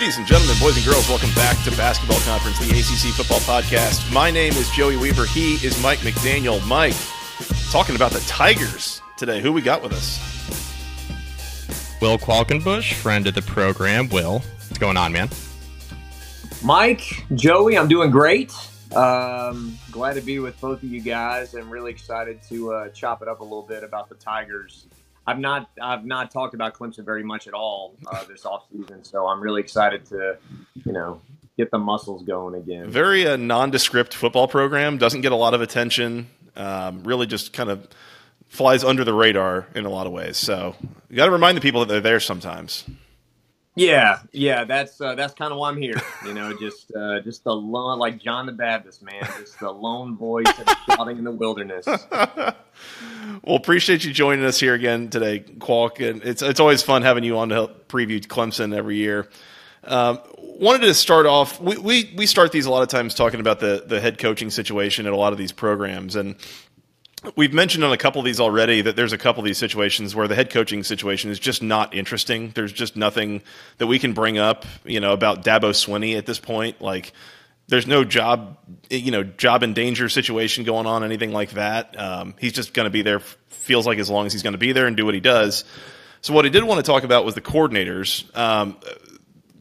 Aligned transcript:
Ladies 0.00 0.16
and 0.16 0.26
gentlemen, 0.26 0.56
boys 0.58 0.76
and 0.78 0.86
girls, 0.86 1.06
welcome 1.10 1.28
back 1.34 1.62
to 1.62 1.70
Basketball 1.72 2.20
Conference, 2.20 2.58
the 2.58 2.70
ACC 2.70 3.14
Football 3.14 3.40
Podcast. 3.40 4.10
My 4.10 4.30
name 4.30 4.54
is 4.54 4.70
Joey 4.70 4.96
Weaver. 4.96 5.26
He 5.26 5.56
is 5.56 5.78
Mike 5.82 5.98
McDaniel. 5.98 6.66
Mike, 6.66 6.96
talking 7.70 7.96
about 7.96 8.10
the 8.10 8.20
Tigers 8.20 9.02
today. 9.18 9.42
Who 9.42 9.52
we 9.52 9.60
got 9.60 9.82
with 9.82 9.92
us? 9.92 10.18
Will 12.00 12.16
Qualkinbush, 12.16 12.94
friend 12.94 13.26
of 13.26 13.34
the 13.34 13.42
program. 13.42 14.08
Will, 14.08 14.38
what's 14.38 14.78
going 14.78 14.96
on, 14.96 15.12
man? 15.12 15.28
Mike, 16.64 17.26
Joey, 17.34 17.76
I'm 17.76 17.86
doing 17.86 18.10
great. 18.10 18.54
Um, 18.96 19.78
glad 19.90 20.14
to 20.14 20.22
be 20.22 20.38
with 20.38 20.58
both 20.62 20.82
of 20.82 20.90
you 20.90 21.02
guys. 21.02 21.52
I'm 21.52 21.68
really 21.68 21.90
excited 21.90 22.42
to 22.44 22.72
uh, 22.72 22.88
chop 22.88 23.20
it 23.20 23.28
up 23.28 23.40
a 23.40 23.44
little 23.44 23.66
bit 23.68 23.84
about 23.84 24.08
the 24.08 24.14
Tigers. 24.14 24.86
I've 25.30 25.38
not 25.38 25.70
I've 25.80 26.04
not 26.04 26.32
talked 26.32 26.54
about 26.54 26.74
Clemson 26.74 27.04
very 27.04 27.22
much 27.22 27.46
at 27.46 27.54
all 27.54 27.94
uh, 28.06 28.24
this 28.24 28.42
offseason, 28.42 29.06
so 29.06 29.28
I'm 29.28 29.40
really 29.40 29.60
excited 29.60 30.04
to, 30.06 30.38
you 30.84 30.92
know, 30.92 31.20
get 31.56 31.70
the 31.70 31.78
muscles 31.78 32.24
going 32.24 32.56
again. 32.56 32.90
Very 32.90 33.26
uh, 33.26 33.36
nondescript 33.36 34.12
football 34.12 34.48
program 34.48 34.98
doesn't 34.98 35.20
get 35.20 35.30
a 35.30 35.36
lot 35.36 35.54
of 35.54 35.60
attention. 35.60 36.26
Um, 36.56 37.04
really, 37.04 37.26
just 37.26 37.52
kind 37.52 37.70
of 37.70 37.86
flies 38.48 38.82
under 38.82 39.04
the 39.04 39.14
radar 39.14 39.68
in 39.76 39.86
a 39.86 39.88
lot 39.88 40.08
of 40.08 40.12
ways. 40.12 40.36
So 40.36 40.74
you 41.08 41.14
got 41.16 41.26
to 41.26 41.30
remind 41.30 41.56
the 41.56 41.60
people 41.60 41.80
that 41.80 41.88
they're 41.88 42.00
there 42.00 42.20
sometimes. 42.20 42.84
Yeah, 43.80 44.18
yeah, 44.32 44.64
that's 44.64 45.00
uh, 45.00 45.14
that's 45.14 45.32
kind 45.32 45.52
of 45.52 45.58
why 45.58 45.70
I'm 45.70 45.78
here. 45.78 45.98
You 46.26 46.34
know, 46.34 46.54
just 46.54 46.94
uh, 46.94 47.20
just 47.20 47.44
the 47.44 47.54
lone, 47.54 47.98
like 47.98 48.18
John 48.18 48.44
the 48.44 48.52
Baptist, 48.52 49.02
man, 49.02 49.22
just 49.38 49.58
the 49.58 49.70
lone 49.70 50.18
voice 50.18 50.44
shouting 50.86 51.16
in 51.16 51.24
the 51.24 51.30
wilderness. 51.30 51.86
well, 52.12 52.54
appreciate 53.46 54.04
you 54.04 54.12
joining 54.12 54.44
us 54.44 54.60
here 54.60 54.74
again 54.74 55.08
today, 55.08 55.40
Qualk, 55.40 56.06
and 56.06 56.22
it's 56.22 56.42
it's 56.42 56.60
always 56.60 56.82
fun 56.82 57.00
having 57.00 57.24
you 57.24 57.38
on 57.38 57.48
to 57.48 57.54
help 57.54 57.88
preview 57.88 58.20
Clemson 58.20 58.76
every 58.76 58.96
year. 58.96 59.30
Um, 59.84 60.20
wanted 60.36 60.80
to 60.80 60.92
start 60.92 61.24
off. 61.24 61.58
We, 61.58 61.78
we 61.78 62.12
we 62.18 62.26
start 62.26 62.52
these 62.52 62.66
a 62.66 62.70
lot 62.70 62.82
of 62.82 62.88
times 62.88 63.14
talking 63.14 63.40
about 63.40 63.60
the 63.60 63.84
the 63.86 63.98
head 63.98 64.18
coaching 64.18 64.50
situation 64.50 65.06
at 65.06 65.14
a 65.14 65.16
lot 65.16 65.32
of 65.32 65.38
these 65.38 65.52
programs, 65.52 66.16
and 66.16 66.36
We've 67.36 67.52
mentioned 67.52 67.84
on 67.84 67.92
a 67.92 67.98
couple 67.98 68.18
of 68.18 68.24
these 68.24 68.40
already 68.40 68.80
that 68.80 68.96
there's 68.96 69.12
a 69.12 69.18
couple 69.18 69.40
of 69.40 69.44
these 69.44 69.58
situations 69.58 70.14
where 70.14 70.26
the 70.26 70.34
head 70.34 70.48
coaching 70.48 70.82
situation 70.82 71.30
is 71.30 71.38
just 71.38 71.62
not 71.62 71.94
interesting. 71.94 72.50
There's 72.54 72.72
just 72.72 72.96
nothing 72.96 73.42
that 73.76 73.86
we 73.86 73.98
can 73.98 74.14
bring 74.14 74.38
up, 74.38 74.64
you 74.84 75.00
know, 75.00 75.12
about 75.12 75.44
Dabo 75.44 75.70
Swinney 75.72 76.16
at 76.16 76.24
this 76.24 76.38
point. 76.38 76.80
Like, 76.80 77.12
there's 77.68 77.86
no 77.86 78.04
job, 78.04 78.56
you 78.88 79.10
know, 79.10 79.22
job 79.22 79.62
in 79.62 79.74
danger 79.74 80.08
situation 80.08 80.64
going 80.64 80.86
on, 80.86 81.04
anything 81.04 81.30
like 81.30 81.50
that. 81.50 81.98
Um, 81.98 82.34
he's 82.38 82.54
just 82.54 82.72
going 82.72 82.86
to 82.86 82.90
be 82.90 83.02
there. 83.02 83.20
Feels 83.48 83.86
like 83.86 83.98
as 83.98 84.08
long 84.08 84.24
as 84.24 84.32
he's 84.32 84.42
going 84.42 84.54
to 84.54 84.58
be 84.58 84.72
there 84.72 84.86
and 84.86 84.96
do 84.96 85.04
what 85.04 85.14
he 85.14 85.20
does. 85.20 85.64
So 86.22 86.32
what 86.32 86.46
I 86.46 86.48
did 86.48 86.64
want 86.64 86.84
to 86.84 86.90
talk 86.90 87.04
about 87.04 87.26
was 87.26 87.34
the 87.34 87.42
coordinators. 87.42 88.34
Um, 88.36 88.76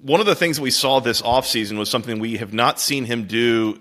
one 0.02 0.22
of 0.22 0.26
the 0.26 0.36
things 0.36 0.58
that 0.58 0.64
we 0.64 0.72
saw 0.72 1.02
this 1.02 1.22
offseason 1.22 1.78
was 1.78 1.90
something 1.90 2.20
we 2.20 2.38
have 2.38 2.54
not 2.54 2.80
seen 2.80 3.04
him 3.04 3.26
do 3.26 3.80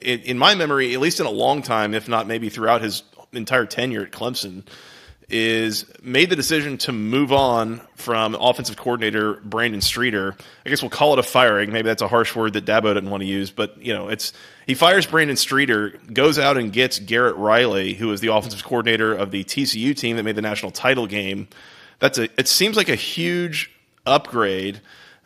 in, 0.00 0.20
in 0.20 0.38
my 0.38 0.54
memory, 0.54 0.94
at 0.94 1.00
least 1.00 1.20
in 1.20 1.26
a 1.26 1.30
long 1.30 1.62
time, 1.62 1.94
if 1.94 2.08
not 2.08 2.26
maybe 2.26 2.48
throughout 2.48 2.82
his 2.82 3.02
entire 3.32 3.66
tenure 3.66 4.02
at 4.02 4.12
Clemson 4.12 4.64
is 5.30 5.86
made 6.02 6.28
the 6.28 6.36
decision 6.36 6.76
to 6.76 6.92
move 6.92 7.32
on 7.32 7.80
from 7.94 8.34
offensive 8.34 8.76
coordinator 8.76 9.34
Brandon 9.44 9.80
Streeter. 9.80 10.36
I 10.66 10.68
guess 10.68 10.82
we'll 10.82 10.90
call 10.90 11.12
it 11.12 11.18
a 11.20 11.22
firing. 11.22 11.70
Maybe 11.70 11.86
that's 11.86 12.02
a 12.02 12.08
harsh 12.08 12.34
word 12.34 12.54
that 12.54 12.64
Dabo 12.64 12.92
didn't 12.94 13.10
want 13.10 13.22
to 13.22 13.28
use, 13.28 13.50
but 13.50 13.80
you 13.80 13.92
know, 13.92 14.08
it's 14.08 14.32
he 14.66 14.74
fires 14.74 15.06
Brandon 15.06 15.36
Streeter, 15.36 15.90
goes 16.12 16.38
out 16.38 16.56
and 16.56 16.72
gets 16.72 16.98
Garrett 16.98 17.36
Riley, 17.36 17.94
who 17.94 18.12
is 18.12 18.20
the 18.20 18.32
offensive 18.32 18.64
coordinator 18.64 19.14
of 19.14 19.30
the 19.30 19.44
TCU 19.44 19.96
team 19.96 20.16
that 20.16 20.24
made 20.24 20.36
the 20.36 20.42
national 20.42 20.72
title 20.72 21.06
game. 21.06 21.48
That's 22.00 22.18
a 22.18 22.24
it 22.38 22.48
seems 22.48 22.76
like 22.76 22.88
a 22.88 22.96
huge 22.96 23.70
upgrade. 24.06 24.80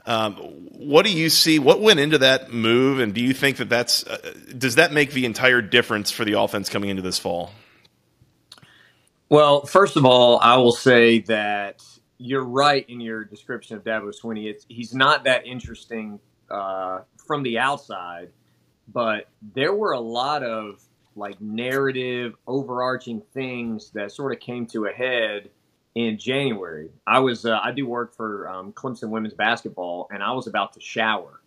Um, 0.07 0.35
what 0.35 1.07
do 1.07 1.13
you 1.13 1.31
see? 1.31 1.59
What 1.59 1.81
went 1.81 1.99
into 1.99 2.19
that 2.19 2.53
move, 2.53 3.01
and 3.01 3.15
do 3.15 3.23
you 3.23 3.33
think 3.33 3.57
that 3.57 3.71
that's 3.71 4.07
uh, 4.07 4.35
does 4.57 4.75
that 4.75 4.93
make 4.93 5.13
the 5.13 5.25
entire 5.25 5.63
difference 5.63 6.11
for 6.11 6.27
the 6.27 6.39
offense 6.39 6.69
coming 6.69 6.91
into 6.91 7.01
this 7.01 7.19
fall? 7.19 7.53
Well, 9.35 9.67
first 9.67 9.97
of 9.97 10.05
all, 10.05 10.39
I 10.39 10.59
will 10.59 10.71
say 10.71 11.19
that 11.23 11.83
you're 12.19 12.45
right 12.45 12.89
in 12.89 13.01
your 13.01 13.25
description 13.25 13.77
of 13.77 13.83
Dabo 13.83 14.13
Swinney. 14.15 14.49
It's, 14.49 14.65
he's 14.69 14.95
not 14.95 15.25
that 15.25 15.45
interesting 15.45 16.21
uh, 16.49 17.01
from 17.27 17.43
the 17.43 17.59
outside, 17.59 18.31
but 18.87 19.27
there 19.57 19.75
were 19.75 19.91
a 19.91 19.99
lot 19.99 20.45
of 20.45 20.81
like 21.17 21.41
narrative, 21.41 22.37
overarching 22.47 23.23
things 23.33 23.91
that 23.91 24.13
sort 24.13 24.33
of 24.33 24.39
came 24.39 24.67
to 24.67 24.87
a 24.87 24.93
head 24.93 25.51
in 25.97 26.17
January. 26.17 26.91
I 27.05 27.19
was 27.19 27.45
uh, 27.45 27.59
I 27.61 27.73
do 27.73 27.89
work 27.89 28.15
for 28.15 28.49
um, 28.49 28.73
Clemson 28.73 29.09
women's 29.09 29.35
basketball, 29.35 30.07
and 30.13 30.23
I 30.23 30.31
was 30.31 30.47
about 30.47 30.75
to 30.75 30.81
shower 30.81 31.41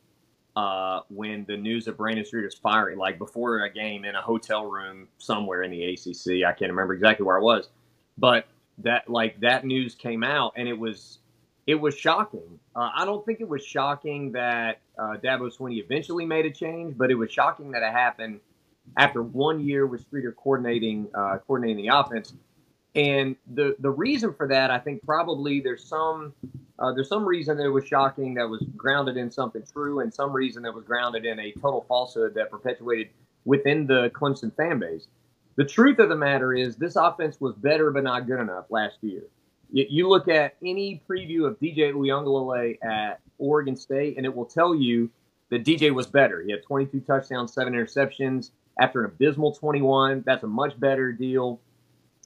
uh, 0.57 1.01
when 1.09 1.45
the 1.47 1.55
news 1.55 1.87
of 1.87 1.95
Brandon 1.95 2.25
Streeter's 2.25 2.55
firing, 2.55 2.97
like 2.97 3.19
before 3.19 3.59
a 3.59 3.71
game 3.71 4.03
in 4.03 4.15
a 4.15 4.21
hotel 4.21 4.65
room 4.65 5.07
somewhere 5.19 5.61
in 5.61 5.69
the 5.69 5.93
ACC. 5.93 6.43
I 6.43 6.51
can't 6.51 6.71
remember 6.71 6.95
exactly 6.95 7.25
where 7.25 7.37
I 7.37 7.41
was, 7.41 7.69
but 8.17 8.47
that 8.79 9.09
like 9.09 9.39
that 9.41 9.65
news 9.65 9.95
came 9.95 10.23
out, 10.23 10.53
and 10.55 10.67
it 10.67 10.77
was 10.77 11.19
it 11.65 11.75
was 11.75 11.95
shocking. 11.95 12.59
Uh, 12.75 12.89
I 12.95 13.05
don't 13.05 13.25
think 13.25 13.41
it 13.41 13.49
was 13.49 13.63
shocking 13.65 14.31
that 14.33 14.79
uh, 14.97 15.17
Dabo 15.23 15.55
Swinney 15.55 15.83
eventually 15.83 16.25
made 16.25 16.45
a 16.45 16.51
change, 16.51 16.97
but 16.97 17.11
it 17.11 17.15
was 17.15 17.31
shocking 17.31 17.71
that 17.71 17.83
it 17.83 17.91
happened 17.91 18.39
after 18.95 19.21
one 19.21 19.59
year 19.59 19.85
with 19.85 20.01
Streeter 20.01 20.31
coordinating 20.31 21.07
uh, 21.13 21.37
coordinating 21.45 21.85
the 21.85 21.95
offense. 21.95 22.33
And 22.95 23.35
the 23.53 23.75
the 23.79 23.91
reason 23.91 24.33
for 24.33 24.47
that, 24.47 24.71
I 24.71 24.79
think 24.79 25.03
probably 25.05 25.59
there's 25.59 25.83
some 25.83 26.33
uh, 26.79 26.93
there's 26.93 27.09
some 27.09 27.25
reason 27.25 27.57
that 27.57 27.65
it 27.65 27.69
was 27.69 27.85
shocking 27.85 28.33
that 28.35 28.47
was 28.47 28.63
grounded 28.75 29.17
in 29.17 29.29
something 29.29 29.63
true, 29.71 29.99
and 29.99 30.13
some 30.13 30.31
reason 30.31 30.63
that 30.63 30.73
was 30.73 30.83
grounded 30.83 31.25
in 31.25 31.39
a 31.39 31.51
total 31.53 31.85
falsehood 31.87 32.33
that 32.35 32.49
perpetuated 32.49 33.09
within 33.45 33.85
the 33.87 34.09
Clemson 34.11 34.55
fan 34.55 34.79
base. 34.79 35.07
The 35.57 35.65
truth 35.65 35.99
of 35.99 36.09
the 36.09 36.15
matter 36.15 36.53
is, 36.53 36.77
this 36.77 36.95
offense 36.95 37.41
was 37.41 37.55
better 37.55 37.91
but 37.91 38.03
not 38.03 38.27
good 38.27 38.39
enough 38.39 38.65
last 38.69 38.97
year. 39.01 39.23
You, 39.69 40.07
look 40.07 40.29
at 40.29 40.55
any 40.63 41.01
preview 41.09 41.45
of 41.45 41.59
DJ 41.59 41.91
Uiagalelei 41.91 42.77
at 42.81 43.19
Oregon 43.37 43.75
State, 43.75 44.15
and 44.15 44.25
it 44.25 44.33
will 44.33 44.45
tell 44.45 44.73
you 44.73 45.09
that 45.49 45.65
DJ 45.65 45.93
was 45.93 46.07
better. 46.07 46.41
He 46.41 46.51
had 46.51 46.63
22 46.63 47.01
touchdowns, 47.01 47.53
seven 47.53 47.73
interceptions 47.73 48.51
after 48.79 49.03
an 49.03 49.07
abysmal 49.07 49.51
21. 49.51 50.23
That's 50.25 50.43
a 50.43 50.47
much 50.47 50.79
better 50.79 51.11
deal 51.11 51.59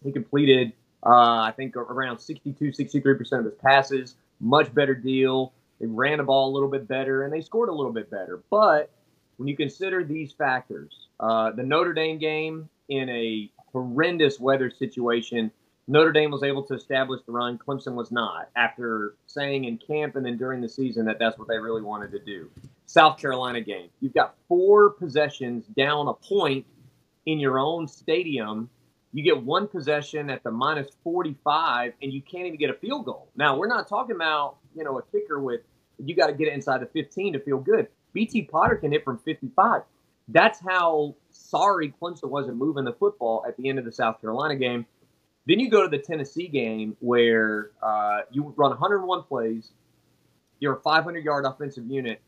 he 0.04 0.12
completed, 0.12 0.74
uh, 1.06 1.42
I 1.42 1.54
think, 1.56 1.76
around 1.76 2.20
62, 2.20 2.66
63% 2.66 3.40
of 3.40 3.46
his 3.46 3.54
passes. 3.56 4.16
Much 4.40 4.74
better 4.74 4.96
deal. 4.96 5.54
They 5.80 5.86
ran 5.88 6.18
the 6.18 6.24
ball 6.24 6.50
a 6.50 6.54
little 6.54 6.70
bit 6.70 6.88
better 6.88 7.24
and 7.24 7.34
they 7.34 7.42
scored 7.42 7.70
a 7.70 7.74
little 7.74 7.92
bit 7.92 8.10
better. 8.10 8.44
But 8.50 8.92
when 9.38 9.48
you 9.48 9.56
consider 9.56 10.04
these 10.04 10.32
factors, 10.32 11.08
uh, 11.20 11.52
the 11.52 11.64
Notre 11.64 11.94
Dame 11.94 12.18
game 12.18 12.70
in 12.92 13.10
a 13.10 13.50
horrendous 13.72 14.40
weather 14.40 14.70
situation, 14.70 15.52
Notre 15.88 16.12
Dame 16.12 16.32
was 16.32 16.44
able 16.44 16.64
to 16.64 16.76
establish 16.76 17.22
the 17.26 17.32
run. 17.32 17.58
Clemson 17.58 17.96
was 17.96 18.12
not. 18.12 18.50
After 18.56 19.16
saying 19.26 19.66
in 19.66 19.78
camp 19.78 20.16
and 20.16 20.26
then 20.26 20.38
during 20.38 20.62
the 20.62 20.70
season 20.70 21.06
that 21.06 21.18
that's 21.18 21.40
what 21.40 21.48
they 21.48 21.58
really 21.58 21.82
wanted 21.82 22.12
to 22.12 22.20
do. 22.20 22.50
South 22.86 23.18
Carolina 23.18 23.62
game, 23.62 23.90
you've 24.00 24.14
got 24.14 24.36
four 24.48 24.92
possessions 24.92 25.66
down 25.66 26.08
a 26.08 26.14
point 26.14 26.66
in 27.26 27.40
your 27.40 27.58
own 27.58 27.88
stadium 27.88 28.70
you 29.14 29.24
get 29.24 29.44
one 29.44 29.68
possession 29.68 30.30
at 30.30 30.44
the 30.44 30.52
minus 30.52 30.88
45 31.04 31.94
and 32.02 32.14
you 32.14 32.22
can't 32.22 32.46
even 32.46 32.58
get 32.58 32.70
a 32.70 32.74
field 32.76 33.06
goal. 33.06 33.30
Now, 33.36 33.58
we're 33.58 33.68
not 33.68 33.88
talking 33.88 34.16
about, 34.16 34.58
you 34.76 34.84
know, 34.84 34.98
a 34.98 35.02
kicker 35.04 35.40
with 35.40 35.62
you 35.98 36.16
got 36.16 36.28
to 36.28 36.34
get 36.34 36.48
it 36.48 36.54
inside 36.54 36.82
the 36.82 36.86
15 36.88 37.34
to 37.34 37.40
feel 37.40 37.58
good. 37.58 37.88
BT 38.14 38.44
Potter 38.44 38.76
can 38.76 38.92
hit 38.92 39.04
from 39.04 39.20
55. 39.20 39.82
That's 40.30 40.60
how 40.62 41.16
sorry 41.42 41.94
Clemson 42.02 42.30
wasn't 42.30 42.58
moving 42.58 42.86
the 42.86 42.94
football 42.94 43.44
at 43.48 43.58
the 43.58 43.70
end 43.70 43.80
of 43.80 43.86
the 43.86 43.92
South 43.92 44.22
Carolina 44.22 44.56
game. 44.56 44.86
Then 45.48 45.60
you 45.60 45.70
go 45.70 45.82
to 45.82 45.90
the 45.90 45.98
Tennessee 45.98 46.48
game 46.48 46.96
where 47.00 47.72
uh, 47.82 48.22
you 48.32 48.54
run 48.56 48.70
101 48.72 49.24
plays, 49.24 49.72
you're 50.60 50.76
a 50.76 50.82
500 50.82 51.24
yard 51.24 51.46
offensive 51.46 51.86
unit, 51.88 52.22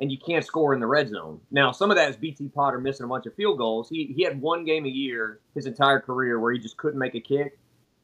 and 0.00 0.10
you 0.10 0.18
can't 0.18 0.44
score 0.44 0.72
in 0.72 0.80
the 0.80 0.86
red 0.86 1.08
zone. 1.08 1.40
Now, 1.50 1.72
some 1.72 1.90
of 1.90 1.96
that 1.96 2.08
is 2.08 2.16
BT 2.16 2.48
Potter 2.48 2.80
missing 2.80 3.04
a 3.04 3.08
bunch 3.08 3.26
of 3.26 3.34
field 3.34 3.58
goals. 3.58 3.88
He, 3.88 4.12
he 4.16 4.22
had 4.22 4.40
one 4.40 4.64
game 4.64 4.86
a 4.86 4.88
year 4.88 5.40
his 5.54 5.66
entire 5.66 6.00
career 6.00 6.38
where 6.38 6.52
he 6.52 6.58
just 6.58 6.76
couldn't 6.76 6.98
make 6.98 7.14
a 7.14 7.20
kick, 7.20 7.58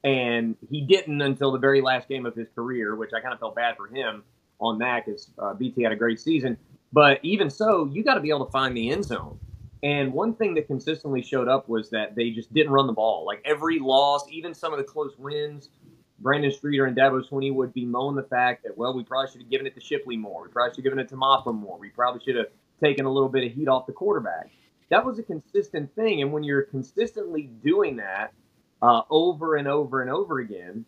and 0.05 0.57
he 0.69 0.81
didn't 0.83 1.23
until 1.23 1.53
the 1.53 1.59
very 1.59 1.81
last 1.81 2.09
game 2.09 2.27
of 2.27 2.35
his 2.35 2.49
career, 2.55 2.97
which 2.97 3.13
I 3.17 3.21
kind 3.21 3.33
of 3.33 3.41
felt 3.41 3.55
bad 3.55 3.77
for 3.77 3.87
him 3.87 4.25
on 4.61 4.79
that 4.79 5.07
because 5.07 5.31
uh, 5.39 5.55
BT 5.55 5.83
had 5.83 5.93
a 5.93 5.97
great 5.97 6.21
season. 6.21 6.59
But 6.93 7.21
even 7.23 7.51
so, 7.51 7.87
you 7.87 8.03
got 8.03 8.15
to 8.15 8.21
be 8.21 8.31
able 8.31 8.47
to 8.47 8.53
find 8.53 8.77
the 8.77 8.91
end 8.91 9.05
zone. 9.05 9.39
And 9.87 10.13
one 10.13 10.35
thing 10.35 10.53
that 10.55 10.67
consistently 10.67 11.23
showed 11.23 11.47
up 11.47 11.69
was 11.69 11.91
that 11.91 12.17
they 12.17 12.31
just 12.31 12.53
didn't 12.53 12.73
run 12.73 12.89
the 12.89 12.93
ball. 12.93 13.25
Like 13.25 13.41
every 13.45 13.79
loss, 13.79 14.27
even 14.29 14.53
some 14.53 14.73
of 14.73 14.79
the 14.79 14.85
close 14.85 15.17
wins, 15.17 15.69
Brandon 16.19 16.51
Streeter 16.51 16.87
and 16.87 16.97
Dabo 16.97 17.23
Swinney 17.25 17.55
would 17.55 17.73
bemoan 17.73 18.17
the 18.17 18.25
fact 18.25 18.65
that, 18.65 18.77
well, 18.77 18.97
we 18.97 19.05
probably 19.05 19.31
should 19.31 19.43
have 19.43 19.51
given 19.51 19.65
it 19.65 19.77
to 19.77 19.81
Shipley 19.81 20.17
more. 20.17 20.43
We 20.43 20.49
probably 20.49 20.71
should 20.71 20.79
have 20.79 20.85
given 20.87 20.99
it 20.99 21.09
to 21.11 21.15
Mafah 21.15 21.55
more. 21.55 21.79
We 21.79 21.91
probably 21.91 22.21
should 22.25 22.35
have 22.35 22.49
taken 22.83 23.05
a 23.05 23.13
little 23.13 23.29
bit 23.29 23.45
of 23.45 23.53
heat 23.53 23.69
off 23.69 23.87
the 23.87 23.93
quarterback. 23.93 24.51
That 24.91 25.05
was 25.05 25.21
a 25.21 25.23
consistent 25.23 25.95
thing. 25.95 26.21
And 26.21 26.33
when 26.33 26.43
you're 26.43 26.63
consistently 26.63 27.43
doing 27.63 27.95
that 27.99 28.33
uh, 28.83 29.03
over 29.09 29.55
and 29.55 29.69
over 29.69 30.03
and 30.03 30.11
over 30.11 30.41
again, 30.41 30.85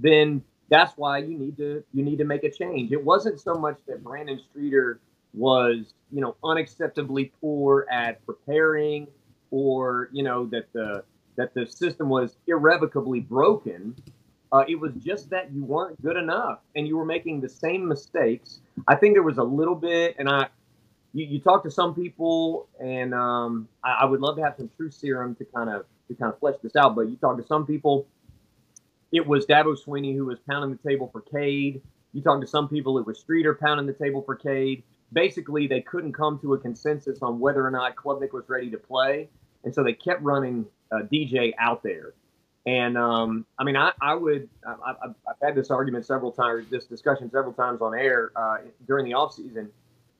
then 0.00 0.42
that's 0.70 0.94
why 0.96 1.18
you 1.18 1.36
need 1.36 1.58
to 1.58 1.84
you 1.92 2.02
need 2.02 2.16
to 2.16 2.24
make 2.24 2.44
a 2.44 2.50
change. 2.50 2.92
It 2.92 3.04
wasn't 3.04 3.40
so 3.40 3.56
much 3.56 3.78
that 3.88 4.02
Brandon 4.02 4.40
Streeter 4.50 5.00
was 5.34 5.94
you 6.10 6.20
know 6.20 6.36
unacceptably 6.44 7.30
poor 7.40 7.86
at 7.90 8.24
preparing, 8.26 9.06
or 9.50 10.08
you 10.12 10.22
know 10.22 10.46
that 10.46 10.72
the 10.72 11.04
that 11.36 11.54
the 11.54 11.66
system 11.66 12.08
was 12.08 12.36
irrevocably 12.46 13.20
broken. 13.20 13.94
Uh, 14.50 14.64
it 14.66 14.80
was 14.80 14.92
just 14.94 15.28
that 15.28 15.52
you 15.52 15.62
weren't 15.62 16.00
good 16.00 16.16
enough, 16.16 16.60
and 16.74 16.88
you 16.88 16.96
were 16.96 17.04
making 17.04 17.40
the 17.40 17.48
same 17.48 17.86
mistakes. 17.86 18.60
I 18.88 18.94
think 18.94 19.14
there 19.14 19.22
was 19.22 19.36
a 19.36 19.44
little 19.44 19.74
bit, 19.74 20.16
and 20.18 20.28
I 20.28 20.48
you, 21.14 21.26
you 21.26 21.40
talk 21.40 21.62
to 21.64 21.70
some 21.70 21.94
people, 21.94 22.68
and 22.80 23.14
um, 23.14 23.68
I, 23.82 23.98
I 24.02 24.04
would 24.04 24.20
love 24.20 24.36
to 24.36 24.42
have 24.42 24.54
some 24.56 24.70
truth 24.76 24.94
serum 24.94 25.34
to 25.36 25.44
kind 25.44 25.70
of 25.70 25.84
to 26.08 26.14
kind 26.14 26.32
of 26.32 26.38
flesh 26.38 26.56
this 26.62 26.76
out. 26.76 26.94
But 26.94 27.08
you 27.08 27.16
talk 27.16 27.36
to 27.38 27.46
some 27.46 27.66
people, 27.66 28.06
it 29.12 29.26
was 29.26 29.46
Dabo 29.46 29.76
Swinney 29.76 30.14
who 30.14 30.26
was 30.26 30.38
pounding 30.48 30.78
the 30.82 30.88
table 30.88 31.08
for 31.12 31.20
Cade. 31.20 31.82
You 32.12 32.22
talk 32.22 32.40
to 32.40 32.46
some 32.46 32.68
people, 32.68 32.98
it 32.98 33.06
was 33.06 33.18
Streeter 33.18 33.54
pounding 33.54 33.86
the 33.86 33.92
table 33.92 34.22
for 34.22 34.34
Cade. 34.34 34.82
Basically, 35.12 35.66
they 35.66 35.80
couldn't 35.80 36.12
come 36.12 36.38
to 36.40 36.54
a 36.54 36.58
consensus 36.58 37.20
on 37.22 37.40
whether 37.40 37.66
or 37.66 37.70
not 37.70 37.96
Klubnik 37.96 38.32
was 38.32 38.44
ready 38.48 38.70
to 38.70 38.78
play, 38.78 39.28
and 39.64 39.74
so 39.74 39.82
they 39.82 39.94
kept 39.94 40.22
running 40.22 40.66
uh, 40.92 41.02
DJ 41.10 41.52
out 41.58 41.82
there. 41.82 42.14
And 42.66 42.98
um, 42.98 43.46
I 43.58 43.64
mean, 43.64 43.76
I, 43.76 43.92
I 44.02 44.14
would, 44.14 44.48
I, 44.66 44.92
have 45.00 45.14
had 45.42 45.54
this 45.54 45.70
argument 45.70 46.04
several 46.04 46.32
times, 46.32 46.66
this 46.70 46.84
discussion 46.84 47.30
several 47.30 47.54
times 47.54 47.80
on 47.80 47.94
air 47.94 48.30
uh, 48.36 48.58
during 48.86 49.06
the 49.06 49.12
offseason. 49.12 49.68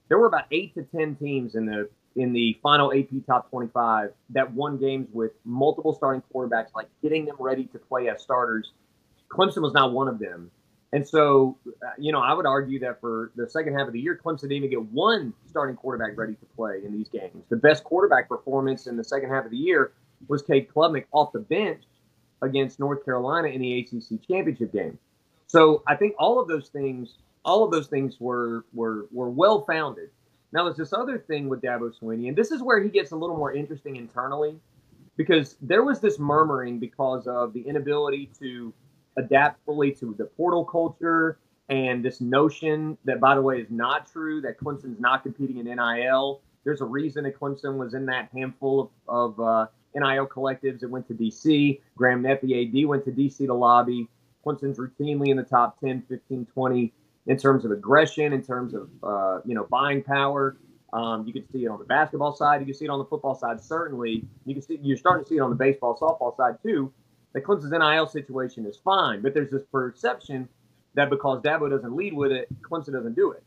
There 0.08 0.18
were 0.18 0.26
about 0.26 0.46
eight 0.50 0.72
to 0.74 0.82
10 0.82 1.16
teams 1.16 1.54
in 1.54 1.66
the 1.66 1.90
in 2.16 2.32
the 2.32 2.58
final 2.62 2.92
AP 2.92 3.08
top 3.26 3.50
25 3.50 4.12
that 4.30 4.52
won 4.52 4.78
games 4.78 5.08
with 5.12 5.32
multiple 5.44 5.92
starting 5.92 6.22
quarterbacks, 6.34 6.68
like 6.74 6.88
getting 7.02 7.26
them 7.26 7.36
ready 7.38 7.64
to 7.64 7.78
play 7.78 8.08
as 8.08 8.22
starters. 8.22 8.72
Clemson 9.30 9.60
was 9.60 9.74
not 9.74 9.92
one 9.92 10.08
of 10.08 10.18
them. 10.18 10.50
And 10.92 11.06
so, 11.06 11.58
uh, 11.66 11.90
you 11.98 12.12
know, 12.12 12.20
I 12.20 12.32
would 12.32 12.46
argue 12.46 12.78
that 12.80 13.00
for 13.00 13.30
the 13.36 13.48
second 13.48 13.74
half 13.74 13.86
of 13.88 13.92
the 13.92 14.00
year, 14.00 14.18
Clemson 14.22 14.42
didn't 14.42 14.52
even 14.52 14.70
get 14.70 14.82
one 14.82 15.34
starting 15.46 15.76
quarterback 15.76 16.16
ready 16.16 16.34
to 16.34 16.46
play 16.56 16.80
in 16.84 16.92
these 16.92 17.08
games. 17.08 17.44
The 17.50 17.56
best 17.56 17.84
quarterback 17.84 18.28
performance 18.28 18.86
in 18.86 18.96
the 18.96 19.04
second 19.04 19.28
half 19.28 19.44
of 19.44 19.50
the 19.50 19.58
year 19.58 19.92
was 20.28 20.42
Cade 20.42 20.68
Klubnik 20.74 21.04
off 21.12 21.32
the 21.32 21.40
bench 21.40 21.82
against 22.40 22.80
North 22.80 23.04
Carolina 23.04 23.48
in 23.48 23.60
the 23.60 23.80
ACC 23.80 24.26
championship 24.26 24.72
game. 24.72 24.98
So 25.46 25.82
I 25.86 25.94
think 25.94 26.14
all 26.18 26.40
of 26.40 26.48
those 26.48 26.68
things, 26.68 27.16
all 27.44 27.64
of 27.64 27.70
those 27.70 27.88
things 27.88 28.16
were 28.18 28.64
were 28.72 29.06
were 29.12 29.30
well 29.30 29.62
founded. 29.62 30.10
Now, 30.52 30.64
there's 30.64 30.76
this 30.76 30.94
other 30.94 31.18
thing 31.18 31.48
with 31.48 31.60
Dabo 31.60 31.92
Swinney, 31.98 32.28
and 32.28 32.36
this 32.36 32.50
is 32.50 32.62
where 32.62 32.82
he 32.82 32.88
gets 32.88 33.10
a 33.10 33.16
little 33.16 33.36
more 33.36 33.52
interesting 33.52 33.96
internally 33.96 34.58
because 35.16 35.56
there 35.60 35.82
was 35.82 36.00
this 36.00 36.18
murmuring 36.18 36.78
because 36.78 37.26
of 37.26 37.52
the 37.52 37.60
inability 37.60 38.30
to 38.38 38.72
adapt 39.18 39.64
fully 39.66 39.92
to 39.92 40.14
the 40.16 40.24
portal 40.24 40.64
culture 40.64 41.38
and 41.68 42.02
this 42.02 42.20
notion 42.20 42.96
that, 43.04 43.20
by 43.20 43.34
the 43.34 43.42
way, 43.42 43.58
is 43.60 43.70
not 43.70 44.10
true 44.10 44.40
that 44.40 44.58
Clemson's 44.58 45.00
not 45.00 45.22
competing 45.22 45.58
in 45.58 45.66
NIL. 45.66 46.40
There's 46.64 46.80
a 46.80 46.86
reason 46.86 47.24
that 47.24 47.38
Clemson 47.38 47.76
was 47.76 47.94
in 47.94 48.06
that 48.06 48.30
handful 48.32 48.90
of, 49.06 49.38
of 49.38 49.40
uh, 49.40 49.66
NIL 49.94 50.26
collectives 50.26 50.80
that 50.80 50.88
went 50.88 51.06
to 51.08 51.14
DC. 51.14 51.80
Graham 51.96 52.22
Neff, 52.22 52.38
AD, 52.42 52.86
went 52.86 53.04
to 53.04 53.10
DC 53.10 53.46
to 53.46 53.54
lobby. 53.54 54.08
Clemson's 54.44 54.78
routinely 54.78 55.28
in 55.28 55.36
the 55.36 55.42
top 55.42 55.78
10, 55.80 56.04
15, 56.08 56.46
20 56.46 56.92
in 57.26 57.36
terms 57.36 57.64
of 57.66 57.70
aggression, 57.70 58.32
in 58.32 58.42
terms 58.42 58.72
of 58.74 58.88
uh, 59.02 59.40
you 59.44 59.54
know 59.54 59.66
buying 59.70 60.02
power. 60.02 60.56
Um, 60.94 61.26
you 61.26 61.34
can 61.34 61.44
see 61.52 61.64
it 61.64 61.68
on 61.68 61.78
the 61.78 61.84
basketball 61.84 62.34
side. 62.34 62.60
You 62.60 62.66
can 62.66 62.74
see 62.74 62.86
it 62.86 62.90
on 62.90 62.98
the 62.98 63.04
football 63.04 63.34
side. 63.34 63.60
Certainly, 63.60 64.24
you 64.46 64.54
can 64.54 64.62
see 64.62 64.78
you're 64.82 64.96
starting 64.96 65.24
to 65.24 65.28
see 65.28 65.36
it 65.36 65.40
on 65.40 65.50
the 65.50 65.56
baseball, 65.56 65.98
softball 65.98 66.34
side 66.36 66.56
too. 66.62 66.90
The 67.32 67.40
Clemson's 67.40 67.70
NIL 67.70 68.06
situation 68.06 68.66
is 68.66 68.76
fine, 68.76 69.20
but 69.20 69.34
there's 69.34 69.50
this 69.50 69.64
perception 69.70 70.48
that 70.94 71.10
because 71.10 71.42
Dabo 71.42 71.70
doesn't 71.70 71.94
lead 71.94 72.14
with 72.14 72.32
it, 72.32 72.48
Clemson 72.62 72.92
doesn't 72.92 73.14
do 73.14 73.32
it. 73.32 73.42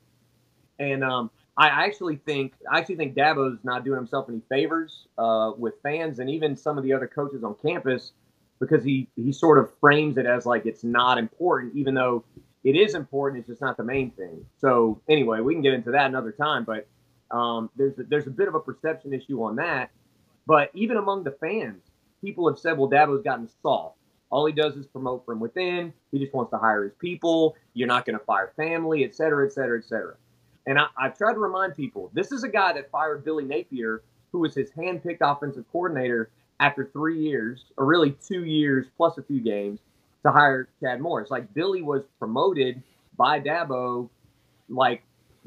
And 0.80 1.04
um, 1.04 1.30
I 1.58 1.68
actually 1.68 2.16
think 2.16 2.54
I 2.72 2.80
actually 2.80 2.96
think 2.96 3.16
Dabo's 3.16 3.60
not 3.64 3.84
doing 3.84 3.98
himself 3.98 4.28
any 4.30 4.42
favors 4.50 5.08
uh, 5.18 5.52
with 5.58 5.76
fans 5.84 6.20
and 6.20 6.30
even 6.30 6.56
some 6.56 6.78
of 6.78 6.84
the 6.84 6.94
other 6.94 7.08
coaches 7.08 7.44
on 7.44 7.56
campus 7.56 8.14
because 8.60 8.84
he 8.84 9.08
he 9.16 9.32
sort 9.32 9.60
of 9.60 9.70
frames 9.80 10.18
it 10.18 10.26
as 10.26 10.46
like 10.46 10.66
it's 10.66 10.84
not 10.84 11.18
important, 11.18 11.76
even 11.76 11.94
though 11.94 12.24
it 12.64 12.76
is 12.76 12.96
important. 12.96 13.40
It's 13.40 13.50
just 13.50 13.62
not 13.62 13.76
the 13.76 13.84
main 13.84 14.12
thing. 14.12 14.46
So 14.60 15.02
anyway, 15.10 15.42
we 15.42 15.54
can 15.54 15.62
get 15.62 15.74
into 15.74 15.92
that 15.92 16.06
another 16.06 16.32
time. 16.32 16.64
But 16.64 16.88
um, 17.36 17.70
there's 17.76 17.98
a, 18.00 18.04
there's 18.04 18.28
a 18.28 18.32
bit 18.32 18.48
of 18.48 18.56
a 18.56 18.60
perception 18.60 19.14
issue 19.14 19.44
on 19.44 19.56
that. 19.58 19.92
But 20.48 20.70
even 20.74 20.98
among 20.98 21.24
the 21.24 21.32
fans, 21.32 21.84
people 22.22 22.48
have 22.48 22.60
said, 22.60 22.78
"Well, 22.78 22.90
Dabo's 22.90 23.24
gotten 23.24 23.50
soft. 23.62 23.98
All 24.30 24.46
he 24.46 24.54
does 24.54 24.76
is 24.78 24.86
promote 24.88 25.26
from 25.26 25.40
within. 25.40 25.94
He 26.12 26.20
just 26.20 26.34
wants 26.34 26.52
to 26.52 26.58
hire 26.58 26.84
his 26.84 26.94
people. 27.00 27.56
You're 27.74 27.88
not 27.88 28.06
going 28.06 28.18
to 28.18 28.24
fire 28.24 28.54
family, 28.56 29.04
et 29.04 29.14
cetera, 29.14 29.46
et 29.46 29.52
cetera, 29.52 29.78
et 29.78 29.86
cetera." 29.86 30.16
And 30.68 30.80
I, 30.80 30.86
I've 30.98 31.18
tried 31.18 31.34
to 31.34 31.40
remind 31.40 31.76
people, 31.76 32.12
this 32.14 32.32
is 32.32 32.44
a 32.44 32.50
guy 32.50 32.74
that 32.74 32.92
fired 32.92 33.26
Billy 33.26 33.44
Napier, 33.44 34.04
who 34.32 34.40
was 34.40 34.54
his 34.54 34.70
handpicked 34.72 35.18
offensive 35.22 35.66
coordinator 35.72 36.30
after 36.60 36.86
three 36.94 37.20
years, 37.20 37.66
or 37.78 37.86
really 37.86 38.16
two 38.26 38.46
years 38.46 38.86
plus 38.96 39.18
a 39.18 39.24
few 39.24 39.42
games 39.42 39.80
to 40.24 40.32
hire 40.32 40.70
Chad 40.80 41.02
Morris. 41.02 41.32
Like 41.32 41.52
Billy 41.56 41.82
was 41.82 42.04
promoted 42.20 42.84
by 43.18 43.40
Dabo, 43.40 44.08
like 44.70 45.02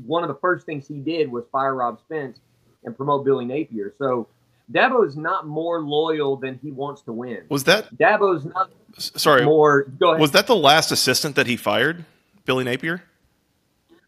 one 0.05 0.25
of 0.25 0.29
the 0.29 0.35
first 0.41 0.67
things 0.67 0.89
he 0.89 0.99
did 0.99 1.31
was 1.31 1.45
fire 1.53 1.77
Rob 1.77 2.01
Spence 2.01 2.41
and 2.83 2.97
promote 2.97 3.25
Billy 3.25 3.45
Napier. 3.45 3.95
So 3.97 4.27
Dabo 4.73 5.07
is 5.07 5.17
not 5.17 5.47
more 5.47 5.83
loyal 5.83 6.37
than 6.37 6.59
he 6.63 6.71
wants 6.71 7.03
to 7.03 7.13
win. 7.13 7.45
Was 7.49 7.65
that 7.65 7.95
Dabo's 7.97 8.45
not? 8.45 8.71
Sorry, 8.97 9.45
more. 9.45 9.85
Go 9.85 10.11
ahead. 10.11 10.21
Was 10.21 10.31
that 10.33 10.47
the 10.47 10.57
last 10.57 10.91
assistant 10.91 11.37
that 11.37 11.47
he 11.47 11.57
fired, 11.57 12.05
Billy 12.45 12.65
Napier? 12.65 13.03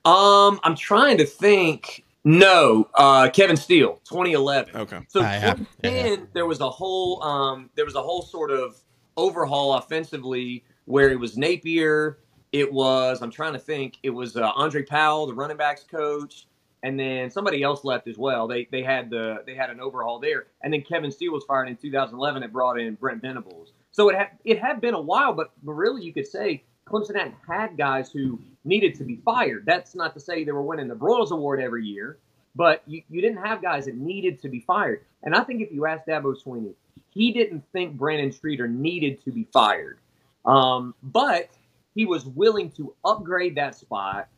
Um, 0.04 0.60
I'm 0.62 0.76
trying 0.76 1.18
to 1.18 1.26
think. 1.26 2.04
No, 2.24 2.88
uh, 2.94 3.28
Kevin 3.28 3.56
Steele, 3.56 4.00
2011. 4.08 4.74
Okay. 4.74 4.98
So 5.06 5.20
2010, 5.20 5.66
yeah. 5.84 6.16
there 6.32 6.44
was 6.44 6.60
a 6.60 6.68
whole 6.68 7.22
um, 7.22 7.70
there 7.76 7.84
was 7.84 7.94
a 7.94 8.02
whole 8.02 8.20
sort 8.20 8.50
of 8.50 8.76
overhaul 9.16 9.74
offensively 9.74 10.64
where 10.86 11.10
it 11.10 11.20
was 11.20 11.36
Napier, 11.36 12.18
it 12.50 12.72
was 12.72 13.22
I'm 13.22 13.30
trying 13.30 13.52
to 13.52 13.60
think, 13.60 13.98
it 14.02 14.10
was 14.10 14.36
uh, 14.36 14.50
Andre 14.56 14.82
Powell, 14.82 15.26
the 15.26 15.34
running 15.34 15.56
backs 15.56 15.84
coach, 15.84 16.46
and 16.86 17.00
then 17.00 17.28
somebody 17.32 17.64
else 17.64 17.82
left 17.82 18.06
as 18.06 18.16
well. 18.16 18.46
They 18.46 18.68
they 18.70 18.82
had 18.82 19.10
the 19.10 19.42
they 19.44 19.56
had 19.56 19.70
an 19.70 19.80
overhaul 19.80 20.20
there, 20.20 20.46
and 20.62 20.72
then 20.72 20.82
Kevin 20.82 21.10
Steele 21.10 21.32
was 21.32 21.42
fired 21.42 21.68
in 21.68 21.76
2011. 21.76 22.44
It 22.44 22.52
brought 22.52 22.78
in 22.78 22.94
Brent 22.94 23.20
Venables. 23.20 23.72
So 23.90 24.08
it 24.08 24.14
had 24.14 24.28
it 24.44 24.60
had 24.60 24.80
been 24.80 24.94
a 24.94 25.00
while, 25.00 25.32
but, 25.32 25.50
really 25.64 26.04
you 26.04 26.12
could 26.12 26.28
say 26.28 26.62
Clemson 26.88 27.16
hadn't 27.16 27.34
had 27.48 27.76
guys 27.76 28.12
who 28.12 28.40
needed 28.64 28.94
to 28.96 29.04
be 29.04 29.16
fired. 29.24 29.64
That's 29.66 29.96
not 29.96 30.14
to 30.14 30.20
say 30.20 30.44
they 30.44 30.52
were 30.52 30.62
winning 30.62 30.86
the 30.86 30.94
Broyles 30.94 31.32
Award 31.32 31.60
every 31.60 31.84
year, 31.84 32.18
but 32.54 32.84
you, 32.86 33.02
you 33.10 33.20
didn't 33.20 33.44
have 33.44 33.60
guys 33.60 33.86
that 33.86 33.96
needed 33.96 34.40
to 34.42 34.48
be 34.48 34.60
fired. 34.60 35.04
And 35.24 35.34
I 35.34 35.42
think 35.42 35.62
if 35.62 35.72
you 35.72 35.86
ask 35.86 36.06
Dabo 36.06 36.40
Swinney, 36.40 36.74
he 37.10 37.32
didn't 37.32 37.64
think 37.72 37.96
Brandon 37.96 38.30
Streeter 38.30 38.68
needed 38.68 39.24
to 39.24 39.32
be 39.32 39.48
fired. 39.52 39.98
Um, 40.44 40.94
but 41.02 41.50
he 41.96 42.06
was 42.06 42.24
willing 42.26 42.70
to 42.72 42.94
upgrade 43.04 43.56
that 43.56 43.74
spot, 43.74 44.28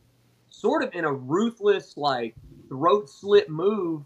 sort 0.49 0.83
of 0.83 0.93
in 0.93 1.05
a 1.05 1.11
ruthless, 1.13 1.97
like 1.97 2.35
throat 2.67 3.09
slit 3.09 3.49
move. 3.49 4.03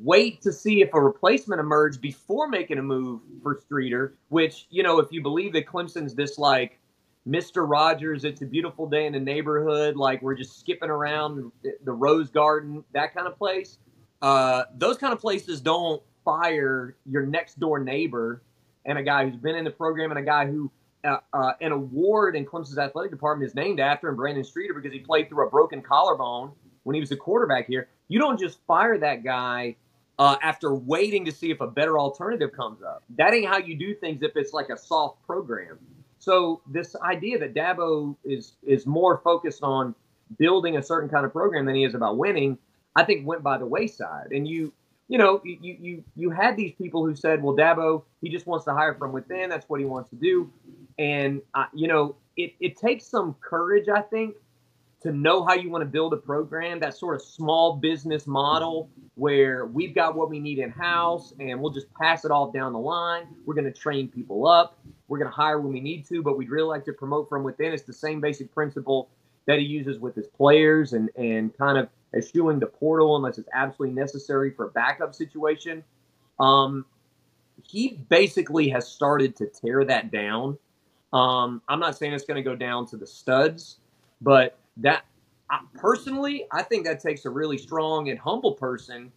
Wait 0.00 0.40
to 0.40 0.52
see 0.52 0.80
if 0.80 0.94
a 0.94 1.00
replacement 1.00 1.60
emerged 1.60 2.00
before 2.00 2.48
making 2.48 2.78
a 2.78 2.82
move 2.82 3.20
for 3.42 3.58
Streeter. 3.60 4.14
Which 4.28 4.66
you 4.70 4.82
know, 4.82 4.98
if 4.98 5.08
you 5.10 5.22
believe 5.22 5.52
that 5.52 5.66
Clemson's 5.66 6.14
this 6.14 6.38
like 6.38 6.78
Mister 7.26 7.66
Rogers, 7.66 8.24
it's 8.24 8.42
a 8.42 8.46
beautiful 8.46 8.88
day 8.88 9.06
in 9.06 9.12
the 9.12 9.20
neighborhood, 9.20 9.96
like 9.96 10.22
we're 10.22 10.34
just 10.34 10.58
skipping 10.58 10.90
around 10.90 11.52
the 11.84 11.92
Rose 11.92 12.30
Garden, 12.30 12.82
that 12.94 13.14
kind 13.14 13.26
of 13.26 13.36
place. 13.36 13.78
Uh, 14.22 14.64
those 14.76 14.98
kind 14.98 15.12
of 15.12 15.20
places 15.20 15.60
don't 15.60 16.02
fire 16.24 16.96
your 17.04 17.26
next 17.26 17.60
door 17.60 17.78
neighbor 17.78 18.42
and 18.84 18.98
a 18.98 19.02
guy 19.02 19.28
who's 19.28 19.36
been 19.36 19.56
in 19.56 19.64
the 19.64 19.70
program 19.70 20.10
and 20.10 20.18
a 20.18 20.24
guy 20.24 20.46
who 20.46 20.70
uh, 21.04 21.18
uh, 21.32 21.52
an 21.60 21.72
award 21.72 22.36
in 22.36 22.44
Clemson's 22.44 22.78
athletic 22.78 23.10
department 23.10 23.48
is 23.48 23.54
named 23.54 23.80
after 23.80 24.08
him, 24.08 24.16
Brandon 24.16 24.44
Streeter, 24.44 24.74
because 24.74 24.92
he 24.92 25.00
played 25.00 25.28
through 25.28 25.46
a 25.46 25.50
broken 25.50 25.82
collarbone 25.82 26.52
when 26.84 26.94
he 26.94 27.00
was 27.00 27.10
a 27.10 27.16
quarterback 27.16 27.66
here. 27.66 27.88
You 28.08 28.18
don't 28.18 28.38
just 28.38 28.58
fire 28.66 28.98
that 28.98 29.24
guy 29.24 29.76
uh, 30.18 30.36
after 30.42 30.74
waiting 30.74 31.24
to 31.24 31.32
see 31.32 31.50
if 31.50 31.60
a 31.60 31.66
better 31.66 31.98
alternative 31.98 32.52
comes 32.52 32.82
up. 32.82 33.02
That 33.16 33.34
ain't 33.34 33.48
how 33.48 33.58
you 33.58 33.76
do 33.76 33.94
things 33.94 34.22
if 34.22 34.32
it's 34.36 34.52
like 34.52 34.68
a 34.68 34.76
soft 34.76 35.24
program. 35.26 35.78
So 36.18 36.62
this 36.70 36.94
idea 36.96 37.38
that 37.40 37.54
Dabo 37.54 38.16
is 38.24 38.52
is 38.62 38.86
more 38.86 39.20
focused 39.24 39.64
on 39.64 39.94
building 40.38 40.76
a 40.76 40.82
certain 40.82 41.10
kind 41.10 41.26
of 41.26 41.32
program 41.32 41.66
than 41.66 41.74
he 41.74 41.84
is 41.84 41.94
about 41.94 42.16
winning, 42.16 42.58
I 42.94 43.04
think 43.04 43.26
went 43.26 43.42
by 43.42 43.58
the 43.58 43.66
wayside. 43.66 44.28
And 44.30 44.46
you 44.46 44.72
you 45.08 45.18
know, 45.18 45.42
you, 45.44 45.58
you 45.60 46.04
you 46.16 46.30
had 46.30 46.56
these 46.56 46.72
people 46.72 47.04
who 47.04 47.14
said, 47.14 47.42
well, 47.42 47.56
Dabo, 47.56 48.04
he 48.20 48.30
just 48.30 48.46
wants 48.46 48.64
to 48.66 48.72
hire 48.72 48.94
from 48.94 49.12
within. 49.12 49.50
That's 49.50 49.68
what 49.68 49.80
he 49.80 49.84
wants 49.84 50.10
to 50.10 50.16
do. 50.16 50.50
And, 51.02 51.42
uh, 51.54 51.64
you 51.74 51.88
know, 51.88 52.14
it, 52.36 52.54
it 52.60 52.76
takes 52.76 53.04
some 53.06 53.34
courage, 53.40 53.88
I 53.88 54.02
think, 54.02 54.36
to 55.02 55.10
know 55.10 55.44
how 55.44 55.54
you 55.54 55.68
want 55.68 55.82
to 55.82 55.86
build 55.86 56.12
a 56.12 56.16
program, 56.16 56.78
that 56.78 56.96
sort 56.96 57.16
of 57.16 57.22
small 57.22 57.74
business 57.74 58.24
model 58.28 58.88
where 59.16 59.66
we've 59.66 59.96
got 59.96 60.14
what 60.14 60.30
we 60.30 60.38
need 60.38 60.60
in 60.60 60.70
house 60.70 61.34
and 61.40 61.60
we'll 61.60 61.72
just 61.72 61.92
pass 61.94 62.24
it 62.24 62.30
off 62.30 62.52
down 62.52 62.72
the 62.72 62.78
line. 62.78 63.26
We're 63.44 63.54
going 63.54 63.64
to 63.64 63.72
train 63.72 64.06
people 64.06 64.46
up. 64.46 64.78
we're 65.08 65.18
going 65.18 65.28
to 65.28 65.34
hire 65.34 65.60
when 65.60 65.72
we 65.72 65.80
need 65.80 66.06
to, 66.06 66.22
but 66.22 66.38
we'd 66.38 66.50
really 66.50 66.68
like 66.68 66.84
to 66.84 66.92
promote 66.92 67.28
from 67.28 67.42
within. 67.42 67.72
It's 67.72 67.82
the 67.82 67.92
same 67.92 68.20
basic 68.20 68.54
principle 68.54 69.10
that 69.46 69.58
he 69.58 69.64
uses 69.64 69.98
with 69.98 70.14
his 70.14 70.28
players 70.28 70.92
and, 70.92 71.10
and 71.16 71.56
kind 71.58 71.78
of 71.78 71.88
eschewing 72.16 72.60
the 72.60 72.66
portal 72.66 73.16
unless 73.16 73.38
it's 73.38 73.48
absolutely 73.52 73.96
necessary 73.96 74.52
for 74.54 74.66
a 74.66 74.70
backup 74.70 75.16
situation. 75.16 75.82
Um, 76.38 76.86
he 77.64 78.04
basically 78.08 78.68
has 78.68 78.86
started 78.86 79.34
to 79.36 79.46
tear 79.46 79.84
that 79.84 80.12
down. 80.12 80.58
Um, 81.12 81.62
I'm 81.68 81.78
not 81.78 81.96
saying 81.96 82.12
it's 82.12 82.24
going 82.24 82.42
to 82.42 82.48
go 82.48 82.56
down 82.56 82.86
to 82.86 82.96
the 82.96 83.06
studs, 83.06 83.78
but 84.20 84.58
that 84.78 85.04
I, 85.50 85.60
personally, 85.74 86.46
I 86.50 86.62
think 86.62 86.86
that 86.86 87.00
takes 87.00 87.24
a 87.26 87.30
really 87.30 87.58
strong 87.58 88.08
and 88.08 88.18
humble 88.18 88.52
person 88.52 89.12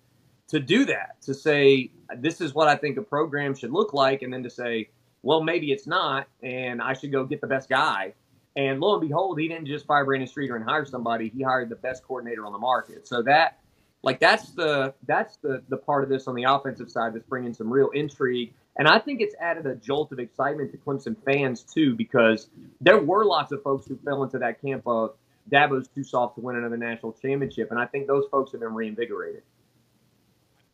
to 0.47 0.59
do 0.59 0.85
that. 0.85 1.21
To 1.23 1.33
say 1.33 1.91
this 2.17 2.41
is 2.41 2.53
what 2.53 2.67
I 2.67 2.75
think 2.75 2.97
a 2.97 3.01
program 3.01 3.55
should 3.55 3.71
look 3.71 3.93
like, 3.93 4.21
and 4.21 4.33
then 4.33 4.43
to 4.43 4.49
say, 4.49 4.89
well, 5.23 5.41
maybe 5.41 5.71
it's 5.71 5.87
not, 5.87 6.27
and 6.43 6.81
I 6.81 6.93
should 6.93 7.11
go 7.11 7.23
get 7.23 7.41
the 7.41 7.47
best 7.47 7.69
guy. 7.69 8.13
And 8.57 8.79
lo 8.79 8.93
and 8.93 9.01
behold, 9.07 9.39
he 9.39 9.47
didn't 9.47 9.65
just 9.65 9.85
fire 9.85 10.05
Brandon 10.05 10.27
Streeter 10.27 10.55
and 10.55 10.63
hire 10.63 10.85
somebody; 10.85 11.29
he 11.29 11.41
hired 11.43 11.69
the 11.69 11.75
best 11.75 12.03
coordinator 12.03 12.45
on 12.45 12.53
the 12.53 12.59
market. 12.59 13.07
So 13.07 13.21
that, 13.23 13.59
like, 14.05 14.19
that's 14.19 14.51
the 14.51 14.93
that's 15.05 15.37
the 15.37 15.61
the 15.67 15.77
part 15.77 16.03
of 16.03 16.09
this 16.09 16.27
on 16.27 16.35
the 16.35 16.43
offensive 16.43 16.89
side 16.89 17.13
that's 17.13 17.25
bringing 17.25 17.53
some 17.53 17.71
real 17.71 17.89
intrigue. 17.89 18.53
And 18.77 18.87
I 18.87 18.99
think 18.99 19.21
it's 19.21 19.35
added 19.39 19.65
a 19.65 19.75
jolt 19.75 20.11
of 20.11 20.19
excitement 20.19 20.71
to 20.71 20.77
Clemson 20.77 21.15
fans 21.25 21.63
too, 21.63 21.95
because 21.95 22.49
there 22.81 22.99
were 22.99 23.25
lots 23.25 23.51
of 23.51 23.63
folks 23.63 23.87
who 23.87 23.97
fell 24.05 24.23
into 24.23 24.37
that 24.39 24.61
camp 24.61 24.83
of 24.85 25.15
Dabo's 25.51 25.87
too 25.87 26.03
soft 26.03 26.35
to 26.35 26.41
win 26.41 26.55
another 26.55 26.77
national 26.77 27.13
championship, 27.13 27.71
and 27.71 27.79
I 27.79 27.85
think 27.85 28.07
those 28.07 28.25
folks 28.31 28.51
have 28.51 28.61
been 28.61 28.73
reinvigorated. 28.73 29.43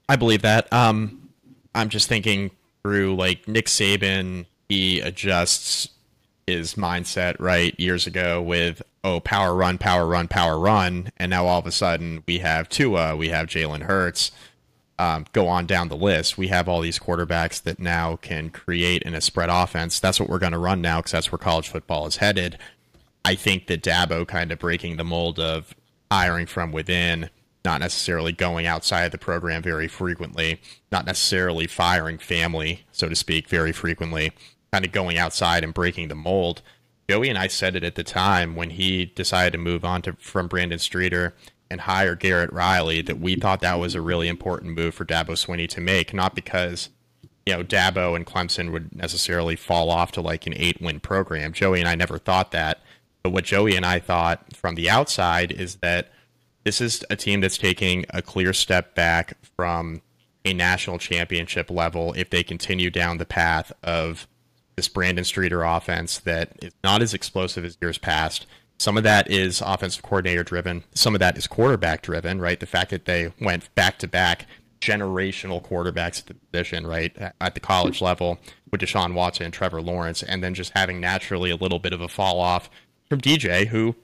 I 0.07 0.15
believe 0.15 0.41
that. 0.41 0.71
Um, 0.73 1.29
I'm 1.75 1.89
just 1.89 2.07
thinking 2.07 2.51
through 2.83 3.15
like 3.15 3.47
Nick 3.47 3.67
Saban, 3.67 4.45
he 4.67 4.99
adjusts 4.99 5.89
his 6.47 6.75
mindset 6.75 7.35
right 7.39 7.77
years 7.79 8.07
ago 8.07 8.41
with 8.41 8.81
oh 9.03 9.19
power 9.19 9.55
run, 9.55 9.77
power 9.77 10.05
run, 10.05 10.27
power 10.27 10.59
run, 10.59 11.11
and 11.17 11.29
now 11.29 11.45
all 11.45 11.59
of 11.59 11.67
a 11.67 11.71
sudden 11.71 12.23
we 12.27 12.39
have 12.39 12.69
Tua, 12.69 13.15
we 13.15 13.29
have 13.29 13.47
Jalen 13.47 13.83
Hurts. 13.83 14.31
Um, 14.99 15.25
go 15.33 15.47
on 15.47 15.65
down 15.65 15.87
the 15.87 15.95
list. 15.95 16.37
We 16.37 16.49
have 16.49 16.69
all 16.69 16.79
these 16.79 16.99
quarterbacks 16.99 17.59
that 17.63 17.79
now 17.79 18.17
can 18.17 18.51
create 18.51 19.01
in 19.01 19.15
a 19.15 19.21
spread 19.21 19.49
offense. 19.49 19.99
That's 19.99 20.19
what 20.19 20.29
we're 20.29 20.37
going 20.37 20.51
to 20.51 20.59
run 20.59 20.79
now 20.79 20.99
because 20.99 21.13
that's 21.13 21.31
where 21.31 21.39
college 21.39 21.69
football 21.69 22.05
is 22.05 22.17
headed. 22.17 22.59
I 23.25 23.33
think 23.33 23.65
that 23.65 23.81
Dabo 23.81 24.27
kind 24.27 24.51
of 24.51 24.59
breaking 24.59 24.97
the 24.97 25.03
mold 25.03 25.39
of 25.39 25.73
hiring 26.11 26.45
from 26.45 26.71
within, 26.71 27.31
not 27.63 27.79
necessarily 27.79 28.31
going 28.31 28.67
outside 28.67 29.11
the 29.11 29.17
program 29.17 29.63
very 29.63 29.87
frequently, 29.87 30.59
not 30.91 31.05
necessarily 31.05 31.65
firing 31.65 32.17
family, 32.17 32.85
so 32.91 33.09
to 33.09 33.15
speak, 33.15 33.47
very 33.47 33.71
frequently, 33.71 34.31
kind 34.71 34.85
of 34.85 34.91
going 34.91 35.17
outside 35.17 35.63
and 35.63 35.73
breaking 35.73 36.07
the 36.07 36.15
mold. 36.15 36.61
Joey 37.09 37.29
and 37.29 37.37
I 37.37 37.47
said 37.47 37.75
it 37.75 37.83
at 37.83 37.95
the 37.95 38.03
time 38.03 38.55
when 38.55 38.71
he 38.71 39.05
decided 39.05 39.51
to 39.53 39.57
move 39.57 39.83
on 39.83 40.01
to 40.03 40.13
from 40.13 40.47
Brandon 40.47 40.79
Streeter 40.79 41.33
and 41.69 41.81
hire 41.81 42.15
Garrett 42.15 42.53
Riley 42.53 43.01
that 43.01 43.19
we 43.19 43.35
thought 43.35 43.61
that 43.61 43.79
was 43.79 43.95
a 43.95 44.01
really 44.01 44.27
important 44.27 44.75
move 44.75 44.93
for 44.95 45.05
Dabo 45.05 45.31
Swinney 45.31 45.67
to 45.69 45.81
make, 45.81 46.13
not 46.13 46.35
because 46.35 46.89
you 47.45 47.53
know 47.53 47.63
Dabo 47.63 48.15
and 48.15 48.25
Clemson 48.25 48.71
would 48.71 48.95
necessarily 48.95 49.55
fall 49.55 49.89
off 49.89 50.11
to 50.13 50.21
like 50.21 50.47
an 50.47 50.53
eight 50.55 50.81
win 50.81 50.99
program. 50.99 51.53
Joey 51.53 51.79
and 51.79 51.89
I 51.89 51.95
never 51.95 52.17
thought 52.17 52.51
that. 52.51 52.79
But 53.23 53.31
what 53.31 53.43
Joey 53.43 53.75
and 53.75 53.85
I 53.85 53.99
thought 53.99 54.55
from 54.55 54.75
the 54.75 54.89
outside 54.89 55.51
is 55.51 55.75
that 55.77 56.11
this 56.63 56.79
is 56.79 57.03
a 57.09 57.15
team 57.15 57.41
that's 57.41 57.57
taking 57.57 58.05
a 58.11 58.21
clear 58.21 58.53
step 58.53 58.95
back 58.95 59.37
from 59.55 60.01
a 60.45 60.53
national 60.53 60.97
championship 60.97 61.69
level 61.69 62.13
if 62.13 62.29
they 62.29 62.43
continue 62.43 62.89
down 62.89 63.17
the 63.17 63.25
path 63.25 63.71
of 63.83 64.27
this 64.75 64.87
Brandon 64.87 65.23
Streeter 65.23 65.63
offense 65.63 66.19
that 66.19 66.51
is 66.61 66.73
not 66.83 67.01
as 67.01 67.13
explosive 67.13 67.65
as 67.65 67.77
years 67.81 67.97
past. 67.97 68.45
Some 68.77 68.97
of 68.97 69.03
that 69.03 69.29
is 69.29 69.61
offensive 69.61 70.01
coordinator 70.01 70.43
driven. 70.43 70.83
Some 70.95 71.13
of 71.13 71.19
that 71.19 71.37
is 71.37 71.45
quarterback 71.47 72.01
driven, 72.01 72.41
right? 72.41 72.59
The 72.59 72.65
fact 72.65 72.89
that 72.89 73.05
they 73.05 73.31
went 73.39 73.73
back 73.75 73.99
to 73.99 74.07
back 74.07 74.47
generational 74.81 75.63
quarterbacks 75.63 76.19
at 76.19 76.25
the 76.25 76.33
position, 76.33 76.87
right, 76.87 77.15
at 77.39 77.53
the 77.53 77.59
college 77.59 78.01
level 78.01 78.39
with 78.71 78.81
Deshaun 78.81 79.13
Watson 79.13 79.45
and 79.45 79.53
Trevor 79.53 79.81
Lawrence, 79.81 80.23
and 80.23 80.43
then 80.43 80.53
just 80.53 80.71
having 80.75 80.99
naturally 80.99 81.51
a 81.51 81.55
little 81.55 81.79
bit 81.79 81.93
of 81.93 82.01
a 82.01 82.07
fall 82.07 82.39
off 82.39 82.69
from 83.07 83.21
DJ, 83.21 83.67
who, 83.67 83.95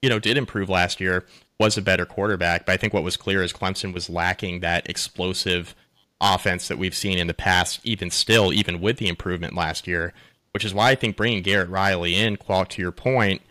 you 0.00 0.08
know, 0.08 0.18
did 0.18 0.36
improve 0.36 0.68
last 0.68 1.00
year, 1.00 1.24
was 1.60 1.78
a 1.78 1.82
better 1.82 2.04
quarterback. 2.04 2.66
But 2.66 2.72
I 2.72 2.76
think 2.76 2.92
what 2.92 3.04
was 3.04 3.16
clear 3.16 3.42
is 3.42 3.52
Clemson 3.52 3.94
was 3.94 4.10
lacking 4.10 4.60
that 4.60 4.90
explosive 4.90 5.76
offense 6.22 6.68
that 6.68 6.78
we've 6.78 6.94
seen 6.94 7.18
in 7.18 7.26
the 7.26 7.34
past, 7.34 7.80
even 7.84 8.10
still, 8.10 8.52
even 8.52 8.80
with 8.80 8.96
the 8.98 9.08
improvement 9.08 9.54
last 9.54 9.86
year, 9.86 10.14
which 10.52 10.64
is 10.64 10.72
why 10.72 10.90
I 10.90 10.94
think 10.94 11.16
bringing 11.16 11.42
Garrett 11.42 11.68
Riley 11.68 12.14
in, 12.14 12.36
Qual, 12.36 12.64
to 12.64 12.80
your 12.80 12.92
point, 12.92 13.42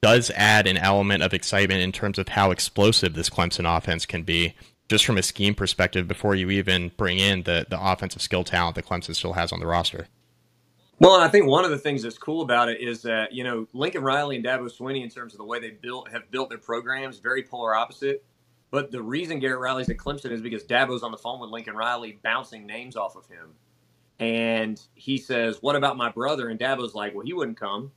does 0.00 0.30
add 0.36 0.66
an 0.66 0.76
element 0.76 1.22
of 1.22 1.34
excitement 1.34 1.80
in 1.80 1.90
terms 1.90 2.18
of 2.18 2.28
how 2.28 2.50
explosive 2.50 3.14
this 3.14 3.30
Clemson 3.30 3.76
offense 3.76 4.06
can 4.06 4.22
be, 4.22 4.54
just 4.88 5.04
from 5.04 5.18
a 5.18 5.22
scheme 5.22 5.54
perspective, 5.54 6.06
before 6.06 6.34
you 6.34 6.50
even 6.50 6.92
bring 6.96 7.18
in 7.18 7.42
the, 7.42 7.66
the 7.68 7.80
offensive 7.80 8.22
skill 8.22 8.44
talent 8.44 8.76
that 8.76 8.86
Clemson 8.86 9.14
still 9.14 9.32
has 9.32 9.50
on 9.50 9.60
the 9.60 9.66
roster. 9.66 10.06
Well, 11.00 11.14
and 11.14 11.22
I 11.22 11.28
think 11.28 11.46
one 11.46 11.64
of 11.64 11.70
the 11.70 11.78
things 11.78 12.02
that's 12.02 12.18
cool 12.18 12.42
about 12.42 12.68
it 12.68 12.80
is 12.80 13.02
that 13.02 13.32
you 13.32 13.44
know 13.44 13.68
Lincoln 13.72 14.02
Riley 14.02 14.36
and 14.36 14.44
Dabo 14.44 14.68
Swinney, 14.68 15.02
in 15.02 15.10
terms 15.10 15.32
of 15.32 15.38
the 15.38 15.44
way 15.44 15.60
they 15.60 15.70
built 15.70 16.10
have 16.10 16.30
built 16.30 16.48
their 16.48 16.58
programs, 16.58 17.18
very 17.18 17.42
polar 17.42 17.74
opposite. 17.74 18.24
But 18.70 18.90
the 18.90 19.02
reason 19.02 19.38
Garrett 19.38 19.60
Riley's 19.60 19.88
at 19.88 19.96
Clemson 19.96 20.30
is 20.30 20.42
because 20.42 20.64
Dabo's 20.64 21.02
on 21.02 21.10
the 21.10 21.16
phone 21.16 21.40
with 21.40 21.50
Lincoln 21.50 21.74
Riley, 21.74 22.18
bouncing 22.22 22.66
names 22.66 22.96
off 22.96 23.16
of 23.16 23.26
him, 23.26 23.54
and 24.18 24.80
he 24.94 25.16
says, 25.16 25.62
"What 25.62 25.76
about 25.76 25.96
my 25.96 26.10
brother?" 26.10 26.48
And 26.48 26.60
Dabo's 26.60 26.94
like, 26.94 27.14
"Well, 27.14 27.24
he 27.24 27.32
wouldn't 27.32 27.58
come." 27.58 27.90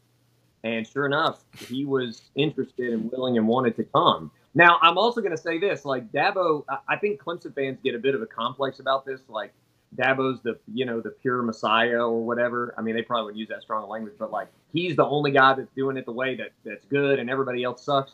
And 0.63 0.87
sure 0.87 1.05
enough, 1.05 1.43
he 1.67 1.85
was 1.85 2.29
interested 2.35 2.93
and 2.93 3.11
willing 3.11 3.37
and 3.37 3.47
wanted 3.47 3.75
to 3.77 3.83
come. 3.83 4.31
Now, 4.53 4.77
I'm 4.81 4.97
also 4.97 5.21
going 5.21 5.35
to 5.35 5.41
say 5.41 5.57
this: 5.57 5.85
like 5.85 6.11
Dabo, 6.11 6.63
I 6.87 6.95
think 6.97 7.21
Clemson 7.21 7.53
fans 7.53 7.79
get 7.83 7.95
a 7.95 7.99
bit 7.99 8.15
of 8.15 8.21
a 8.21 8.27
complex 8.27 8.79
about 8.79 9.05
this, 9.05 9.21
like 9.27 9.53
Dabo's 9.95 10.41
the 10.41 10.57
you 10.73 10.85
know 10.85 11.01
the 11.01 11.09
pure 11.09 11.41
messiah 11.41 12.07
or 12.07 12.25
whatever. 12.25 12.73
I 12.77 12.81
mean, 12.81 12.95
they 12.95 13.01
probably 13.01 13.25
would 13.25 13.37
use 13.37 13.49
that 13.49 13.61
strong 13.61 13.89
language, 13.89 14.13
but 14.17 14.31
like 14.31 14.47
he's 14.71 14.95
the 14.95 15.05
only 15.05 15.31
guy 15.31 15.53
that's 15.53 15.71
doing 15.75 15.97
it 15.97 16.05
the 16.05 16.13
way 16.13 16.35
that 16.35 16.51
that's 16.63 16.85
good, 16.85 17.19
and 17.19 17.29
everybody 17.29 17.63
else 17.63 17.83
sucks. 17.83 18.13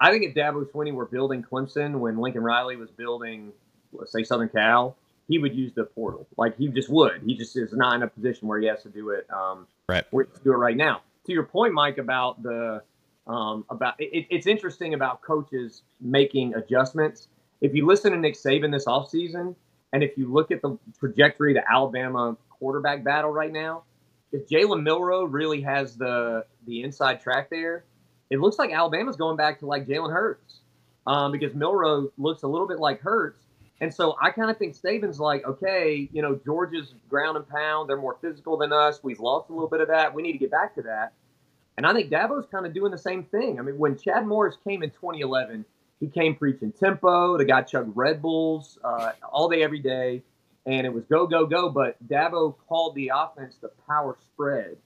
I 0.00 0.10
think 0.10 0.24
if 0.24 0.34
Dabo 0.34 0.64
Swinney 0.70 0.92
were 0.92 1.06
building 1.06 1.42
Clemson 1.42 2.00
when 2.00 2.18
Lincoln 2.18 2.42
Riley 2.42 2.76
was 2.76 2.90
building, 2.90 3.52
let's 3.92 4.12
say 4.12 4.22
Southern 4.24 4.48
Cal, 4.48 4.96
he 5.28 5.38
would 5.38 5.54
use 5.54 5.72
the 5.74 5.84
portal. 5.84 6.26
Like 6.36 6.56
he 6.56 6.68
just 6.68 6.88
would. 6.88 7.22
He 7.24 7.36
just 7.36 7.56
is 7.56 7.72
not 7.72 7.94
in 7.96 8.02
a 8.02 8.08
position 8.08 8.48
where 8.48 8.60
he 8.60 8.66
has 8.66 8.82
to 8.82 8.88
do 8.88 9.10
it. 9.10 9.26
Um, 9.30 9.66
right. 9.88 10.04
Where 10.10 10.24
he 10.24 10.30
do 10.44 10.52
it 10.52 10.56
right 10.56 10.76
now. 10.76 11.02
To 11.26 11.32
your 11.32 11.44
point, 11.44 11.72
Mike, 11.74 11.98
about 11.98 12.42
the 12.42 12.82
um, 13.26 13.64
about 13.70 13.94
it, 13.98 14.26
it's 14.30 14.46
interesting 14.46 14.94
about 14.94 15.22
coaches 15.22 15.82
making 16.00 16.54
adjustments. 16.54 17.28
If 17.60 17.74
you 17.74 17.86
listen 17.86 18.12
to 18.12 18.18
Nick 18.18 18.34
Saban 18.34 18.70
this 18.70 18.84
offseason, 18.84 19.56
and 19.92 20.04
if 20.04 20.16
you 20.16 20.32
look 20.32 20.50
at 20.50 20.62
the 20.62 20.78
trajectory 21.00 21.56
of 21.56 21.62
the 21.62 21.72
Alabama 21.72 22.36
quarterback 22.50 23.02
battle 23.02 23.30
right 23.30 23.52
now, 23.52 23.82
if 24.30 24.48
Jalen 24.48 24.82
Milroe 24.82 25.24
really 25.24 25.62
has 25.62 25.96
the 25.96 26.44
the 26.66 26.82
inside 26.82 27.20
track 27.20 27.50
there, 27.50 27.84
it 28.30 28.40
looks 28.40 28.58
like 28.58 28.72
Alabama's 28.72 29.16
going 29.16 29.36
back 29.36 29.60
to 29.60 29.66
like 29.66 29.86
Jalen 29.86 30.12
Hurts 30.12 30.60
um, 31.06 31.32
because 31.32 31.54
Milroe 31.54 32.10
looks 32.18 32.42
a 32.42 32.48
little 32.48 32.66
bit 32.66 32.78
like 32.78 33.00
Hurts. 33.00 33.42
And 33.80 33.92
so 33.92 34.16
I 34.20 34.30
kind 34.30 34.50
of 34.50 34.56
think 34.56 34.74
Saban's 34.74 35.20
like, 35.20 35.44
okay, 35.44 36.08
you 36.12 36.22
know, 36.22 36.40
Georgia's 36.44 36.94
ground 37.08 37.36
and 37.36 37.46
pound. 37.46 37.90
They're 37.90 37.98
more 37.98 38.16
physical 38.20 38.56
than 38.56 38.72
us. 38.72 39.00
We've 39.02 39.20
lost 39.20 39.50
a 39.50 39.52
little 39.52 39.68
bit 39.68 39.80
of 39.80 39.88
that. 39.88 40.14
We 40.14 40.22
need 40.22 40.32
to 40.32 40.38
get 40.38 40.50
back 40.50 40.74
to 40.76 40.82
that. 40.82 41.12
And 41.76 41.86
I 41.86 41.92
think 41.92 42.10
Dabo's 42.10 42.46
kind 42.50 42.64
of 42.64 42.72
doing 42.72 42.90
the 42.90 42.98
same 42.98 43.24
thing. 43.24 43.58
I 43.58 43.62
mean, 43.62 43.76
when 43.76 43.98
Chad 43.98 44.26
Morris 44.26 44.56
came 44.66 44.82
in 44.82 44.90
2011, 44.90 45.66
he 46.00 46.08
came 46.08 46.34
preaching 46.34 46.72
tempo. 46.72 47.36
The 47.36 47.44
guy 47.44 47.62
chugged 47.62 47.94
Red 47.94 48.22
Bulls 48.22 48.78
uh, 48.82 49.12
all 49.30 49.48
day, 49.48 49.62
every 49.62 49.80
day, 49.80 50.22
and 50.64 50.86
it 50.86 50.92
was 50.92 51.04
go, 51.04 51.26
go, 51.26 51.46
go. 51.46 51.68
But 51.68 51.96
Dabo 52.06 52.54
called 52.68 52.94
the 52.94 53.12
offense 53.14 53.56
the 53.60 53.70
power 53.86 54.16
spread, 54.24 54.76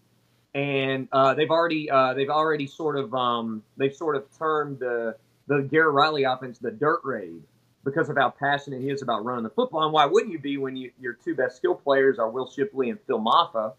and 0.55 1.09
uh, 1.13 1.35
they've 1.35 1.51
already 1.51 1.91
uh, 1.91 2.15
they've 2.15 2.31
already 2.31 2.67
sort 2.67 2.99
of 2.99 3.15
um, 3.15 3.63
they've 3.77 3.95
sort 3.95 4.17
of 4.17 4.25
termed 4.37 4.81
the 4.81 5.17
the 5.47 5.63
Garrett 5.63 5.95
Riley 5.95 6.25
offense 6.25 6.59
the 6.59 6.71
dirt 6.71 7.01
raid 7.05 7.43
because 7.85 8.09
of 8.09 8.17
how 8.17 8.31
passionate 8.31 8.83
he 8.83 8.91
is 8.91 9.03
about 9.03 9.25
running 9.25 9.45
the 9.45 9.51
football. 9.51 9.85
And 9.85 9.93
why 9.93 10.07
wouldn't 10.07 10.33
you 10.33 10.39
be 10.39 10.59
when 10.59 10.77
you, 10.77 10.93
your 11.01 11.15
two 11.15 11.35
best 11.35 11.57
skill 11.57 11.75
players 11.75 12.19
are 12.19 12.29
Will 12.29 12.51
Shipley 12.51 12.91
and 12.91 12.99
Phil 13.07 13.19
Mafah, 13.19 13.73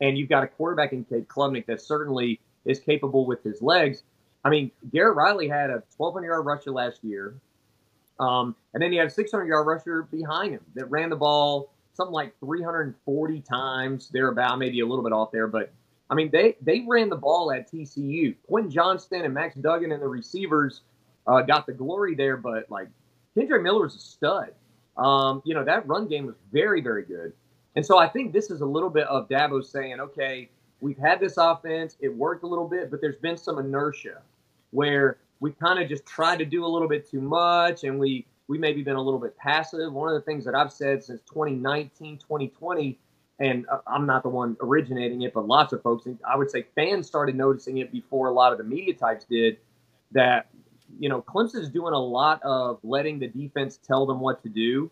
and 0.00 0.16
you've 0.16 0.28
got 0.28 0.44
a 0.44 0.46
quarterback 0.46 0.92
in 0.92 1.04
Cade 1.04 1.26
Klubnik 1.26 1.66
that 1.66 1.80
certainly 1.80 2.40
is 2.64 2.78
capable 2.78 3.26
with 3.26 3.42
his 3.42 3.60
legs. 3.60 4.02
I 4.44 4.50
mean, 4.50 4.70
Garrett 4.92 5.16
Riley 5.16 5.48
had 5.48 5.70
a 5.70 5.82
1,200 5.96 6.26
yard 6.26 6.46
rusher 6.46 6.70
last 6.70 7.02
year. 7.02 7.34
Um, 8.18 8.54
and 8.74 8.82
then 8.82 8.92
he 8.92 8.98
had 8.98 9.06
a 9.08 9.10
600 9.10 9.46
yard 9.46 9.66
rusher 9.66 10.02
behind 10.02 10.52
him 10.52 10.60
that 10.74 10.90
ran 10.90 11.08
the 11.08 11.16
ball 11.16 11.70
something 12.00 12.14
like 12.14 12.38
340 12.40 13.40
times, 13.40 14.08
thereabout, 14.08 14.58
maybe 14.58 14.80
a 14.80 14.86
little 14.86 15.04
bit 15.04 15.12
off 15.12 15.30
there. 15.32 15.46
But 15.46 15.70
I 16.10 16.14
mean, 16.14 16.30
they, 16.32 16.56
they 16.60 16.84
ran 16.86 17.08
the 17.08 17.16
ball 17.16 17.52
at 17.52 17.70
TCU. 17.70 18.34
Quentin 18.46 18.70
Johnston 18.70 19.24
and 19.24 19.32
Max 19.32 19.54
Duggan 19.54 19.92
and 19.92 20.02
the 20.02 20.08
receivers 20.08 20.82
uh, 21.26 21.40
got 21.42 21.66
the 21.66 21.72
glory 21.72 22.16
there, 22.16 22.36
but 22.36 22.68
like 22.68 22.88
Kendre 23.36 23.62
Miller 23.62 23.82
was 23.82 23.94
a 23.94 24.00
stud. 24.00 24.52
Um, 24.96 25.40
you 25.44 25.54
know, 25.54 25.64
that 25.64 25.86
run 25.86 26.08
game 26.08 26.26
was 26.26 26.34
very, 26.52 26.80
very 26.80 27.04
good. 27.04 27.32
And 27.76 27.86
so 27.86 27.98
I 27.98 28.08
think 28.08 28.32
this 28.32 28.50
is 28.50 28.60
a 28.60 28.66
little 28.66 28.90
bit 28.90 29.06
of 29.06 29.28
Dabo 29.28 29.64
saying, 29.64 30.00
okay, 30.00 30.50
we've 30.80 30.98
had 30.98 31.20
this 31.20 31.36
offense. 31.36 31.96
It 32.00 32.14
worked 32.14 32.42
a 32.42 32.46
little 32.46 32.66
bit, 32.66 32.90
but 32.90 33.00
there's 33.00 33.16
been 33.16 33.36
some 33.36 33.58
inertia 33.58 34.22
where 34.72 35.18
we 35.38 35.52
kind 35.52 35.80
of 35.80 35.88
just 35.88 36.04
tried 36.06 36.40
to 36.40 36.44
do 36.44 36.64
a 36.64 36.68
little 36.68 36.88
bit 36.88 37.08
too 37.08 37.20
much 37.20 37.84
and 37.84 37.98
we 37.98 38.26
we 38.48 38.58
maybe 38.58 38.82
been 38.82 38.96
a 38.96 39.02
little 39.02 39.20
bit 39.20 39.36
passive. 39.36 39.92
One 39.92 40.08
of 40.08 40.14
the 40.16 40.22
things 40.22 40.44
that 40.44 40.56
I've 40.56 40.72
said 40.72 41.04
since 41.04 41.20
2019, 41.20 42.18
2020, 42.18 42.98
and 43.40 43.66
uh, 43.68 43.78
I'm 43.86 44.06
not 44.06 44.22
the 44.22 44.28
one 44.28 44.56
originating 44.60 45.22
it, 45.22 45.34
but 45.34 45.46
lots 45.46 45.72
of 45.72 45.82
folks, 45.82 46.06
I 46.24 46.36
would 46.36 46.50
say 46.50 46.66
fans 46.74 47.06
started 47.06 47.34
noticing 47.34 47.78
it 47.78 47.90
before 47.90 48.28
a 48.28 48.32
lot 48.32 48.52
of 48.52 48.58
the 48.58 48.64
media 48.64 48.94
types 48.94 49.24
did, 49.24 49.56
that, 50.12 50.48
you 50.98 51.08
know, 51.08 51.22
Clemson's 51.22 51.70
doing 51.70 51.94
a 51.94 51.98
lot 51.98 52.42
of 52.42 52.78
letting 52.82 53.18
the 53.18 53.28
defense 53.28 53.78
tell 53.78 54.06
them 54.06 54.20
what 54.20 54.42
to 54.42 54.48
do. 54.48 54.90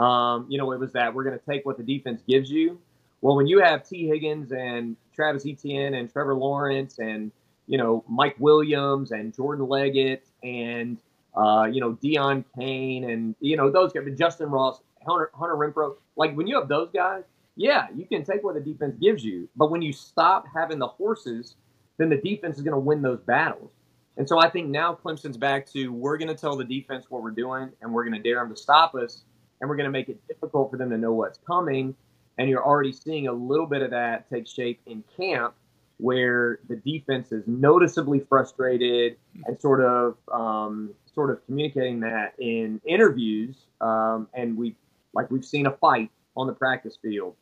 Um, 0.00 0.46
you 0.48 0.58
know, 0.58 0.70
it 0.72 0.78
was 0.78 0.92
that 0.92 1.14
we're 1.14 1.24
going 1.24 1.38
to 1.38 1.44
take 1.44 1.64
what 1.64 1.78
the 1.78 1.82
defense 1.82 2.22
gives 2.28 2.50
you. 2.50 2.78
Well, 3.22 3.34
when 3.34 3.46
you 3.46 3.60
have 3.60 3.88
Tee 3.88 4.06
Higgins 4.06 4.52
and 4.52 4.96
Travis 5.14 5.46
Etienne 5.46 5.94
and 5.94 6.12
Trevor 6.12 6.34
Lawrence 6.34 6.98
and, 6.98 7.32
you 7.66 7.78
know, 7.78 8.04
Mike 8.06 8.36
Williams 8.38 9.10
and 9.10 9.34
Jordan 9.34 9.66
Leggett 9.66 10.26
and 10.42 10.98
uh, 11.36 11.64
you 11.70 11.80
know, 11.80 11.92
Deon 12.02 12.44
Cain 12.58 13.10
and, 13.10 13.34
you 13.40 13.56
know, 13.56 13.70
those 13.70 13.92
guys, 13.92 14.04
Justin 14.16 14.48
Ross, 14.48 14.80
Hunter, 15.06 15.30
Hunter 15.34 15.54
Renfrow. 15.54 15.94
Like 16.16 16.34
when 16.34 16.46
you 16.46 16.58
have 16.58 16.68
those 16.68 16.90
guys, 16.92 17.24
yeah, 17.56 17.86
you 17.94 18.06
can 18.06 18.24
take 18.24 18.42
what 18.44 18.54
the 18.54 18.60
defense 18.60 18.96
gives 19.00 19.24
you. 19.24 19.48
But 19.56 19.70
when 19.70 19.82
you 19.82 19.92
stop 19.92 20.46
having 20.54 20.78
the 20.78 20.86
horses, 20.86 21.56
then 21.98 22.10
the 22.10 22.16
defense 22.16 22.56
is 22.56 22.62
going 22.62 22.74
to 22.74 22.78
win 22.78 23.02
those 23.02 23.20
battles. 23.20 23.70
And 24.18 24.28
so 24.28 24.38
I 24.38 24.48
think 24.48 24.68
now 24.68 24.94
Clemson's 24.94 25.36
back 25.36 25.66
to 25.72 25.88
we're 25.88 26.16
going 26.16 26.28
to 26.28 26.34
tell 26.34 26.56
the 26.56 26.64
defense 26.64 27.06
what 27.08 27.22
we're 27.22 27.30
doing 27.30 27.70
and 27.80 27.92
we're 27.92 28.04
going 28.04 28.20
to 28.20 28.22
dare 28.22 28.40
them 28.40 28.54
to 28.54 28.60
stop 28.60 28.94
us 28.94 29.24
and 29.60 29.68
we're 29.68 29.76
going 29.76 29.86
to 29.86 29.90
make 29.90 30.08
it 30.08 30.18
difficult 30.28 30.70
for 30.70 30.76
them 30.76 30.90
to 30.90 30.98
know 30.98 31.12
what's 31.12 31.38
coming. 31.46 31.94
And 32.38 32.48
you're 32.48 32.64
already 32.64 32.92
seeing 32.92 33.28
a 33.28 33.32
little 33.32 33.66
bit 33.66 33.82
of 33.82 33.90
that 33.90 34.28
take 34.30 34.46
shape 34.46 34.80
in 34.86 35.02
camp 35.16 35.54
where 35.98 36.60
the 36.68 36.76
defense 36.76 37.32
is 37.32 37.42
noticeably 37.46 38.20
frustrated 38.20 39.16
and 39.46 39.60
sort 39.60 39.80
of 39.82 40.16
um, 40.30 40.94
sort 41.14 41.30
of 41.30 41.44
communicating 41.46 42.00
that 42.00 42.34
in 42.38 42.80
interviews, 42.86 43.56
um, 43.80 44.28
and 44.34 44.56
we 44.56 44.76
like 45.14 45.30
we've 45.30 45.44
seen 45.44 45.66
a 45.66 45.70
fight 45.72 46.10
on 46.36 46.46
the 46.46 46.52
practice 46.52 46.98
field. 47.00 47.34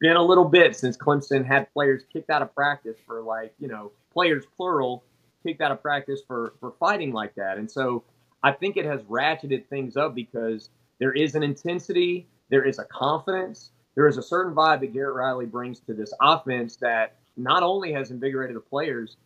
Been 0.00 0.16
a 0.16 0.22
little 0.22 0.44
bit 0.44 0.76
since 0.76 0.96
Clemson 0.96 1.44
had 1.44 1.72
players 1.72 2.02
kicked 2.12 2.30
out 2.30 2.42
of 2.42 2.54
practice 2.54 2.96
for 3.06 3.22
like 3.22 3.54
you 3.58 3.68
know 3.68 3.92
players 4.12 4.44
plural 4.56 5.04
kicked 5.44 5.60
out 5.60 5.70
of 5.70 5.80
practice 5.80 6.20
for 6.26 6.54
for 6.60 6.72
fighting 6.78 7.12
like 7.12 7.34
that, 7.36 7.58
and 7.58 7.70
so 7.70 8.04
I 8.42 8.52
think 8.52 8.76
it 8.76 8.84
has 8.84 9.00
ratcheted 9.02 9.66
things 9.68 9.96
up 9.96 10.14
because 10.14 10.70
there 10.98 11.12
is 11.12 11.34
an 11.34 11.42
intensity, 11.42 12.26
there 12.48 12.64
is 12.64 12.78
a 12.78 12.84
confidence, 12.84 13.70
there 13.94 14.06
is 14.06 14.18
a 14.18 14.22
certain 14.22 14.54
vibe 14.54 14.80
that 14.80 14.92
Garrett 14.92 15.16
Riley 15.16 15.46
brings 15.46 15.80
to 15.80 15.94
this 15.94 16.12
offense 16.20 16.76
that 16.76 17.16
not 17.36 17.62
only 17.62 17.92
has 17.92 18.10
invigorated 18.10 18.56
the 18.56 18.60
players, 18.60 19.16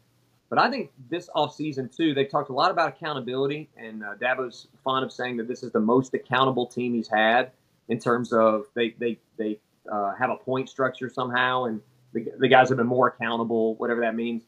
but 0.49 0.59
I 0.59 0.69
think 0.71 0.91
this 1.09 1.29
offseason, 1.35 1.95
too, 1.95 2.13
they've 2.13 2.31
talked 2.31 2.51
a 2.51 2.53
lot 2.53 2.73
about 2.73 2.89
accountability, 2.89 3.69
and 3.77 4.03
uh, 4.03 4.15
Dabo's 4.21 4.67
fond 4.83 5.05
of 5.05 5.13
saying 5.13 5.37
that 5.37 5.47
this 5.47 5.63
is 5.63 5.71
the 5.71 5.81
most 5.81 6.13
accountable 6.13 6.67
team 6.67 6.95
he's 6.95 7.09
had 7.09 7.53
in 7.89 7.99
terms 7.99 8.33
of 8.33 8.67
they 8.75 8.95
they 8.99 9.19
they 9.37 9.59
uh, 9.91 10.15
have 10.19 10.31
a 10.31 10.37
point 10.37 10.69
structure 10.69 11.09
somehow, 11.09 11.65
and 11.65 11.81
the, 12.13 12.27
the 12.39 12.49
guys 12.49 12.69
have 12.69 12.79
been 12.79 12.87
more 12.87 13.09
accountable, 13.09 13.75
whatever 13.77 14.01
that 14.01 14.15
means. 14.15 14.43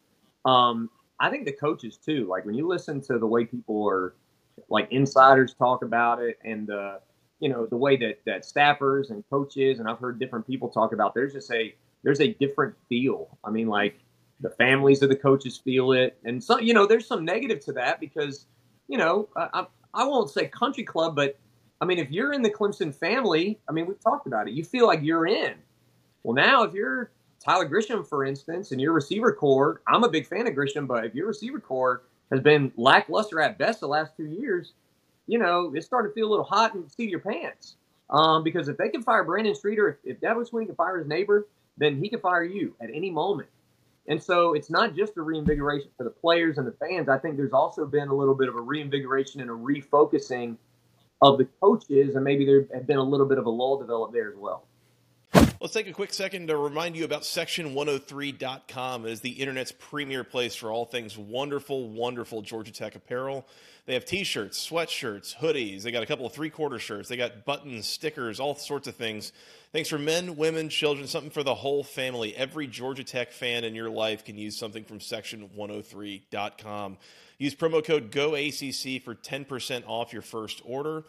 Um, 0.44 0.90
I 1.20 1.30
think 1.30 1.44
the 1.44 1.52
coaches 1.52 1.96
too. 1.96 2.26
Like 2.28 2.44
when 2.44 2.54
you 2.54 2.66
listen 2.66 3.00
to 3.02 3.18
the 3.18 3.26
way 3.26 3.44
people 3.44 3.88
are, 3.88 4.14
like 4.68 4.88
insiders 4.90 5.54
talk 5.54 5.82
about 5.82 6.20
it, 6.20 6.38
and 6.44 6.70
uh, 6.70 6.98
you 7.40 7.48
know 7.48 7.66
the 7.66 7.76
way 7.76 7.96
that 7.96 8.20
that 8.26 8.42
staffers 8.42 9.10
and 9.10 9.24
coaches, 9.30 9.78
and 9.78 9.88
I've 9.88 9.98
heard 9.98 10.18
different 10.18 10.46
people 10.46 10.68
talk 10.68 10.92
about. 10.92 11.14
There's 11.14 11.32
just 11.32 11.50
a 11.52 11.74
there's 12.02 12.20
a 12.20 12.34
different 12.34 12.74
feel. 12.88 13.38
I 13.44 13.50
mean, 13.50 13.68
like 13.68 14.00
the 14.40 14.50
families 14.50 15.02
of 15.02 15.08
the 15.08 15.16
coaches 15.16 15.58
feel 15.58 15.92
it, 15.92 16.18
and 16.24 16.42
so 16.42 16.58
you 16.58 16.74
know, 16.74 16.86
there's 16.86 17.06
some 17.06 17.24
negative 17.24 17.60
to 17.66 17.72
that 17.74 18.00
because 18.00 18.46
you 18.88 18.98
know, 18.98 19.28
I, 19.36 19.66
I 19.94 20.04
won't 20.04 20.30
say 20.30 20.48
country 20.48 20.84
club, 20.84 21.14
but 21.16 21.38
I 21.82 21.84
mean, 21.84 21.98
if 21.98 22.12
you're 22.12 22.32
in 22.32 22.42
the 22.42 22.50
Clemson 22.50 22.94
family, 22.94 23.58
I 23.68 23.72
mean, 23.72 23.86
we've 23.86 24.00
talked 24.00 24.28
about 24.28 24.46
it. 24.46 24.54
You 24.54 24.62
feel 24.62 24.86
like 24.86 25.00
you're 25.02 25.26
in. 25.26 25.54
Well, 26.22 26.32
now 26.32 26.62
if 26.62 26.72
you're 26.74 27.10
Tyler 27.40 27.68
Grisham, 27.68 28.06
for 28.06 28.24
instance, 28.24 28.70
and 28.70 28.80
your 28.80 28.92
receiver 28.92 29.32
core, 29.32 29.82
I'm 29.88 30.04
a 30.04 30.08
big 30.08 30.28
fan 30.28 30.46
of 30.46 30.54
Grisham, 30.54 30.86
but 30.86 31.04
if 31.04 31.12
your 31.12 31.26
receiver 31.26 31.58
core 31.58 32.04
has 32.30 32.40
been 32.40 32.70
lackluster 32.76 33.40
at 33.40 33.58
best 33.58 33.80
the 33.80 33.88
last 33.88 34.16
two 34.16 34.26
years, 34.26 34.74
you 35.26 35.40
know, 35.40 35.72
it's 35.74 35.84
starting 35.84 36.12
to 36.12 36.14
feel 36.14 36.28
a 36.28 36.30
little 36.30 36.44
hot 36.44 36.72
and 36.74 36.88
seat 36.88 37.10
your 37.10 37.18
pants. 37.18 37.74
Um, 38.10 38.44
because 38.44 38.68
if 38.68 38.76
they 38.76 38.88
can 38.88 39.02
fire 39.02 39.24
Brandon 39.24 39.56
Streeter, 39.56 39.98
if, 40.04 40.18
if 40.18 40.20
Swinney 40.20 40.66
can 40.66 40.76
fire 40.76 40.98
his 40.98 41.08
neighbor, 41.08 41.48
then 41.78 42.00
he 42.00 42.08
can 42.08 42.20
fire 42.20 42.44
you 42.44 42.76
at 42.80 42.90
any 42.94 43.10
moment. 43.10 43.48
And 44.06 44.22
so 44.22 44.54
it's 44.54 44.70
not 44.70 44.94
just 44.94 45.16
a 45.16 45.22
reinvigoration 45.22 45.88
for 45.96 46.04
the 46.04 46.10
players 46.10 46.58
and 46.58 46.66
the 46.66 46.72
fans. 46.72 47.08
I 47.08 47.18
think 47.18 47.36
there's 47.36 47.52
also 47.52 47.86
been 47.86 48.06
a 48.06 48.14
little 48.14 48.36
bit 48.36 48.48
of 48.48 48.54
a 48.54 48.60
reinvigoration 48.60 49.40
and 49.40 49.50
a 49.50 49.52
refocusing 49.52 50.58
of 51.22 51.38
the 51.38 51.46
coaches, 51.60 52.16
and 52.16 52.24
maybe 52.24 52.44
there 52.44 52.66
have 52.74 52.86
been 52.86 52.98
a 52.98 53.02
little 53.02 53.26
bit 53.26 53.38
of 53.38 53.46
a 53.46 53.50
lull 53.50 53.78
developed 53.78 54.12
there 54.12 54.28
as 54.28 54.36
well. 54.36 54.66
Let's 55.60 55.72
take 55.72 55.86
a 55.86 55.92
quick 55.92 56.12
second 56.12 56.48
to 56.48 56.56
remind 56.56 56.96
you 56.96 57.04
about 57.04 57.22
section103.com. 57.22 59.06
It 59.06 59.12
is 59.12 59.20
the 59.20 59.30
internet's 59.30 59.70
premier 59.70 60.24
place 60.24 60.56
for 60.56 60.72
all 60.72 60.84
things 60.84 61.16
wonderful, 61.16 61.88
wonderful 61.88 62.42
Georgia 62.42 62.72
Tech 62.72 62.96
apparel. 62.96 63.46
They 63.86 63.94
have 63.94 64.04
t 64.04 64.24
shirts, 64.24 64.68
sweatshirts, 64.68 65.36
hoodies. 65.36 65.82
They 65.82 65.92
got 65.92 66.02
a 66.02 66.06
couple 66.06 66.26
of 66.26 66.32
three 66.32 66.50
quarter 66.50 66.80
shirts. 66.80 67.08
They 67.08 67.16
got 67.16 67.44
buttons, 67.44 67.86
stickers, 67.86 68.40
all 68.40 68.56
sorts 68.56 68.88
of 68.88 68.96
things. 68.96 69.32
Things 69.72 69.88
for 69.88 69.98
men, 69.98 70.36
women, 70.36 70.68
children, 70.68 71.06
something 71.06 71.30
for 71.30 71.44
the 71.44 71.54
whole 71.54 71.84
family. 71.84 72.34
Every 72.36 72.66
Georgia 72.66 73.04
Tech 73.04 73.30
fan 73.30 73.62
in 73.62 73.76
your 73.76 73.88
life 73.88 74.24
can 74.24 74.36
use 74.36 74.56
something 74.56 74.84
from 74.84 74.98
section103.com. 74.98 76.98
Use 77.42 77.56
promo 77.56 77.84
code 77.84 78.12
GOACC 78.12 79.02
for 79.02 79.16
10% 79.16 79.82
off 79.88 80.12
your 80.12 80.22
first 80.22 80.62
order. 80.64 81.02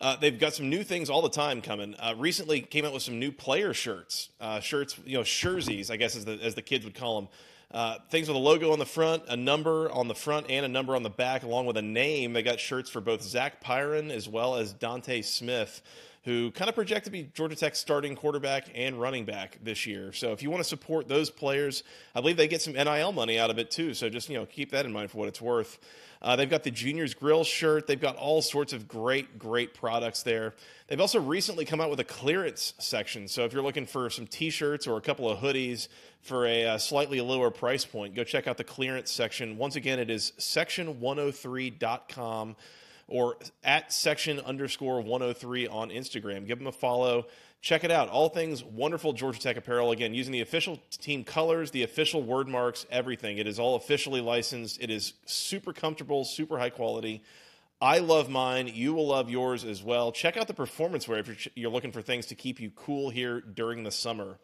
Uh, 0.00 0.16
they've 0.16 0.36
got 0.36 0.52
some 0.52 0.68
new 0.68 0.82
things 0.82 1.08
all 1.08 1.22
the 1.22 1.30
time 1.30 1.62
coming. 1.62 1.94
Uh, 1.94 2.12
recently, 2.18 2.60
came 2.60 2.84
out 2.84 2.92
with 2.92 3.04
some 3.04 3.20
new 3.20 3.30
player 3.30 3.72
shirts, 3.72 4.30
uh, 4.40 4.58
shirts, 4.58 4.98
you 5.06 5.16
know, 5.16 5.22
jerseys, 5.22 5.92
I 5.92 5.96
guess 5.96 6.16
as 6.16 6.24
the 6.24 6.40
as 6.42 6.56
the 6.56 6.62
kids 6.62 6.84
would 6.84 6.96
call 6.96 7.20
them. 7.20 7.30
Uh, 7.70 7.98
things 8.10 8.26
with 8.26 8.36
a 8.36 8.40
logo 8.40 8.72
on 8.72 8.80
the 8.80 8.84
front, 8.84 9.22
a 9.28 9.36
number 9.36 9.88
on 9.92 10.08
the 10.08 10.14
front, 10.16 10.50
and 10.50 10.66
a 10.66 10.68
number 10.68 10.96
on 10.96 11.04
the 11.04 11.08
back, 11.08 11.44
along 11.44 11.66
with 11.66 11.76
a 11.76 11.82
name. 11.82 12.32
They 12.32 12.42
got 12.42 12.58
shirts 12.58 12.90
for 12.90 13.00
both 13.00 13.22
Zach 13.22 13.62
Pyron 13.62 14.10
as 14.10 14.28
well 14.28 14.56
as 14.56 14.74
Dontae 14.74 15.24
Smith 15.24 15.82
who 16.26 16.50
kind 16.50 16.68
of 16.68 16.74
project 16.74 17.04
to 17.04 17.10
be 17.10 17.30
Georgia 17.34 17.54
Tech's 17.54 17.78
starting 17.78 18.16
quarterback 18.16 18.66
and 18.74 19.00
running 19.00 19.24
back 19.24 19.58
this 19.62 19.86
year. 19.86 20.12
So 20.12 20.32
if 20.32 20.42
you 20.42 20.50
want 20.50 20.60
to 20.60 20.68
support 20.68 21.06
those 21.06 21.30
players, 21.30 21.84
I 22.16 22.20
believe 22.20 22.36
they 22.36 22.48
get 22.48 22.60
some 22.60 22.72
NIL 22.72 23.12
money 23.12 23.38
out 23.38 23.48
of 23.48 23.60
it 23.60 23.70
too. 23.70 23.94
So 23.94 24.08
just 24.08 24.28
you 24.28 24.36
know 24.36 24.44
keep 24.44 24.72
that 24.72 24.84
in 24.84 24.92
mind 24.92 25.12
for 25.12 25.18
what 25.18 25.28
it's 25.28 25.40
worth. 25.40 25.78
Uh, 26.20 26.34
they've 26.34 26.50
got 26.50 26.64
the 26.64 26.72
Juniors 26.72 27.14
Grill 27.14 27.44
shirt. 27.44 27.86
They've 27.86 28.00
got 28.00 28.16
all 28.16 28.42
sorts 28.42 28.72
of 28.72 28.88
great, 28.88 29.38
great 29.38 29.72
products 29.72 30.24
there. 30.24 30.54
They've 30.88 31.00
also 31.00 31.20
recently 31.20 31.64
come 31.64 31.80
out 31.80 31.90
with 31.90 32.00
a 32.00 32.04
clearance 32.04 32.74
section. 32.78 33.28
So 33.28 33.44
if 33.44 33.52
you're 33.52 33.62
looking 33.62 33.86
for 33.86 34.10
some 34.10 34.26
T-shirts 34.26 34.88
or 34.88 34.96
a 34.96 35.00
couple 35.00 35.30
of 35.30 35.38
hoodies 35.38 35.86
for 36.22 36.44
a 36.46 36.64
uh, 36.64 36.78
slightly 36.78 37.20
lower 37.20 37.52
price 37.52 37.84
point, 37.84 38.16
go 38.16 38.24
check 38.24 38.48
out 38.48 38.56
the 38.56 38.64
clearance 38.64 39.12
section. 39.12 39.58
Once 39.58 39.76
again, 39.76 40.00
it 40.00 40.10
is 40.10 40.32
section103.com 40.38 42.56
or 43.08 43.36
at 43.62 43.92
section 43.92 44.40
underscore 44.40 45.00
103 45.00 45.68
on 45.68 45.90
Instagram. 45.90 46.46
Give 46.46 46.58
them 46.58 46.66
a 46.66 46.72
follow. 46.72 47.26
Check 47.60 47.84
it 47.84 47.90
out. 47.90 48.08
All 48.08 48.28
things 48.28 48.62
wonderful 48.62 49.12
Georgia 49.12 49.40
Tech 49.40 49.56
apparel. 49.56 49.90
Again, 49.90 50.14
using 50.14 50.32
the 50.32 50.40
official 50.40 50.80
team 50.90 51.24
colors, 51.24 51.70
the 51.70 51.82
official 51.82 52.22
word 52.22 52.48
marks, 52.48 52.86
everything. 52.90 53.38
It 53.38 53.46
is 53.46 53.58
all 53.58 53.76
officially 53.76 54.20
licensed. 54.20 54.80
It 54.80 54.90
is 54.90 55.14
super 55.24 55.72
comfortable, 55.72 56.24
super 56.24 56.58
high 56.58 56.70
quality. 56.70 57.22
I 57.80 57.98
love 57.98 58.28
mine. 58.28 58.70
You 58.72 58.94
will 58.94 59.08
love 59.08 59.30
yours 59.30 59.64
as 59.64 59.82
well. 59.82 60.10
Check 60.10 60.36
out 60.36 60.46
the 60.46 60.54
performance 60.54 61.06
wear 61.06 61.18
if 61.18 61.26
you're, 61.26 61.52
you're 61.54 61.70
looking 61.70 61.92
for 61.92 62.02
things 62.02 62.26
to 62.26 62.34
keep 62.34 62.60
you 62.60 62.70
cool 62.70 63.10
here 63.10 63.40
during 63.40 63.82
the 63.82 63.90
summer. 63.90 64.38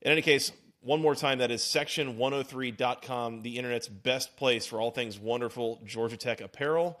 In 0.00 0.10
any 0.12 0.22
case, 0.22 0.50
one 0.80 1.00
more 1.00 1.14
time, 1.14 1.38
that 1.38 1.50
is 1.50 1.62
section103.com, 1.62 3.42
the 3.42 3.56
internet's 3.58 3.88
best 3.88 4.36
place 4.36 4.66
for 4.66 4.80
all 4.80 4.90
things 4.90 5.18
wonderful 5.18 5.80
Georgia 5.84 6.16
Tech 6.16 6.40
apparel. 6.40 7.00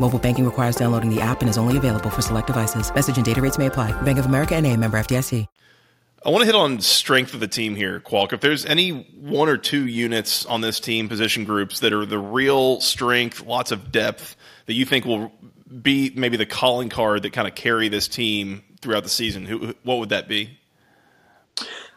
Mobile 0.00 0.18
banking 0.18 0.44
requires 0.44 0.76
downloading 0.76 1.14
the 1.14 1.20
app 1.20 1.40
and 1.40 1.50
is 1.50 1.58
only 1.58 1.76
available 1.76 2.10
for 2.10 2.22
select 2.22 2.46
devices. 2.46 2.92
Message 2.94 3.16
and 3.16 3.26
data 3.26 3.42
rates 3.42 3.58
may 3.58 3.66
apply. 3.66 3.92
Bank 4.02 4.18
of 4.18 4.26
America 4.26 4.54
and 4.56 4.66
a 4.66 4.76
member 4.76 4.98
FDIC. 4.98 5.46
I 6.26 6.30
want 6.30 6.42
to 6.42 6.46
hit 6.46 6.56
on 6.56 6.80
strength 6.80 7.32
of 7.32 7.40
the 7.40 7.46
team 7.46 7.76
here, 7.76 8.00
Qualk. 8.00 8.32
If 8.32 8.40
there's 8.40 8.66
any 8.66 8.90
one 8.90 9.48
or 9.48 9.56
two 9.56 9.86
units 9.86 10.44
on 10.46 10.60
this 10.62 10.80
team, 10.80 11.08
position 11.08 11.44
groups 11.44 11.78
that 11.80 11.92
are 11.92 12.04
the 12.04 12.18
real 12.18 12.80
strength, 12.80 13.46
lots 13.46 13.70
of 13.70 13.92
depth 13.92 14.34
that 14.66 14.74
you 14.74 14.84
think 14.84 15.04
will 15.04 15.32
be 15.80 16.12
maybe 16.16 16.36
the 16.36 16.44
calling 16.44 16.88
card 16.88 17.22
that 17.22 17.32
kind 17.32 17.46
of 17.46 17.54
carry 17.54 17.88
this 17.88 18.08
team 18.08 18.64
throughout 18.80 19.04
the 19.04 19.08
season, 19.08 19.44
who, 19.44 19.74
what 19.84 19.98
would 19.98 20.08
that 20.08 20.28
be? 20.28 20.57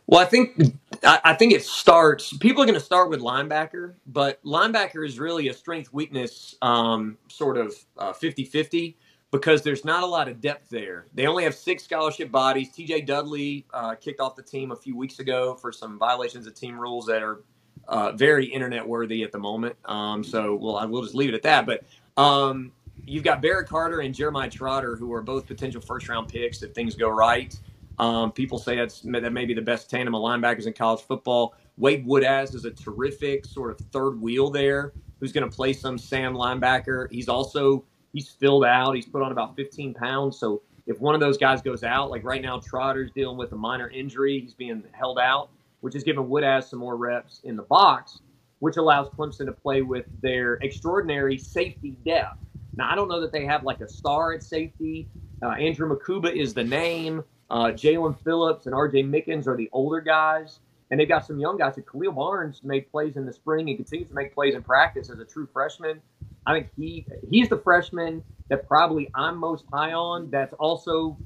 Well, 0.07 0.19
I 0.19 0.25
think 0.25 0.61
I 1.03 1.33
think 1.33 1.53
it 1.53 1.63
starts. 1.63 2.35
People 2.37 2.61
are 2.63 2.65
going 2.65 2.77
to 2.79 2.83
start 2.85 3.09
with 3.09 3.21
linebacker, 3.21 3.95
but 4.05 4.43
linebacker 4.43 5.05
is 5.05 5.19
really 5.19 5.47
a 5.47 5.53
strength 5.53 5.93
weakness 5.93 6.55
um, 6.61 7.17
sort 7.29 7.57
of 7.57 7.73
uh, 7.97 8.13
50-50 8.13 8.95
because 9.31 9.63
there's 9.63 9.85
not 9.85 10.03
a 10.03 10.05
lot 10.05 10.27
of 10.27 10.41
depth 10.41 10.69
there. 10.69 11.07
They 11.13 11.25
only 11.27 11.43
have 11.43 11.55
six 11.55 11.83
scholarship 11.83 12.31
bodies. 12.31 12.69
TJ 12.71 13.07
Dudley 13.07 13.65
uh, 13.73 13.95
kicked 13.95 14.19
off 14.19 14.35
the 14.35 14.43
team 14.43 14.71
a 14.71 14.75
few 14.75 14.95
weeks 14.95 15.19
ago 15.19 15.55
for 15.55 15.71
some 15.71 15.97
violations 15.97 16.45
of 16.47 16.53
team 16.53 16.79
rules 16.79 17.05
that 17.07 17.23
are 17.23 17.41
uh, 17.87 18.11
very 18.11 18.45
internet 18.45 18.87
worthy 18.87 19.23
at 19.23 19.31
the 19.31 19.39
moment. 19.39 19.75
Um, 19.85 20.23
so, 20.23 20.55
well, 20.55 20.75
I 20.77 20.85
will 20.85 21.01
just 21.01 21.15
leave 21.15 21.29
it 21.29 21.35
at 21.35 21.43
that. 21.43 21.65
But 21.65 21.83
um, 22.21 22.73
you've 23.05 23.23
got 23.23 23.41
Barrett 23.41 23.67
Carter 23.67 24.01
and 24.01 24.13
Jeremiah 24.13 24.49
Trotter, 24.49 24.95
who 24.95 25.13
are 25.13 25.21
both 25.23 25.47
potential 25.47 25.81
first 25.81 26.09
round 26.09 26.27
picks 26.29 26.61
if 26.61 26.73
things 26.73 26.95
go 26.95 27.09
right. 27.09 27.57
Um, 28.01 28.31
people 28.31 28.57
say 28.57 28.75
that's 28.75 29.01
that 29.01 29.31
may 29.31 29.45
be 29.45 29.53
the 29.53 29.61
best 29.61 29.87
tandem 29.87 30.15
of 30.15 30.21
linebackers 30.21 30.65
in 30.65 30.73
college 30.73 31.01
football. 31.01 31.53
Wade 31.77 32.05
Woodaz 32.05 32.55
is 32.55 32.65
a 32.65 32.71
terrific 32.71 33.45
sort 33.45 33.69
of 33.69 33.77
third 33.91 34.19
wheel 34.19 34.49
there, 34.49 34.93
who's 35.19 35.31
going 35.31 35.47
to 35.47 35.55
play 35.55 35.71
some 35.71 35.99
Sam 35.99 36.33
linebacker. 36.33 37.09
He's 37.11 37.29
also 37.29 37.85
he's 38.11 38.27
filled 38.27 38.65
out. 38.65 38.95
He's 38.95 39.05
put 39.05 39.21
on 39.21 39.31
about 39.31 39.55
15 39.55 39.93
pounds. 39.93 40.39
So 40.39 40.63
if 40.87 40.99
one 40.99 41.13
of 41.13 41.21
those 41.21 41.37
guys 41.37 41.61
goes 41.61 41.83
out, 41.83 42.09
like 42.09 42.23
right 42.23 42.41
now, 42.41 42.59
Trotter's 42.59 43.11
dealing 43.11 43.37
with 43.37 43.51
a 43.51 43.55
minor 43.55 43.89
injury. 43.89 44.39
He's 44.39 44.55
being 44.55 44.83
held 44.93 45.19
out, 45.19 45.51
which 45.81 45.95
is 45.95 46.03
giving 46.03 46.25
Woodaz 46.25 46.69
some 46.71 46.79
more 46.79 46.97
reps 46.97 47.41
in 47.43 47.55
the 47.55 47.63
box, 47.63 48.19
which 48.59 48.77
allows 48.77 49.09
Clemson 49.09 49.45
to 49.45 49.51
play 49.51 49.83
with 49.83 50.05
their 50.23 50.55
extraordinary 50.63 51.37
safety 51.37 51.97
depth. 52.03 52.39
Now, 52.75 52.89
I 52.91 52.95
don't 52.95 53.09
know 53.09 53.21
that 53.21 53.31
they 53.31 53.45
have 53.45 53.63
like 53.63 53.79
a 53.79 53.87
star 53.87 54.33
at 54.33 54.41
safety. 54.41 55.07
Uh, 55.43 55.49
Andrew 55.49 55.87
Mukuba 55.87 56.35
is 56.35 56.55
the 56.55 56.63
name. 56.63 57.23
Uh, 57.51 57.65
Jalyn 57.65 58.17
Phillips 58.23 58.65
and 58.65 58.73
RJ 58.73 59.05
Mickens 59.09 59.45
are 59.45 59.57
the 59.57 59.69
older 59.73 59.99
guys. 59.99 60.59
And 60.89 60.99
they've 60.99 61.07
got 61.07 61.25
some 61.25 61.39
young 61.39 61.57
guys. 61.57 61.75
Khalil 61.89 62.11
Barnes 62.11 62.61
made 62.63 62.89
plays 62.91 63.15
in 63.15 63.25
the 63.25 63.31
spring 63.31 63.69
and 63.69 63.77
continues 63.77 64.09
to 64.09 64.13
make 64.13 64.33
plays 64.33 64.55
in 64.55 64.61
practice 64.63 65.09
as 65.09 65.19
a 65.19 65.25
true 65.25 65.47
freshman. 65.51 66.01
I 66.45 66.53
think 66.53 66.69
he 66.77 67.05
he's 67.29 67.47
the 67.47 67.57
freshman 67.57 68.23
that 68.49 68.67
probably 68.67 69.09
I'm 69.15 69.37
most 69.37 69.65
high 69.71 69.93
on. 69.93 70.29
That's 70.29 70.53
also 70.53 71.17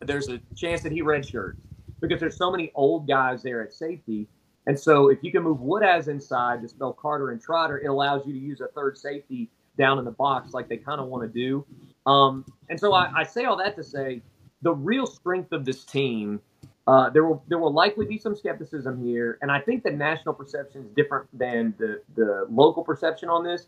there's 0.00 0.28
a 0.28 0.40
chance 0.56 0.82
that 0.82 0.92
he 0.92 1.02
redshirts 1.02 1.56
because 2.00 2.20
there's 2.20 2.36
so 2.36 2.50
many 2.50 2.72
old 2.74 3.06
guys 3.06 3.42
there 3.42 3.62
at 3.62 3.74
safety. 3.74 4.26
And 4.66 4.78
so 4.78 5.08
if 5.08 5.18
you 5.22 5.32
can 5.32 5.42
move 5.42 5.58
Woodaz 5.58 6.08
inside 6.08 6.62
to 6.62 6.68
spell 6.68 6.94
Carter 6.94 7.30
and 7.30 7.42
Trotter, 7.42 7.78
it 7.78 7.88
allows 7.88 8.26
you 8.26 8.32
to 8.32 8.38
use 8.38 8.62
a 8.62 8.68
third 8.68 8.96
safety 8.96 9.50
down 9.76 9.98
in 9.98 10.06
the 10.06 10.10
box 10.10 10.54
like 10.54 10.68
they 10.68 10.76
kind 10.78 11.00
of 11.00 11.08
want 11.08 11.22
to 11.22 11.28
do. 11.28 11.64
Um, 12.06 12.46
and 12.70 12.80
so 12.80 12.94
I, 12.94 13.10
I, 13.14 13.22
say 13.24 13.44
all 13.44 13.56
that 13.58 13.76
to 13.76 13.84
say 13.84 14.22
the 14.62 14.72
real 14.72 15.06
strength 15.06 15.52
of 15.52 15.64
this 15.64 15.84
team. 15.84 16.40
Uh, 16.86 17.10
there 17.10 17.24
will 17.24 17.42
there 17.48 17.58
will 17.58 17.72
likely 17.72 18.06
be 18.06 18.18
some 18.18 18.34
skepticism 18.34 19.04
here, 19.04 19.38
and 19.42 19.50
I 19.50 19.60
think 19.60 19.84
the 19.84 19.90
national 19.90 20.34
perception 20.34 20.82
is 20.82 20.90
different 20.96 21.26
than 21.38 21.74
the 21.78 22.02
the 22.16 22.46
local 22.50 22.82
perception 22.82 23.28
on 23.28 23.44
this 23.44 23.66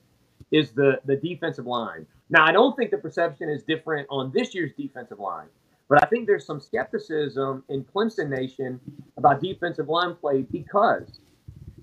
is 0.50 0.72
the 0.72 1.00
the 1.05 1.16
defensive 1.16 1.66
line. 1.66 2.07
Now, 2.31 2.44
I 2.44 2.52
don't 2.52 2.76
think 2.76 2.90
the 2.90 2.98
perception 2.98 3.48
is 3.48 3.62
different 3.62 4.07
on 4.11 4.33
this 4.33 4.55
year's 4.55 4.72
defensive 4.76 5.18
line, 5.18 5.48
but 5.88 6.02
I 6.02 6.07
think 6.07 6.26
there's 6.26 6.46
some 6.46 6.61
skepticism 6.61 7.62
in 7.68 7.85
Clemson 7.85 8.28
Nation 8.28 8.81
about 9.16 9.40
defensive 9.42 9.88
line 9.88 10.16
play 10.16 10.42
because 10.42 11.20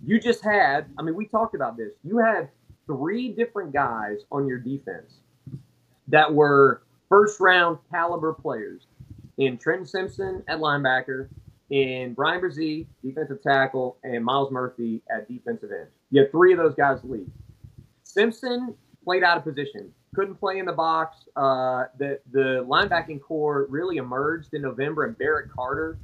you 0.03 0.19
just 0.19 0.43
had, 0.43 0.87
I 0.97 1.03
mean, 1.03 1.15
we 1.15 1.27
talked 1.27 1.55
about 1.55 1.77
this. 1.77 1.93
You 2.03 2.17
had 2.17 2.49
three 2.87 3.31
different 3.31 3.71
guys 3.71 4.21
on 4.31 4.47
your 4.47 4.57
defense 4.57 5.19
that 6.07 6.33
were 6.33 6.81
first 7.07 7.39
round 7.39 7.77
caliber 7.91 8.33
players 8.33 8.87
in 9.39 9.57
Trenton 9.57 9.87
Simpson 9.87 10.43
at 10.47 10.59
linebacker, 10.59 11.29
in 11.69 12.13
Bryan 12.13 12.41
Bresee, 12.41 12.87
defensive 13.03 13.41
tackle, 13.41 13.97
and 14.03 14.23
Myles 14.23 14.51
Murphy 14.51 15.01
at 15.09 15.27
defensive 15.27 15.71
end. 15.71 15.87
You 16.11 16.21
had 16.21 16.31
three 16.31 16.51
of 16.51 16.57
those 16.57 16.75
guys 16.75 16.99
leave. 17.03 17.29
Simpson 18.03 18.75
played 19.03 19.23
out 19.23 19.37
of 19.37 19.43
position, 19.43 19.91
couldn't 20.13 20.35
play 20.35 20.59
in 20.59 20.65
the 20.65 20.73
box. 20.73 21.17
Uh, 21.35 21.85
the 21.97 22.19
the 22.31 22.65
linebacking 22.67 23.21
core 23.21 23.65
really 23.69 23.97
emerged 23.97 24.53
in 24.53 24.61
November, 24.61 25.05
and 25.05 25.17
Barrett 25.17 25.51
Carter 25.51 25.97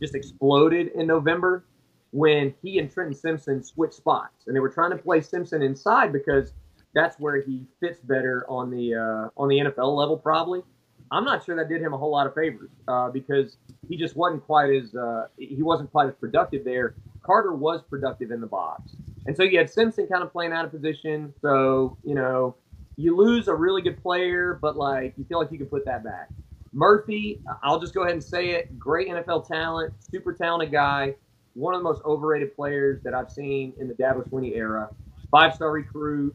just 0.00 0.14
exploded 0.14 0.88
in 0.94 1.06
November 1.06 1.64
when 2.10 2.52
he 2.62 2.78
and 2.78 2.90
Trenton 2.90 3.14
Simpson 3.14 3.62
switched 3.62 3.94
spots, 3.94 4.46
and 4.46 4.54
they 4.54 4.60
were 4.60 4.68
trying 4.68 4.90
to 4.90 4.98
play 4.98 5.20
Simpson 5.20 5.62
inside 5.62 6.12
because 6.12 6.52
that's 6.94 7.18
where 7.18 7.40
he 7.40 7.64
fits 7.80 8.00
better 8.00 8.44
on 8.48 8.70
the 8.70 8.94
uh, 8.94 9.40
on 9.40 9.48
the 9.48 9.58
NFL 9.58 9.96
level, 9.96 10.18
probably. 10.18 10.62
I'm 11.12 11.24
not 11.24 11.44
sure 11.44 11.54
that 11.56 11.68
did 11.68 11.82
him 11.82 11.92
a 11.92 11.98
whole 11.98 12.10
lot 12.10 12.26
of 12.26 12.34
favors 12.34 12.70
uh, 12.88 13.10
because 13.10 13.58
he 13.88 13.98
just 13.98 14.16
wasn't 14.16 14.44
quite 14.46 14.70
as 14.70 14.94
uh, 14.94 15.26
he 15.36 15.62
wasn't 15.62 15.92
quite 15.92 16.08
as 16.08 16.14
productive 16.14 16.64
there. 16.64 16.94
Carter 17.22 17.52
was 17.52 17.82
productive 17.82 18.30
in 18.30 18.40
the 18.40 18.46
box. 18.46 18.96
And 19.26 19.36
so 19.36 19.42
you 19.42 19.58
had 19.58 19.70
Simpson 19.70 20.06
kind 20.06 20.22
of 20.22 20.32
playing 20.32 20.52
out 20.52 20.64
of 20.64 20.72
position. 20.72 21.32
So, 21.42 21.98
you 22.02 22.14
know, 22.14 22.56
you 22.96 23.14
lose 23.14 23.46
a 23.46 23.54
really 23.54 23.82
good 23.82 24.02
player, 24.02 24.58
but 24.60 24.76
like 24.76 25.12
you 25.18 25.24
feel 25.24 25.38
like 25.38 25.52
you 25.52 25.58
can 25.58 25.66
put 25.66 25.84
that 25.84 26.02
back. 26.02 26.28
Murphy, 26.72 27.40
I'll 27.62 27.78
just 27.78 27.92
go 27.92 28.02
ahead 28.02 28.14
and 28.14 28.24
say 28.24 28.52
it. 28.52 28.78
Great 28.78 29.08
NFL 29.08 29.46
talent, 29.46 29.92
super 30.10 30.32
talented 30.32 30.72
guy, 30.72 31.14
one 31.52 31.74
of 31.74 31.80
the 31.80 31.84
most 31.84 32.02
overrated 32.06 32.56
players 32.56 33.02
that 33.02 33.12
I've 33.12 33.30
seen 33.30 33.74
in 33.78 33.86
the 33.86 33.94
Dabo 33.94 34.26
Swinney 34.30 34.56
era. 34.56 34.88
Five 35.30 35.54
star 35.54 35.70
recruit. 35.70 36.34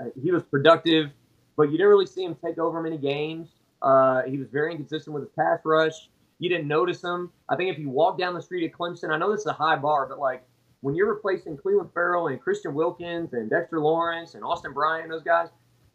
Uh, 0.00 0.06
he 0.20 0.32
was 0.32 0.42
productive, 0.42 1.10
but 1.56 1.64
you 1.64 1.72
didn't 1.72 1.88
really 1.88 2.06
see 2.06 2.24
him 2.24 2.34
take 2.42 2.58
over 2.58 2.82
many 2.82 2.96
games. 2.96 3.48
Uh, 3.84 4.22
he 4.22 4.38
was 4.38 4.48
very 4.48 4.72
inconsistent 4.72 5.12
with 5.12 5.22
his 5.22 5.32
pass 5.36 5.60
rush. 5.64 6.08
You 6.38 6.48
didn't 6.48 6.66
notice 6.66 7.02
him. 7.04 7.30
I 7.50 7.56
think 7.56 7.70
if 7.70 7.78
you 7.78 7.90
walk 7.90 8.18
down 8.18 8.34
the 8.34 8.40
street 8.40 8.64
at 8.64 8.76
Clemson, 8.76 9.10
I 9.10 9.18
know 9.18 9.30
this 9.30 9.42
is 9.42 9.46
a 9.46 9.52
high 9.52 9.76
bar, 9.76 10.06
but 10.08 10.18
like 10.18 10.42
when 10.80 10.94
you're 10.94 11.12
replacing 11.12 11.58
Clelin 11.58 11.92
Ferrell 11.92 12.28
and 12.28 12.40
Christian 12.40 12.74
Wilkins 12.74 13.34
and 13.34 13.50
Dexter 13.50 13.80
Lawrence 13.80 14.34
and 14.34 14.42
Austin 14.42 14.72
Bryant, 14.72 15.10
those 15.10 15.22
guys, 15.22 15.48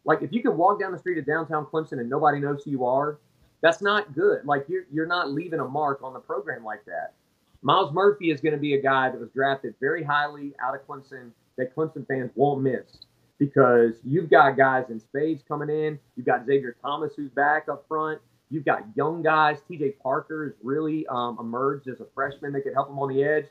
like 0.04 0.22
if 0.22 0.32
you 0.32 0.40
can 0.40 0.56
walk 0.56 0.80
down 0.80 0.92
the 0.92 0.98
street 0.98 1.18
of 1.18 1.26
downtown 1.26 1.66
Clemson 1.66 1.98
and 2.00 2.08
nobody 2.08 2.38
knows 2.38 2.62
who 2.64 2.70
you 2.70 2.84
are, 2.84 3.18
that's 3.60 3.82
not 3.82 4.14
good. 4.14 4.44
Like 4.44 4.64
you're 4.68 4.84
you're 4.90 5.06
not 5.06 5.32
leaving 5.32 5.60
a 5.60 5.68
mark 5.68 6.00
on 6.02 6.14
the 6.14 6.20
program 6.20 6.64
like 6.64 6.84
that. 6.86 7.14
Myles 7.62 7.92
Murphy 7.92 8.30
is 8.30 8.40
going 8.40 8.54
to 8.54 8.60
be 8.60 8.74
a 8.74 8.80
guy 8.80 9.10
that 9.10 9.20
was 9.20 9.28
drafted 9.30 9.74
very 9.80 10.02
highly 10.02 10.54
out 10.64 10.74
of 10.74 10.86
Clemson 10.86 11.32
that 11.58 11.74
Clemson 11.74 12.06
fans 12.06 12.30
won't 12.36 12.62
miss 12.62 13.04
because 13.40 13.94
you've 14.04 14.30
got 14.30 14.56
guys 14.56 14.84
in 14.90 15.00
spades 15.00 15.42
coming 15.48 15.70
in. 15.70 15.98
You've 16.14 16.26
got 16.26 16.44
Xavier 16.46 16.76
Thomas 16.80 17.14
who's 17.16 17.30
back 17.30 17.68
up 17.68 17.84
front. 17.88 18.20
You've 18.50 18.66
got 18.66 18.84
young 18.94 19.22
guys. 19.22 19.58
TJ 19.68 19.98
Parker 20.00 20.44
has 20.44 20.54
really 20.62 21.06
um, 21.08 21.38
emerged 21.40 21.88
as 21.88 22.00
a 22.00 22.06
freshman 22.14 22.52
that 22.52 22.60
could 22.60 22.74
help 22.74 22.90
him 22.90 22.98
on 22.98 23.08
the 23.08 23.24
edge. 23.24 23.46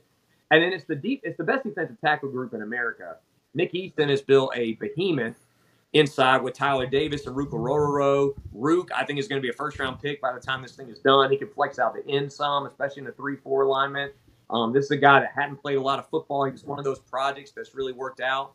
And 0.51 0.63
then 0.63 0.73
it's 0.73 0.85
the 0.85 0.95
deep, 0.95 1.21
it's 1.23 1.37
the 1.37 1.43
best 1.43 1.63
defensive 1.63 1.97
tackle 2.01 2.29
group 2.29 2.53
in 2.53 2.61
America. 2.61 3.17
Nick 3.55 3.73
Eason 3.73 4.09
has 4.09 4.21
built 4.21 4.51
a 4.55 4.73
behemoth 4.73 5.47
inside 5.93 6.43
with 6.43 6.53
Tyler 6.53 6.85
Davis 6.85 7.25
and 7.25 7.35
Ruke 7.35 7.51
Orhorhoro. 7.51 8.35
Ruke, 8.55 8.89
I 8.95 9.05
think, 9.05 9.17
is 9.17 9.27
going 9.27 9.41
to 9.41 9.45
be 9.45 9.49
a 9.49 9.53
first 9.53 9.79
round 9.79 9.99
pick 9.99 10.21
by 10.21 10.33
the 10.33 10.39
time 10.39 10.61
this 10.61 10.75
thing 10.75 10.89
is 10.89 10.99
done. 10.99 11.31
He 11.31 11.37
can 11.37 11.49
flex 11.49 11.79
out 11.79 11.95
the 11.95 12.07
end 12.07 12.31
some, 12.31 12.67
especially 12.67 12.99
in 12.99 13.05
the 13.05 13.11
3 13.13 13.37
4 13.37 13.63
alignment. 13.63 14.13
Um, 14.51 14.71
this 14.71 14.85
is 14.85 14.91
a 14.91 14.97
guy 14.97 15.19
that 15.19 15.31
hadn't 15.35 15.57
played 15.57 15.77
a 15.77 15.81
lot 15.81 15.97
of 15.97 16.07
football. 16.09 16.43
He's 16.45 16.63
one 16.63 16.77
of 16.77 16.85
those 16.85 16.99
projects 16.99 17.51
that's 17.51 17.73
really 17.73 17.93
worked 17.93 18.21
out. 18.21 18.53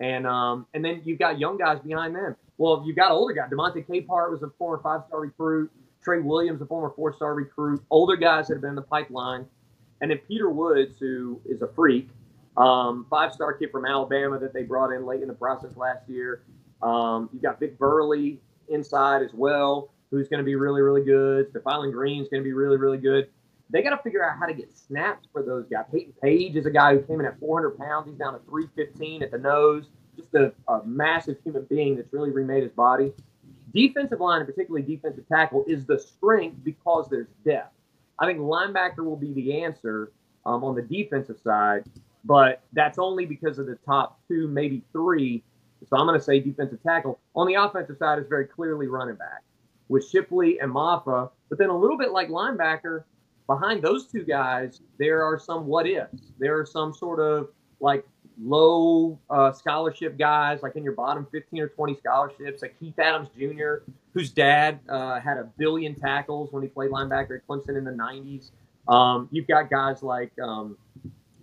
And 0.00 0.26
um, 0.26 0.66
and 0.74 0.84
then 0.84 1.02
you've 1.04 1.18
got 1.18 1.38
young 1.38 1.56
guys 1.56 1.78
behind 1.80 2.14
them. 2.14 2.36
Well, 2.58 2.82
you've 2.86 2.96
got 2.96 3.10
older 3.10 3.34
guys. 3.34 3.50
Demonte 3.50 3.86
Capehart 3.86 4.30
was 4.30 4.42
a 4.42 4.50
former 4.58 4.82
five 4.82 5.02
star 5.06 5.20
recruit. 5.20 5.70
Trey 6.02 6.20
Williams, 6.20 6.60
a 6.60 6.66
former 6.66 6.92
four 6.94 7.12
star 7.12 7.34
recruit. 7.34 7.82
Older 7.90 8.16
guys 8.16 8.48
that 8.48 8.54
have 8.54 8.60
been 8.60 8.70
in 8.70 8.76
the 8.76 8.82
pipeline. 8.82 9.46
And 10.00 10.10
then 10.10 10.18
Peter 10.28 10.50
Woods, 10.50 10.98
who 10.98 11.40
is 11.46 11.62
a 11.62 11.68
freak, 11.68 12.10
um, 12.56 13.06
five 13.10 13.32
star 13.32 13.52
kid 13.54 13.70
from 13.70 13.86
Alabama 13.86 14.38
that 14.38 14.52
they 14.52 14.62
brought 14.62 14.92
in 14.92 15.06
late 15.06 15.22
in 15.22 15.28
the 15.28 15.34
process 15.34 15.76
last 15.76 16.08
year. 16.08 16.42
Um, 16.82 17.30
you've 17.32 17.42
got 17.42 17.58
Vic 17.58 17.78
Burley 17.78 18.40
inside 18.68 19.22
as 19.22 19.32
well, 19.32 19.90
who's 20.10 20.28
going 20.28 20.38
to 20.38 20.44
be 20.44 20.54
really, 20.54 20.82
really 20.82 21.04
good. 21.04 21.48
Stefan 21.50 21.90
Green's 21.90 22.28
going 22.28 22.42
to 22.42 22.44
be 22.44 22.52
really, 22.52 22.76
really 22.76 22.98
good. 22.98 23.28
They 23.70 23.82
got 23.82 23.90
to 23.96 24.02
figure 24.02 24.24
out 24.24 24.38
how 24.38 24.46
to 24.46 24.54
get 24.54 24.76
snaps 24.76 25.26
for 25.32 25.42
those 25.42 25.66
guys. 25.68 25.84
Payton 25.92 26.14
Page 26.22 26.56
is 26.56 26.66
a 26.66 26.70
guy 26.70 26.94
who 26.94 27.02
came 27.02 27.20
in 27.20 27.26
at 27.26 27.38
400 27.40 27.78
pounds. 27.78 28.08
He's 28.08 28.18
down 28.18 28.34
to 28.34 28.40
315 28.48 29.22
at 29.22 29.30
the 29.30 29.38
nose. 29.38 29.86
Just 30.16 30.34
a, 30.34 30.52
a 30.68 30.84
massive 30.84 31.36
human 31.44 31.64
being 31.64 31.96
that's 31.96 32.12
really 32.12 32.30
remade 32.30 32.62
his 32.62 32.72
body. 32.72 33.12
Defensive 33.74 34.20
line, 34.20 34.40
and 34.40 34.46
particularly 34.46 34.86
defensive 34.86 35.28
tackle, 35.28 35.64
is 35.66 35.84
the 35.84 35.98
strength 35.98 36.56
because 36.64 37.08
there's 37.10 37.26
depth. 37.44 37.74
I 38.18 38.26
think 38.26 38.38
linebacker 38.38 39.04
will 39.04 39.16
be 39.16 39.32
the 39.34 39.62
answer 39.62 40.12
um, 40.46 40.64
on 40.64 40.74
the 40.74 40.82
defensive 40.82 41.38
side, 41.42 41.84
but 42.24 42.62
that's 42.72 42.98
only 42.98 43.26
because 43.26 43.58
of 43.58 43.66
the 43.66 43.76
top 43.84 44.20
two, 44.28 44.48
maybe 44.48 44.82
three. 44.92 45.42
So 45.88 45.96
I'm 45.96 46.06
going 46.06 46.18
to 46.18 46.24
say 46.24 46.40
defensive 46.40 46.82
tackle. 46.82 47.18
On 47.34 47.46
the 47.46 47.54
offensive 47.54 47.98
side, 47.98 48.18
is 48.18 48.26
very 48.28 48.46
clearly 48.46 48.86
running 48.86 49.16
back 49.16 49.42
with 49.88 50.08
Shipley 50.08 50.58
and 50.60 50.72
Mafah. 50.72 51.30
But 51.48 51.58
then 51.58 51.68
a 51.68 51.76
little 51.76 51.98
bit 51.98 52.12
like 52.12 52.28
linebacker, 52.28 53.04
behind 53.46 53.82
those 53.82 54.06
two 54.06 54.24
guys, 54.24 54.80
there 54.98 55.22
are 55.22 55.38
some 55.38 55.66
what 55.66 55.86
ifs. 55.86 56.32
There 56.38 56.58
are 56.58 56.66
some 56.66 56.92
sort 56.92 57.20
of 57.20 57.48
like 57.80 58.04
low 58.40 59.18
uh, 59.30 59.52
scholarship 59.52 60.18
guys, 60.18 60.62
like 60.62 60.76
in 60.76 60.84
your 60.84 60.92
bottom 60.92 61.26
15 61.32 61.60
or 61.60 61.68
20 61.68 61.96
scholarships, 61.96 62.62
like 62.62 62.78
Keith 62.78 62.98
Adams 62.98 63.28
Jr., 63.38 63.90
whose 64.12 64.30
dad 64.30 64.80
uh, 64.88 65.20
had 65.20 65.38
a 65.38 65.44
billion 65.58 65.94
tackles 65.94 66.52
when 66.52 66.62
he 66.62 66.68
played 66.68 66.90
linebacker 66.90 67.36
at 67.36 67.46
Clemson 67.46 67.76
in 67.76 67.84
the 67.84 67.90
90s. 67.90 68.50
Um, 68.88 69.28
you've 69.30 69.46
got 69.46 69.70
guys 69.70 70.02
like 70.02 70.32
um, 70.40 70.76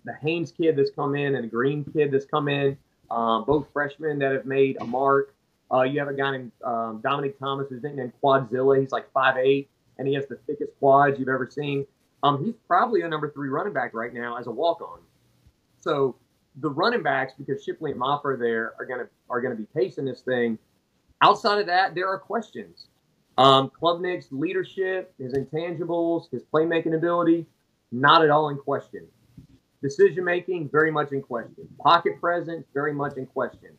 the 0.05 0.13
Haynes 0.21 0.51
kid 0.51 0.75
that's 0.75 0.91
come 0.91 1.15
in 1.15 1.35
and 1.35 1.43
the 1.43 1.47
Green 1.47 1.83
kid 1.83 2.11
that's 2.11 2.25
come 2.25 2.47
in, 2.47 2.77
um, 3.11 3.43
both 3.45 3.67
freshmen 3.73 4.19
that 4.19 4.31
have 4.31 4.45
made 4.45 4.77
a 4.79 4.85
mark. 4.85 5.35
Uh, 5.71 5.81
you 5.81 5.99
have 5.99 6.07
a 6.07 6.13
guy 6.13 6.31
named 6.31 6.51
um, 6.63 7.01
Domonique 7.03 7.37
Thomas 7.39 7.67
who's 7.69 7.81
named 7.83 8.13
Quadzilla. 8.23 8.79
He's 8.79 8.91
like 8.91 9.11
5'8", 9.13 9.67
and 9.97 10.07
he 10.07 10.13
has 10.15 10.27
the 10.27 10.37
thickest 10.47 10.71
quads 10.79 11.19
you've 11.19 11.29
ever 11.29 11.49
seen. 11.49 11.85
Um, 12.23 12.43
he's 12.43 12.55
probably 12.67 13.01
a 13.01 13.07
number 13.07 13.31
three 13.31 13.49
running 13.49 13.73
back 13.73 13.93
right 13.93 14.13
now 14.13 14.37
as 14.37 14.47
a 14.47 14.51
walk-on. 14.51 14.99
So 15.81 16.15
the 16.57 16.69
running 16.69 17.03
backs, 17.03 17.33
because 17.37 17.63
Shipley 17.63 17.91
and 17.91 18.01
are 18.01 18.37
there, 18.37 18.73
are 18.79 18.85
gonna 18.85 19.07
are 19.29 19.41
gonna 19.41 19.55
be 19.55 19.67
pacing 19.75 20.05
this 20.05 20.21
thing. 20.21 20.57
Outside 21.21 21.59
of 21.59 21.65
that, 21.67 21.95
there 21.95 22.07
are 22.07 22.19
questions. 22.19 22.87
Um, 23.37 23.71
Klubnik's 23.71 24.27
leadership, 24.31 25.13
his 25.17 25.33
intangibles, 25.33 26.29
his 26.31 26.43
playmaking 26.43 26.95
ability, 26.95 27.47
not 27.91 28.23
at 28.23 28.29
all 28.29 28.49
in 28.49 28.57
question. 28.57 29.07
Decision 29.81 30.23
making, 30.23 30.69
very 30.69 30.91
much 30.91 31.11
in 31.11 31.21
question. 31.21 31.67
Pocket 31.79 32.19
presence, 32.19 32.65
very 32.73 32.93
much 32.93 33.17
in 33.17 33.25
question. 33.25 33.71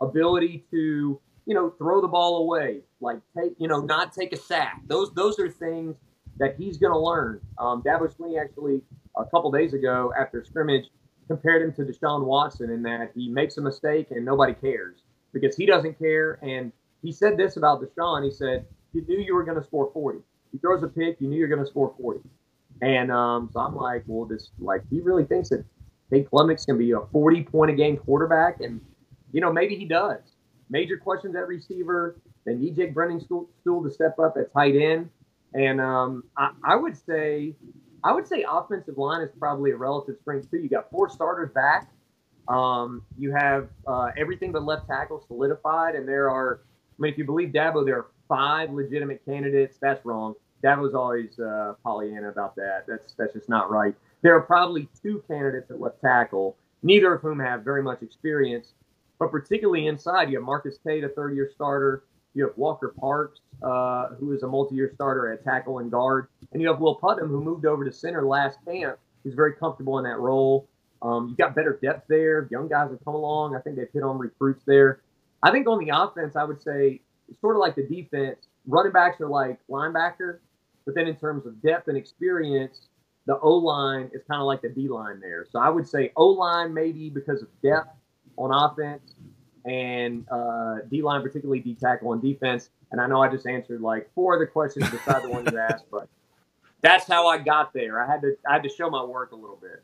Ability 0.00 0.64
to, 0.70 1.20
you 1.46 1.54
know, 1.54 1.70
throw 1.70 2.00
the 2.00 2.08
ball 2.08 2.38
away, 2.38 2.82
like 3.00 3.18
take, 3.36 3.52
you 3.58 3.68
know, 3.68 3.80
not 3.80 4.12
take 4.12 4.32
a 4.32 4.36
sack. 4.36 4.82
Those 4.86 5.12
those 5.14 5.38
are 5.38 5.50
things 5.50 5.96
that 6.38 6.56
he's 6.56 6.78
going 6.78 6.92
to 6.92 6.98
learn. 6.98 7.40
Um, 7.58 7.82
Dabo 7.82 8.14
Swinney 8.14 8.40
actually 8.40 8.82
a 9.16 9.24
couple 9.24 9.50
days 9.50 9.74
ago 9.74 10.12
after 10.18 10.44
scrimmage 10.44 10.86
compared 11.28 11.62
him 11.62 11.72
to 11.74 11.82
Deshaun 11.90 12.24
Watson 12.24 12.70
in 12.70 12.82
that 12.82 13.12
he 13.14 13.28
makes 13.28 13.56
a 13.56 13.60
mistake 13.60 14.08
and 14.10 14.24
nobody 14.24 14.54
cares 14.54 15.02
because 15.32 15.56
he 15.56 15.66
doesn't 15.66 15.98
care. 15.98 16.38
And 16.42 16.72
he 17.02 17.12
said 17.12 17.36
this 17.36 17.56
about 17.56 17.82
Deshaun. 17.82 18.24
He 18.24 18.30
said, 18.30 18.66
You 18.92 19.04
knew 19.06 19.18
you 19.18 19.34
were 19.34 19.44
going 19.44 19.58
to 19.58 19.64
score 19.64 19.90
40. 19.92 20.20
He 20.52 20.58
throws 20.58 20.82
a 20.82 20.88
pick, 20.88 21.20
you 21.20 21.28
knew 21.28 21.38
you're 21.38 21.48
going 21.48 21.64
to 21.64 21.66
score 21.66 21.94
40. 21.98 22.20
And 22.82 23.10
um, 23.10 23.50
so 23.52 23.60
I'm 23.60 23.74
like, 23.76 24.04
Well, 24.06 24.26
this, 24.26 24.50
like, 24.58 24.82
he 24.90 25.00
really 25.00 25.24
thinks 25.24 25.50
that 25.50 25.64
Klubnik's 26.12 26.66
going 26.66 26.78
to 26.78 26.84
be 26.84 26.92
a 26.92 27.00
40 27.12 27.42
point 27.44 27.70
a 27.70 27.74
game 27.74 27.96
quarterback. 27.96 28.60
And, 28.60 28.80
you 29.32 29.40
know, 29.40 29.52
maybe 29.52 29.76
he 29.76 29.86
does. 29.86 30.20
Major 30.72 30.96
questions 30.96 31.36
at 31.36 31.46
receiver. 31.46 32.16
Then 32.46 32.60
Jake 32.74 32.94
Briningstool 32.94 33.46
to 33.64 33.90
step 33.90 34.18
up 34.18 34.36
at 34.38 34.52
tight 34.52 34.74
end. 34.74 35.10
And 35.54 35.80
um, 35.80 36.24
I, 36.36 36.52
I 36.64 36.76
would 36.76 36.96
say 36.96 37.54
I 38.02 38.12
would 38.12 38.26
say 38.26 38.44
offensive 38.48 38.98
line 38.98 39.20
is 39.20 39.30
probably 39.38 39.70
a 39.70 39.76
relative 39.76 40.16
strength 40.20 40.50
too. 40.50 40.58
You 40.58 40.68
got 40.68 40.90
four 40.90 41.08
starters 41.08 41.50
back. 41.52 41.90
Um, 42.48 43.02
you 43.18 43.32
have 43.32 43.68
uh, 43.86 44.10
everything 44.16 44.50
but 44.50 44.64
left 44.64 44.88
tackle 44.88 45.22
solidified, 45.28 45.94
and 45.94 46.08
there 46.08 46.30
are. 46.30 46.60
I 46.64 47.02
mean, 47.02 47.12
if 47.12 47.18
you 47.18 47.24
believe 47.24 47.50
Dabo, 47.50 47.84
there 47.84 47.98
are 47.98 48.06
five 48.28 48.72
legitimate 48.72 49.24
candidates. 49.24 49.76
That's 49.80 50.04
wrong. 50.04 50.34
Dabo's 50.64 50.94
always 50.94 51.38
uh, 51.38 51.74
Pollyanna 51.82 52.28
about 52.28 52.56
that. 52.56 52.84
That's 52.88 53.12
that's 53.18 53.34
just 53.34 53.48
not 53.48 53.70
right. 53.70 53.94
There 54.22 54.34
are 54.34 54.40
probably 54.40 54.88
two 55.02 55.22
candidates 55.28 55.70
at 55.70 55.80
left 55.80 56.00
tackle, 56.00 56.56
neither 56.82 57.14
of 57.14 57.20
whom 57.20 57.38
have 57.40 57.62
very 57.62 57.82
much 57.82 58.02
experience. 58.02 58.72
But 59.22 59.30
particularly 59.30 59.86
inside, 59.86 60.30
you 60.30 60.38
have 60.38 60.44
Marcus 60.44 60.78
Tate, 60.84 61.04
a 61.04 61.08
third-year 61.08 61.48
starter. 61.54 62.02
You 62.34 62.44
have 62.44 62.56
Walker 62.56 62.92
Parks, 62.98 63.38
uh, 63.62 64.08
who 64.18 64.32
is 64.32 64.42
a 64.42 64.48
multi-year 64.48 64.90
starter 64.96 65.32
at 65.32 65.44
tackle 65.44 65.78
and 65.78 65.92
guard, 65.92 66.26
and 66.50 66.60
you 66.60 66.66
have 66.66 66.80
Will 66.80 66.96
Putnam, 66.96 67.28
who 67.28 67.40
moved 67.40 67.64
over 67.64 67.84
to 67.84 67.92
center 67.92 68.26
last 68.26 68.58
camp. 68.64 68.98
He's 69.22 69.34
very 69.34 69.52
comfortable 69.52 69.98
in 69.98 70.04
that 70.06 70.18
role. 70.18 70.66
Um, 71.02 71.28
you've 71.28 71.38
got 71.38 71.54
better 71.54 71.78
depth 71.80 72.08
there. 72.08 72.48
Young 72.50 72.66
guys 72.66 72.90
have 72.90 72.98
come 73.04 73.14
along. 73.14 73.54
I 73.54 73.60
think 73.60 73.76
they've 73.76 73.86
hit 73.94 74.02
on 74.02 74.18
recruits 74.18 74.64
there. 74.66 75.02
I 75.40 75.52
think 75.52 75.68
on 75.68 75.78
the 75.78 75.96
offense, 75.96 76.34
I 76.34 76.42
would 76.42 76.60
say 76.60 77.00
sort 77.40 77.54
of 77.54 77.60
like 77.60 77.76
the 77.76 77.86
defense. 77.86 78.48
Running 78.66 78.90
backs 78.90 79.20
are 79.20 79.28
like 79.28 79.60
linebacker, 79.70 80.38
but 80.84 80.96
then 80.96 81.06
in 81.06 81.14
terms 81.14 81.46
of 81.46 81.62
depth 81.62 81.86
and 81.86 81.96
experience, 81.96 82.88
the 83.26 83.38
O 83.38 83.54
line 83.54 84.10
is 84.12 84.22
kind 84.28 84.40
of 84.40 84.48
like 84.48 84.62
the 84.62 84.68
D 84.68 84.88
line 84.88 85.20
there. 85.20 85.46
So 85.48 85.60
I 85.60 85.68
would 85.68 85.86
say 85.86 86.10
O 86.16 86.26
line 86.26 86.74
maybe 86.74 87.08
because 87.08 87.40
of 87.40 87.48
depth 87.62 87.90
on 88.36 88.52
offense, 88.52 89.14
and 89.64 90.26
uh, 90.30 90.78
D 90.90 91.02
line, 91.02 91.22
particularly 91.22 91.60
D 91.60 91.74
tackle 91.74 92.10
on 92.10 92.20
defense. 92.20 92.70
And 92.90 93.00
I 93.00 93.06
know 93.06 93.22
I 93.22 93.28
just 93.28 93.46
answered 93.46 93.80
like 93.80 94.10
four 94.14 94.34
of 94.34 94.40
the 94.40 94.46
questions 94.46 94.90
besides 94.90 95.24
the 95.24 95.30
one 95.30 95.46
you 95.46 95.58
asked, 95.70 95.86
but 95.90 96.08
that's 96.82 97.06
how 97.06 97.26
I 97.28 97.38
got 97.38 97.72
there. 97.72 98.02
I 98.02 98.10
had 98.10 98.20
to 98.22 98.36
I 98.48 98.54
had 98.54 98.62
to 98.64 98.68
show 98.68 98.90
my 98.90 99.02
work 99.02 99.32
a 99.32 99.36
little 99.36 99.58
bit. 99.60 99.82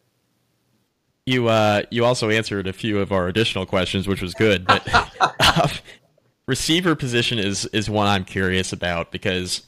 You 1.25 1.49
uh, 1.49 1.83
you 1.91 2.05
also 2.05 2.31
answered 2.31 2.67
a 2.67 2.73
few 2.73 2.99
of 2.99 3.13
our 3.13 3.29
additional 3.29 3.67
questions, 3.67 4.07
which 4.07 4.21
was 4.21 4.35
good. 4.35 4.67
But 4.67 4.83
uh, 4.93 5.69
receiver 6.47 6.95
position 6.95 7.39
is 7.39 7.67
is 7.67 7.89
one 7.89 8.07
I'm 8.07 8.25
curious 8.25 8.73
about 8.73 9.13
because 9.13 9.63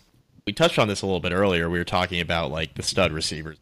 we 0.46 0.52
touched 0.52 0.78
on 0.78 0.88
this 0.88 1.02
a 1.02 1.06
little 1.06 1.20
bit 1.20 1.32
earlier. 1.32 1.70
We 1.70 1.78
were 1.78 1.84
talking 1.84 2.20
about 2.20 2.50
like 2.50 2.74
the 2.74 2.82
stud 2.82 3.12
receivers 3.12 3.58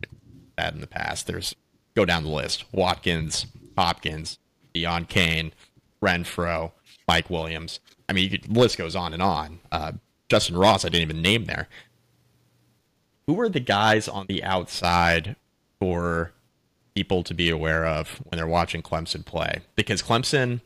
had 0.56 0.74
in 0.74 0.80
the 0.80 0.86
past. 0.86 1.26
There's 1.26 1.54
go 1.94 2.04
down 2.04 2.24
the 2.24 2.30
list: 2.30 2.64
Watkins, 2.72 3.46
Hopkins, 3.76 4.38
Deon 4.82 5.08
Cain, 5.08 5.52
Renfrow, 6.02 6.72
Mike 7.06 7.30
Williams. 7.30 7.80
I 8.08 8.12
mean, 8.12 8.30
could, 8.30 8.44
the 8.44 8.58
list 8.58 8.78
goes 8.78 8.96
on 8.96 9.12
and 9.12 9.22
on. 9.22 9.60
Uh, 9.70 9.92
Justin 10.28 10.56
Ross, 10.56 10.84
I 10.84 10.88
didn't 10.88 11.10
even 11.10 11.22
name 11.22 11.44
there. 11.44 11.68
Who 13.26 13.38
are 13.40 13.48
the 13.48 13.60
guys 13.60 14.08
on 14.08 14.26
the 14.26 14.42
outside 14.42 15.36
for 15.80 16.32
people 16.94 17.22
to 17.22 17.34
be 17.34 17.50
aware 17.50 17.86
of 17.86 18.22
when 18.24 18.38
they're 18.38 18.46
watching 18.46 18.82
Clemson 18.82 19.24
play? 19.24 19.60
Because 19.76 20.02
Clemson, 20.02 20.60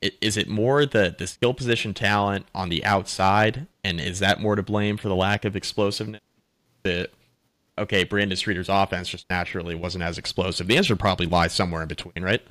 is 0.00 0.36
it 0.36 0.48
more 0.48 0.84
the, 0.84 1.14
the 1.18 1.26
skill 1.26 1.54
position 1.54 1.94
talent 1.94 2.46
on 2.54 2.68
the 2.68 2.84
outside, 2.84 3.66
and 3.82 4.00
is 4.00 4.18
that 4.18 4.40
more 4.40 4.56
to 4.56 4.62
blame 4.62 4.96
for 4.96 5.08
the 5.08 5.16
lack 5.16 5.44
of 5.44 5.56
explosiveness? 5.56 6.20
The 6.82 7.10
okay, 7.78 8.04
Brandon 8.04 8.36
Streeter's 8.36 8.68
offense 8.68 9.08
just 9.08 9.28
naturally 9.30 9.74
wasn't 9.74 10.04
as 10.04 10.18
explosive. 10.18 10.66
The 10.66 10.76
answer 10.76 10.96
probably 10.96 11.26
lies 11.26 11.52
somewhere 11.52 11.82
in 11.82 11.88
between, 11.88 12.22
right? 12.24 12.42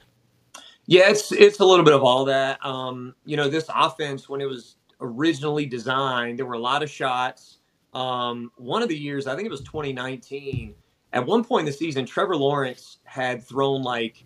Yeah, 0.88 1.10
it's 1.10 1.34
it's 1.34 1.60
a 1.60 1.65
little 1.65 1.84
bit 1.84 1.93
of 1.93 2.04
all 2.04 2.26
that. 2.26 2.65
Um, 2.65 3.13
you 3.26 3.36
know, 3.36 3.50
this 3.50 3.69
offense 3.73 4.30
when 4.30 4.39
it 4.39 4.45
was 4.45 4.78
originally 5.02 5.65
designed, 5.65 6.39
there 6.39 6.45
were 6.45 6.54
a 6.54 6.60
lot 6.60 6.82
of 6.82 6.89
shots. 6.89 7.60
Um, 7.93 8.52
one 8.56 8.82
of 8.82 8.89
the 8.89 8.97
years, 8.97 9.28
I 9.28 9.36
think 9.36 9.45
it 9.45 9.52
was 9.52 9.62
2019. 9.62 10.73
At 11.12 11.26
one 11.26 11.43
point 11.43 11.62
in 11.62 11.65
the 11.65 11.71
season, 11.73 12.06
Trevor 12.06 12.38
Lawrence 12.38 13.00
had 13.04 13.43
thrown 13.43 13.84
like 13.84 14.23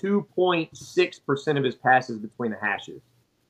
2.6 0.00 1.26
percent 1.26 1.58
of 1.58 1.64
his 1.64 1.74
passes 1.74 2.18
between 2.18 2.52
the 2.52 2.58
hashes. 2.62 3.02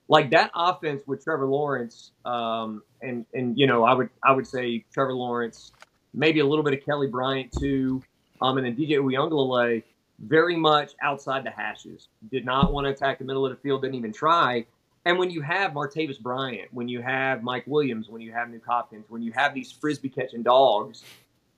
Like 0.09 0.31
that 0.31 0.50
offense 0.55 1.03
with 1.07 1.22
Trevor 1.22 1.46
Lawrence, 1.46 2.12
um, 2.24 2.83
and 3.03 3.27
and 3.35 3.59
you 3.59 3.66
know, 3.66 3.85
I 3.85 3.92
would 3.92 4.09
I 4.22 4.33
would 4.33 4.46
say 4.46 4.87
Trevor 4.90 5.14
Lawrence, 5.14 5.72
maybe 6.14 6.40
a 6.40 6.46
little 6.46 6.64
bit 6.64 6.72
of 6.72 6.83
Kelly 6.83 7.09
Bryant 7.09 7.53
too, 7.53 8.03
um, 8.40 8.57
and 8.57 8.66
then 8.66 8.74
DJ 8.74 8.98
Uiagalelei 8.98 9.83
very 10.18 10.57
much 10.57 10.92
outside 11.03 11.44
the 11.44 11.50
hashes. 11.50 12.09
Did 12.31 12.44
not 12.44 12.72
want 12.72 12.87
to 12.87 12.90
attack 12.90 13.18
the 13.18 13.24
middle 13.24 13.44
of 13.44 13.50
the 13.50 13.61
field, 13.61 13.83
didn't 13.83 13.96
even 13.96 14.12
try. 14.12 14.66
And 15.05 15.18
when 15.18 15.31
you 15.31 15.42
have 15.42 15.72
Martavis 15.72 16.20
Bryant, 16.20 16.72
when 16.72 16.88
you 16.88 17.03
have 17.03 17.42
Mike 17.42 17.64
Williams, 17.66 18.09
when 18.09 18.22
you 18.22 18.33
have 18.33 18.48
New 18.48 18.61
Hopkins, 18.66 19.05
when 19.09 19.22
you 19.22 19.33
have 19.33 19.53
these 19.53 19.70
frisbee 19.70 20.09
catching 20.09 20.42
dogs, 20.42 21.03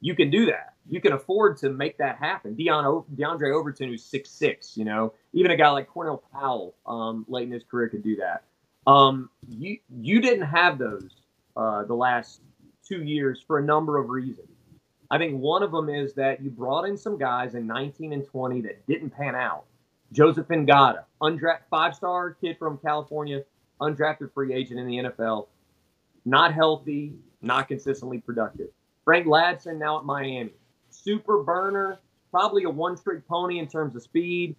you 0.01 0.15
can 0.15 0.31
do 0.31 0.47
that. 0.47 0.75
You 0.89 1.01
can 1.01 1.13
afford 1.13 1.57
to 1.59 1.71
make 1.71 1.99
that 1.99 2.17
happen. 2.17 2.55
Deon, 2.57 3.05
Diondre 3.17 3.55
Overton, 3.55 3.89
who's 3.89 4.05
six 4.05 4.31
six, 4.31 4.77
you 4.77 4.85
know, 4.85 5.13
even 5.33 5.51
a 5.51 5.57
guy 5.57 5.71
like 5.71 5.89
Cornell 5.89 6.23
Powell, 6.33 6.75
um, 6.87 7.25
late 7.29 7.45
in 7.45 7.53
his 7.53 7.65
career, 7.65 7.89
could 7.89 8.03
do 8.03 8.17
that. 8.17 8.45
Um, 8.87 9.31
you 9.49 9.79
you 10.01 10.21
didn't 10.21 10.47
have 10.47 10.79
those 10.79 11.11
uh, 11.57 11.85
the 11.85 11.95
last 11.95 12.41
two 12.87 13.03
years 13.03 13.43
for 13.45 13.59
a 13.59 13.63
number 13.63 13.99
of 13.99 14.11
reasons. 14.11 14.49
I 15.11 15.19
think 15.19 15.41
one 15.41 15.63
of 15.63 15.71
them 15.71 15.89
is 15.89 16.15
that 16.15 16.43
you 16.43 16.51
brought 16.51 16.85
in 16.85 16.97
some 16.97 17.17
guys 17.17 17.55
in 17.55 17.67
19 17.67 18.13
and 18.13 18.27
20 18.27 18.61
that 18.63 18.87
didn't 18.87 19.11
pan 19.11 19.35
out. 19.35 19.65
Joseph 20.13 20.49
Ngata, 20.49 21.05
undrafted 21.23 21.69
five-star 21.71 22.33
kid 22.35 22.57
from 22.59 22.79
California, 22.79 23.43
undrafted 23.81 24.33
free 24.33 24.53
agent 24.53 24.81
in 24.81 24.87
the 24.87 24.97
NFL, 24.97 25.47
not 26.25 26.55
healthy, 26.55 27.15
not 27.43 27.69
consistently 27.69 28.19
productive. 28.19 28.69
Frank 29.05 29.27
Ladson 29.27 29.79
now 29.79 29.99
at 29.99 30.05
Miami, 30.05 30.53
super 30.91 31.43
burner, 31.43 31.99
probably 32.31 32.65
a 32.65 32.71
one-trick 32.71 33.27
pony 33.29 33.59
in 33.59 33.69
terms 33.69 33.95
of 33.95 34.03
speed, 34.03 34.57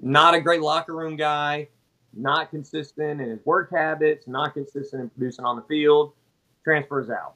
not 0.00 0.34
a 0.34 0.40
great 0.40 0.60
locker 0.60 0.94
room 0.94 1.16
guy, 1.16 1.68
not 2.12 2.50
consistent 2.50 3.20
in 3.20 3.30
his 3.30 3.44
work 3.44 3.70
habits, 3.70 4.26
not 4.26 4.54
consistent 4.54 5.02
in 5.02 5.08
producing 5.10 5.44
on 5.44 5.56
the 5.56 5.62
field, 5.62 6.12
transfers 6.64 7.10
out. 7.10 7.34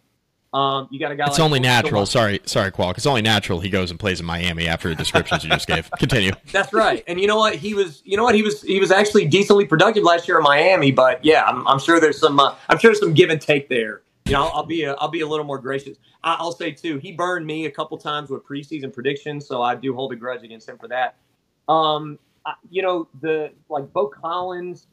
Um, 0.55 0.89
you 0.91 1.01
got 1.01 1.11
a 1.11 1.17
guy. 1.17 1.27
It's 1.27 1.39
like 1.39 1.45
only 1.45 1.59
natural. 1.59 2.07
Sorry, 2.07 2.41
sorry, 2.45 2.71
Qualk. 2.71 2.97
It's 2.97 3.07
only 3.07 3.23
natural 3.23 3.61
he 3.61 3.69
goes 3.69 3.91
and 3.91 3.99
plays 3.99 4.21
in 4.21 4.27
Miami 4.27 4.69
after 4.69 4.89
the 4.89 4.95
descriptions 4.95 5.43
you 5.43 5.51
just 5.51 5.67
gave. 5.67 5.91
Continue. 5.99 6.31
That's 6.53 6.73
right. 6.73 7.03
And 7.09 7.21
you 7.21 7.27
know 7.27 7.37
what? 7.37 7.57
He 7.57 7.75
was. 7.75 8.03
You 8.05 8.17
know 8.17 8.23
what? 8.23 8.37
He 8.37 8.43
was. 8.43 8.63
He 8.63 8.79
was 8.79 8.93
actually 8.93 9.27
decently 9.27 9.67
productive 9.67 10.05
last 10.05 10.29
year 10.29 10.39
in 10.39 10.45
Miami. 10.45 10.93
But 10.93 11.25
yeah, 11.25 11.43
I'm, 11.45 11.67
I'm 11.67 11.81
sure 11.81 12.01
there's 12.01 12.19
some. 12.19 12.39
Uh, 12.39 12.55
I'm 12.69 12.79
sure 12.79 12.91
there's 12.91 13.01
some 13.01 13.15
give 13.15 13.31
and 13.31 13.41
take 13.41 13.69
there 13.69 14.03
you 14.27 14.33
know, 14.33 14.45
I'll, 14.45 14.53
I'll, 14.55 14.67
be 14.67 14.85
a, 14.85 14.95
I'll 14.95 15.09
be 15.09 15.21
a 15.21 15.27
little 15.27 15.45
more 15.45 15.59
gracious. 15.59 15.99
I, 16.23 16.43
will 16.43 16.53
say 16.53 16.71
too, 16.71 16.99
he 16.99 17.13
burned 17.13 17.47
me 17.47 17.67
a 17.67 17.71
couple 17.71 17.99
times 17.99 18.31
with 18.31 18.47
preseason 18.47 18.93
predictions, 18.93 19.47
so 19.47 19.61
I 19.61 19.75
do 19.75 19.95
hold 19.95 20.13
a 20.13 20.17
grudge 20.17 20.43
against 20.43 20.69
him 20.69 20.79
for 20.79 20.89
that. 20.89 21.17
Um, 21.69 22.19
I, 22.47 22.55
you 22.71 22.83
know, 22.83 23.09
the 23.21 23.53
like 23.69 23.93
Beaux 23.93 24.09
Collins 24.09 24.87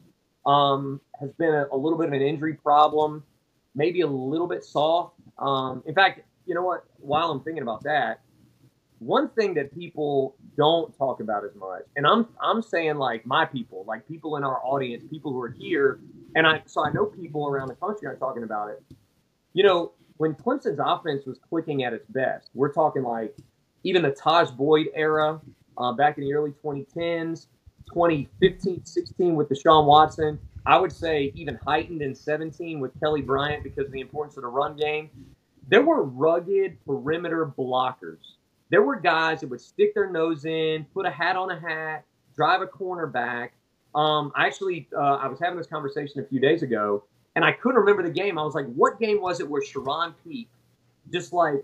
um, 0.46 1.00
has 1.20 1.32
been 1.34 1.54
a, 1.54 1.68
a, 1.72 1.78
little 1.78 1.98
bit 1.98 2.08
of 2.08 2.14
an 2.14 2.22
injury 2.22 2.56
problem, 2.56 3.24
maybe 3.74 4.02
a 4.02 4.08
little 4.08 4.48
bit 4.48 4.66
soft. 4.66 5.16
Um, 5.40 5.84
in 5.86 5.96
fact, 5.96 6.22
you 6.46 6.56
know 6.56 6.64
what? 6.64 6.86
While 6.98 7.32
I'm 7.32 7.42
thinking 7.42 7.64
about 7.64 7.84
that, 7.84 8.22
one 9.00 9.30
thing 9.30 9.56
that 9.56 9.74
people 9.74 10.36
don't 10.58 10.96
talk 10.98 11.22
about 11.22 11.44
as 11.44 11.56
much, 11.56 11.84
and 11.96 12.06
I'm 12.06 12.28
I'm 12.42 12.62
saying 12.62 12.98
like 12.98 13.26
my 13.26 13.46
people, 13.46 13.84
like 13.88 14.08
people 14.08 14.38
in 14.38 14.44
our 14.44 14.60
audience, 14.64 15.04
people 15.10 15.34
who 15.34 15.42
are 15.42 15.52
here, 15.52 16.00
and 16.36 16.46
I 16.46 16.62
so 16.66 16.86
I 16.86 16.92
know 16.92 17.06
people 17.06 17.48
around 17.48 17.70
the 17.70 17.76
country 17.76 18.08
are 18.08 18.16
talking 18.16 18.44
about 18.44 18.70
it 18.70 18.84
you 19.54 19.64
know, 19.64 19.92
when 20.18 20.34
Clemson's 20.34 20.80
offense 20.84 21.26
was 21.26 21.40
clicking 21.50 21.84
at 21.84 21.94
its 21.94 22.06
best, 22.10 22.50
we're 22.54 22.72
talking 22.72 23.04
like 23.04 23.36
even 23.84 24.04
the 24.04 24.12
Tajh 24.12 24.56
Boyd 24.56 24.88
era 24.96 25.42
uh, 25.78 25.92
back 25.94 26.18
in 26.18 26.24
the 26.24 26.34
early 26.34 26.52
2010s, 26.64 27.48
2015, 27.94 28.86
16 28.86 29.36
with 29.36 29.50
Deshaun 29.50 29.86
Watson. 29.86 30.40
I 30.66 30.78
would 30.78 30.92
say 30.92 31.32
even 31.36 31.60
heightened 31.66 32.02
in 32.02 32.14
17 32.14 32.80
with 32.80 32.98
Kelly 33.00 33.22
Bryant 33.22 33.64
because 33.64 33.88
of 33.88 33.92
the 33.92 34.02
importance 34.02 34.38
of 34.38 34.44
the 34.44 34.50
run 34.50 34.76
game. 34.76 35.10
There 35.68 35.82
were 35.82 36.04
rugged 36.04 36.78
perimeter 36.86 37.46
blockers. 37.46 38.36
There 38.70 38.84
were 38.84 39.00
guys 39.00 39.42
that 39.42 39.48
would 39.48 39.62
stick 39.62 39.94
their 39.94 40.10
nose 40.10 40.46
in, 40.46 40.86
put 40.94 41.06
a 41.06 41.10
hat 41.10 41.36
on 41.36 41.52
a 41.52 41.60
hat, 41.60 42.06
drive 42.36 42.62
a 42.62 42.68
cornerback. 42.68 43.50
Um, 43.94 44.32
I 44.36 44.48
actually, 44.48 44.88
uh, 44.96 45.16
I 45.16 45.28
was 45.28 45.40
having 45.40 45.58
this 45.58 45.68
conversation 45.68 46.22
a 46.22 46.24
few 46.24 46.40
days 46.40 46.64
ago 46.64 47.04
and 47.36 47.44
I 47.44 47.52
couldn't 47.52 47.80
remember 47.80 48.04
the 48.04 48.10
game. 48.10 48.38
I 48.38 48.44
was 48.44 48.56
like, 48.56 48.68
what 48.74 49.00
game 49.00 49.22
was 49.22 49.40
it 49.40 49.50
where 49.50 49.62
Charone 49.62 50.14
Peake 50.24 50.50
just 51.12 51.34
like 51.34 51.64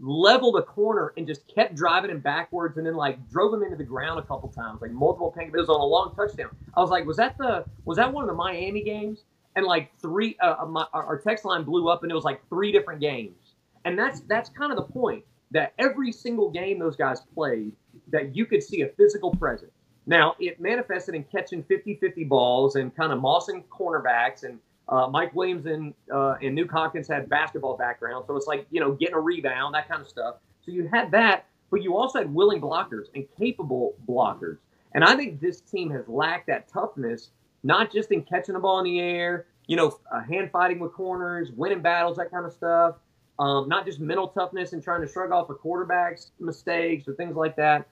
leveled 0.00 0.56
a 0.56 0.62
corner 0.62 1.12
and 1.16 1.26
just 1.26 1.46
kept 1.52 1.74
driving 1.74 2.10
him 2.10 2.20
backwards 2.20 2.76
and 2.76 2.86
then 2.86 2.94
like 2.94 3.28
drove 3.30 3.54
him 3.54 3.62
into 3.62 3.76
the 3.76 3.84
ground 3.84 4.18
a 4.18 4.22
couple 4.22 4.48
times, 4.48 4.80
like 4.82 4.90
multiple 4.90 5.32
pancakes. 5.32 5.54
It 5.56 5.60
was 5.60 5.68
on 5.68 5.80
a 5.80 5.84
long 5.84 6.14
touchdown. 6.16 6.50
I 6.76 6.80
was 6.80 6.90
like, 6.90 7.06
was 7.06 7.16
that 7.18 7.38
the 7.38 7.64
was 7.84 7.96
that 7.98 8.12
one 8.12 8.24
of 8.24 8.28
the 8.28 8.34
Miami 8.34 8.82
games? 8.82 9.24
And 9.56 9.64
like 9.64 9.90
three, 10.00 10.36
uh, 10.42 10.56
uh 10.60 10.66
my, 10.66 10.86
our 10.92 11.18
text 11.18 11.44
line 11.44 11.62
blew 11.62 11.88
up 11.88 12.02
and 12.02 12.10
it 12.10 12.14
was 12.14 12.24
like 12.24 12.46
three 12.48 12.72
different 12.72 13.00
games. 13.00 13.54
And 13.84 13.98
that's 13.98 14.20
that's 14.20 14.50
kind 14.50 14.72
of 14.72 14.76
the 14.76 14.92
point 14.92 15.24
that 15.52 15.72
every 15.78 16.10
single 16.10 16.50
game 16.50 16.78
those 16.78 16.96
guys 16.96 17.20
played, 17.34 17.72
that 18.10 18.34
you 18.34 18.46
could 18.46 18.62
see 18.62 18.80
a 18.82 18.88
physical 18.88 19.30
presence. 19.36 19.70
Now, 20.06 20.34
it 20.38 20.60
manifested 20.60 21.14
in 21.14 21.24
catching 21.24 21.62
50 21.62 21.96
50 21.96 22.24
balls 22.24 22.76
and 22.76 22.94
kind 22.94 23.12
of 23.12 23.20
mossing 23.20 23.64
cornerbacks 23.68 24.42
and 24.42 24.58
uh, 24.88 25.08
Mike 25.08 25.34
Williams 25.34 25.66
and 25.66 25.94
uh, 26.12 26.34
and 26.42 26.58
Hopkins 26.70 27.08
had 27.08 27.28
basketball 27.28 27.76
background, 27.76 28.24
so 28.26 28.36
it's 28.36 28.46
like 28.46 28.66
you 28.70 28.80
know 28.80 28.92
getting 28.92 29.14
a 29.14 29.20
rebound, 29.20 29.74
that 29.74 29.88
kind 29.88 30.00
of 30.00 30.08
stuff. 30.08 30.36
So 30.64 30.72
you 30.72 30.88
had 30.92 31.10
that, 31.12 31.46
but 31.70 31.82
you 31.82 31.96
also 31.96 32.18
had 32.18 32.32
willing 32.32 32.60
blockers 32.60 33.06
and 33.14 33.26
capable 33.38 33.94
blockers. 34.06 34.58
And 34.92 35.02
I 35.04 35.16
think 35.16 35.40
this 35.40 35.60
team 35.60 35.90
has 35.90 36.06
lacked 36.06 36.46
that 36.46 36.68
toughness, 36.68 37.30
not 37.62 37.92
just 37.92 38.12
in 38.12 38.22
catching 38.22 38.54
the 38.54 38.60
ball 38.60 38.78
in 38.78 38.84
the 38.84 39.00
air, 39.00 39.46
you 39.66 39.76
know, 39.76 39.98
uh, 40.12 40.22
hand 40.22 40.50
fighting 40.52 40.78
with 40.78 40.92
corners, 40.92 41.50
winning 41.52 41.82
battles, 41.82 42.16
that 42.18 42.30
kind 42.30 42.46
of 42.46 42.52
stuff. 42.52 42.96
Um, 43.38 43.68
not 43.68 43.84
just 43.84 43.98
mental 43.98 44.28
toughness 44.28 44.74
and 44.74 44.82
trying 44.82 45.00
to 45.00 45.08
shrug 45.08 45.32
off 45.32 45.50
a 45.50 45.54
quarterback's 45.54 46.30
mistakes 46.38 47.08
or 47.08 47.14
things 47.14 47.34
like 47.34 47.56
that. 47.56 47.88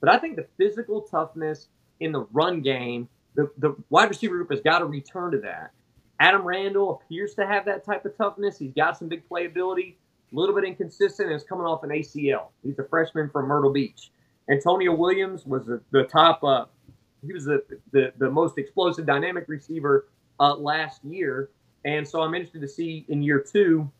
But 0.00 0.08
I 0.08 0.18
think 0.18 0.36
the 0.36 0.46
physical 0.56 1.02
toughness 1.02 1.68
in 2.00 2.12
the 2.12 2.20
run 2.32 2.62
game, 2.62 3.08
the, 3.34 3.50
the 3.58 3.76
wide 3.90 4.08
receiver 4.08 4.36
group 4.36 4.50
has 4.50 4.60
got 4.60 4.78
to 4.78 4.86
return 4.86 5.32
to 5.32 5.38
that. 5.40 5.72
Adam 6.20 6.42
Randall 6.42 7.00
appears 7.00 7.34
to 7.34 7.46
have 7.46 7.64
that 7.66 7.84
type 7.84 8.04
of 8.04 8.16
toughness. 8.16 8.58
He's 8.58 8.72
got 8.72 8.96
some 8.96 9.08
big 9.08 9.28
playability, 9.28 9.94
a 10.32 10.34
little 10.34 10.54
bit 10.54 10.64
inconsistent, 10.64 11.28
and 11.28 11.36
is 11.36 11.44
coming 11.44 11.66
off 11.66 11.82
an 11.82 11.90
ACL. 11.90 12.48
He's 12.62 12.78
a 12.78 12.84
freshman 12.84 13.28
from 13.30 13.46
Myrtle 13.46 13.72
Beach. 13.72 14.10
Antonio 14.50 14.94
Williams 14.94 15.44
was 15.44 15.66
the, 15.66 15.80
the 15.90 16.04
top, 16.04 16.42
uh, 16.44 16.66
he 17.26 17.32
was 17.32 17.44
the, 17.44 17.62
the, 17.92 18.12
the, 18.18 18.30
most 18.30 18.58
explosive 18.58 19.04
dynamic 19.04 19.44
receiver 19.48 20.06
uh, 20.38 20.54
last 20.54 21.04
year. 21.04 21.50
And 21.84 22.06
so 22.06 22.22
I'm 22.22 22.34
interested 22.34 22.60
to 22.60 22.68
see 22.68 23.04
in 23.08 23.22
year 23.22 23.40
two 23.40 23.90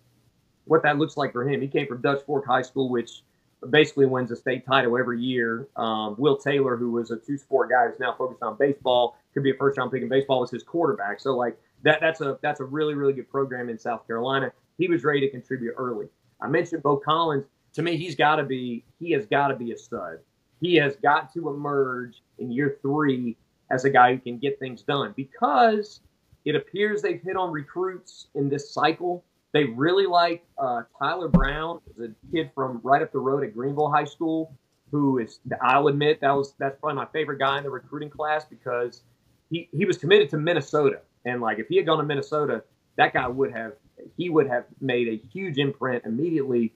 what 0.65 0.83
that 0.83 0.99
looks 0.99 1.17
like 1.17 1.33
for 1.33 1.49
him. 1.49 1.61
He 1.61 1.69
came 1.69 1.87
from 1.87 2.01
Dutch 2.01 2.23
Fork 2.25 2.47
High 2.47 2.63
School, 2.63 2.89
which 2.89 3.23
basically 3.71 4.07
wins 4.07 4.31
a 4.31 4.37
state 4.37 4.67
title 4.67 4.97
every 4.97 5.21
year. 5.21 5.69
Um, 5.77 6.15
Will 6.19 6.37
Taylor, 6.37 6.77
who 6.77 6.93
was 6.93 7.11
a 7.11 7.17
two 7.17 7.39
sport 7.39 7.71
guy 7.71 7.89
who's 7.89 7.99
now 7.99 8.15
focused 8.17 8.43
on 8.43 8.57
baseball, 8.57 9.17
could 9.35 9.43
be 9.43 9.51
a 9.51 9.55
first 9.55 9.79
round 9.79 9.93
pick 9.93 10.03
in 10.03 10.09
baseball, 10.09 10.41
was 10.41 10.51
his 10.51 10.63
quarterback. 10.63 11.21
So, 11.21 11.37
like, 11.37 11.59
that 11.83 12.01
that's 12.01 12.21
a 12.21 12.39
that's 12.43 12.61
a 12.61 12.65
really 12.65 12.95
really 12.95 13.13
good 13.13 13.31
program 13.31 13.69
in 13.69 13.79
South 13.79 14.07
Carolina. 14.07 14.53
He 14.79 14.89
was 14.89 15.05
ready 15.05 15.21
to 15.21 15.31
contribute 15.31 15.75
early. 15.77 16.07
I 16.41 16.49
mentioned 16.49 16.83
Beaux 16.83 16.99
Collins. 16.99 17.47
To 17.75 17.83
me, 17.83 17.97
he's 17.97 18.15
got 18.15 18.37
to 18.37 18.45
be 18.45 18.85
he 18.99 19.13
has 19.13 19.27
got 19.27 19.49
to 19.49 19.57
be 19.57 19.73
a 19.73 19.79
stud. 19.79 20.19
He 20.61 20.77
has 20.77 20.97
got 20.97 21.33
to 21.35 21.51
emerge 21.51 22.23
in 22.39 22.51
year 22.51 22.79
three 22.83 23.37
as 23.71 23.85
a 23.85 23.91
guy 23.91 24.15
who 24.15 24.21
can 24.21 24.39
get 24.39 24.59
things 24.59 24.83
done 24.83 25.13
because 25.17 26.01
it 26.45 26.55
appears 26.55 27.03
they've 27.03 27.21
hit 27.21 27.37
on 27.37 27.51
recruits 27.51 28.29
in 28.35 28.49
this 28.49 28.73
cycle. 28.73 29.25
They 29.53 29.65
really 29.65 30.07
like 30.07 30.45
uh, 30.59 30.83
Tyler 30.99 31.29
Brown, 31.29 31.81
a 32.01 32.09
kid 32.33 32.51
from 32.55 32.81
right 32.83 33.03
up 33.03 33.13
the 33.13 33.19
road 33.19 33.43
at 33.43 33.55
Greenville 33.55 33.91
High 33.91 34.05
School, 34.05 34.55
who 34.91 35.19
is 35.19 35.41
I'll 35.61 35.89
admit 35.89 36.21
that 36.21 36.31
was 36.31 36.55
that's 36.59 36.79
probably 36.79 36.97
my 36.97 37.07
favorite 37.07 37.39
guy 37.39 37.59
in 37.59 37.65
the 37.65 37.71
recruiting 37.71 38.11
class 38.11 38.45
because 38.45 39.03
he, 39.51 39.69
he 39.73 39.85
was 39.85 39.99
committed 39.99 40.31
to 40.31 40.39
Minnesota 40.39 41.01
and 41.27 41.43
like 41.43 41.59
if 41.59 41.69
he 41.69 41.77
had 41.77 41.85
gone 41.85 41.99
to 41.99 42.05
Minnesota, 42.05 42.63
that 42.97 43.13
guy 43.13 43.29
would 43.29 43.53
have 43.53 43.73
he 44.17 44.31
would 44.31 44.47
have 44.49 44.65
made 44.81 45.09
a 45.09 45.17
huge 45.29 45.59
imprint 45.59 46.05
immediately 46.07 46.73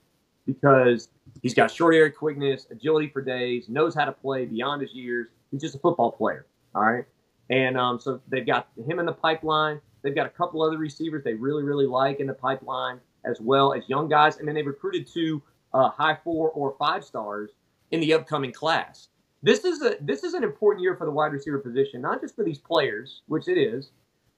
because 0.47 1.09
he's 1.43 1.55
got 1.55 1.71
short 1.71 1.95
area 1.95 2.11
quickness, 2.11 2.67
agility 2.71 3.09
for 3.09 3.23
days, 3.23 3.69
knows 3.69 3.95
how 3.95 4.05
to 4.05 4.13
play 4.13 4.45
beyond 4.45 4.83
his 4.83 4.93
years. 4.93 5.29
He's 5.51 5.61
just 5.61 5.75
a 5.75 5.79
football 5.79 6.13
player. 6.13 6.47
All 6.75 6.83
right. 6.83 7.05
And 7.49 7.77
um, 7.77 7.99
so 7.99 8.21
they've 8.29 8.47
got 8.47 8.69
him 8.89 8.99
in 8.99 9.07
the 9.07 9.13
pipeline. 9.13 9.81
They've 10.03 10.15
got 10.15 10.27
a 10.27 10.31
couple 10.31 10.63
other 10.63 10.79
receivers 10.79 11.25
they 11.25 11.35
really, 11.35 11.63
really 11.63 11.87
like 11.87 12.21
in 12.21 12.27
the 12.27 12.35
pipeline, 12.35 13.01
as 13.25 13.41
well 13.41 13.75
as 13.75 13.89
young 13.89 14.09
guys. 14.09 14.39
And 14.39 14.49
then 14.49 14.55
they've 14.55 14.67
recruited 14.67 15.07
two 15.07 15.43
uh, 15.75 15.91
high 15.91 16.19
four 16.25 16.51
or 16.51 16.75
five 16.79 17.05
stars 17.05 17.51
in 17.91 18.01
the 18.01 18.15
upcoming 18.15 18.53
class. 18.53 19.09
This 19.43 19.65
is 19.65 19.83
a 19.83 19.97
this 20.01 20.23
is 20.23 20.35
an 20.35 20.45
important 20.45 20.83
year 20.83 20.97
for 20.97 21.07
the 21.07 21.11
wide 21.11 21.33
receiver 21.33 21.59
position, 21.59 22.01
not 22.03 22.21
just 22.21 22.37
for 22.37 22.45
these 22.45 22.59
players, 22.59 23.23
which 23.27 23.49
it 23.49 23.59
is, 23.59 23.91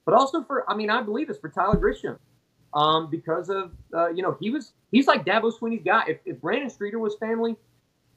but 0.04 0.14
also 0.14 0.42
for 0.42 0.68
I 0.70 0.74
mean 0.74 0.90
I 0.90 1.02
believe 1.02 1.30
it's 1.30 1.38
for 1.38 1.48
Tyler 1.48 1.76
Grisham, 1.76 2.18
um, 2.74 3.10
because 3.10 3.48
of 3.48 3.72
uh, 3.94 4.08
you 4.08 4.22
know 4.22 4.36
he 4.40 4.50
was 4.50 4.72
he's 4.90 5.06
like 5.06 5.24
Dabo 5.24 5.52
Swinney's 5.52 5.82
guy. 5.84 6.04
If, 6.08 6.18
if 6.24 6.40
Brandon 6.40 6.70
Streeter 6.70 6.98
was 6.98 7.16
family, 7.16 7.56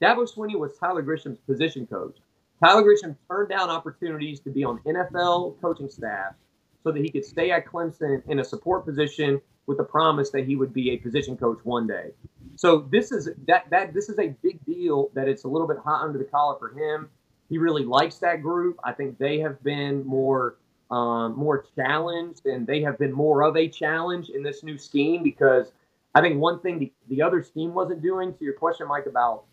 Dabo 0.00 0.28
Sweeney 0.28 0.56
was 0.56 0.76
Tyler 0.78 1.02
Grisham's 1.02 1.38
position 1.38 1.86
coach. 1.86 2.16
Tyler 2.62 2.82
Grisham 2.82 3.16
turned 3.28 3.50
down 3.50 3.68
opportunities 3.68 4.40
to 4.40 4.50
be 4.50 4.64
on 4.64 4.80
NFL 4.86 5.60
coaching 5.60 5.88
staff 5.88 6.34
so 6.82 6.90
that 6.90 7.02
he 7.02 7.10
could 7.10 7.24
stay 7.24 7.50
at 7.50 7.66
Clemson 7.66 8.22
in 8.28 8.38
a 8.38 8.44
support 8.44 8.86
position 8.86 9.40
with 9.66 9.78
the 9.78 9.84
promise 9.84 10.30
that 10.30 10.46
he 10.46 10.56
would 10.56 10.72
be 10.72 10.90
a 10.90 10.96
position 10.96 11.36
coach 11.36 11.58
one 11.64 11.86
day. 11.86 12.10
So 12.54 12.86
this 12.90 13.12
is 13.12 13.28
that 13.46 13.68
that 13.70 13.92
this 13.92 14.08
is 14.08 14.18
a 14.18 14.28
big 14.42 14.64
deal 14.64 15.10
that 15.14 15.28
it's 15.28 15.44
a 15.44 15.48
little 15.48 15.66
bit 15.66 15.78
hot 15.78 16.02
under 16.02 16.18
the 16.18 16.24
collar 16.24 16.58
for 16.58 16.70
him. 16.70 17.10
He 17.48 17.58
really 17.58 17.84
likes 17.84 18.18
that 18.18 18.42
group. 18.42 18.78
I 18.84 18.92
think 18.92 19.18
they 19.18 19.38
have 19.40 19.62
been 19.62 20.04
more 20.06 20.56
um, 20.90 21.36
more 21.36 21.66
challenged, 21.74 22.46
and 22.46 22.66
they 22.66 22.80
have 22.82 22.98
been 22.98 23.12
more 23.12 23.42
of 23.42 23.56
a 23.56 23.68
challenge 23.68 24.30
in 24.30 24.42
this 24.42 24.62
new 24.62 24.78
scheme 24.78 25.22
because 25.22 25.72
I 26.14 26.20
think 26.20 26.38
one 26.38 26.60
thing 26.60 26.78
the, 26.78 26.92
the 27.08 27.22
other 27.22 27.42
scheme 27.42 27.74
wasn't 27.74 28.02
doing. 28.02 28.32
To 28.34 28.44
your 28.44 28.54
question, 28.54 28.88
Mike, 28.88 29.06
about 29.06 29.44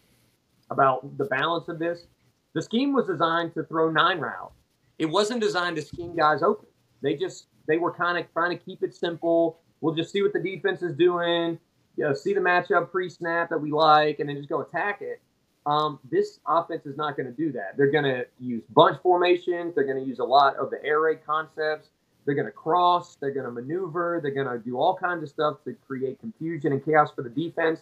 about 0.70 1.18
the 1.18 1.26
balance 1.26 1.68
of 1.68 1.80
this, 1.80 2.06
the 2.54 2.62
scheme 2.62 2.94
was 2.94 3.08
designed 3.08 3.54
to 3.56 3.64
throw 3.64 3.90
nine 3.90 4.20
routes. 4.20 4.56
It 5.00 5.08
wasn't 5.08 5.42
designed 5.42 5.76
to 5.76 5.82
scheme 5.82 6.16
guys 6.16 6.44
open. 6.44 6.68
They 7.02 7.16
just 7.16 7.48
they 7.68 7.78
were 7.78 7.92
kind 7.92 8.18
of 8.18 8.32
trying 8.32 8.58
to 8.58 8.64
keep 8.64 8.84
it 8.84 8.96
simple. 8.96 9.60
We'll 9.82 9.96
just 9.96 10.12
see 10.12 10.22
what 10.22 10.34
the 10.34 10.40
defense 10.40 10.82
is 10.82 10.96
doing. 10.96 11.60
You 11.98 12.06
know, 12.06 12.14
see 12.14 12.34
the 12.34 12.40
matchup 12.40 12.92
pre-snap 12.92 13.50
that 13.50 13.58
we 13.60 13.72
like, 13.72 14.20
and 14.20 14.30
then 14.30 14.38
just 14.38 14.50
go 14.50 14.62
attack 14.62 15.02
it. 15.02 15.22
Um, 15.66 16.00
this 16.12 16.40
offense 16.46 16.86
is 16.86 16.98
not 16.98 17.16
going 17.16 17.28
to 17.28 17.32
do 17.34 17.52
that. 17.54 17.78
They're 17.78 17.92
going 17.92 18.04
to 18.04 18.26
use 18.40 18.64
bunch 18.74 19.02
formations. 19.02 19.76
They're 19.76 19.86
going 19.86 20.02
to 20.02 20.08
use 20.08 20.20
a 20.20 20.24
lot 20.24 20.58
of 20.58 20.70
the 20.70 20.84
air 20.84 21.00
raid 21.02 21.20
concepts. 21.26 21.90
They're 22.26 22.36
going 22.36 22.48
to 22.48 22.52
cross. 22.52 23.16
They're 23.16 23.34
going 23.34 23.46
to 23.46 23.52
maneuver. 23.52 24.20
They're 24.22 24.32
going 24.32 24.48
to 24.48 24.64
do 24.64 24.78
all 24.78 24.96
kinds 24.96 25.24
of 25.24 25.30
stuff 25.30 25.58
to 25.66 25.74
create 25.86 26.20
confusion 26.20 26.74
and 26.74 26.84
chaos 26.84 27.12
for 27.16 27.24
the 27.24 27.30
defense. 27.30 27.82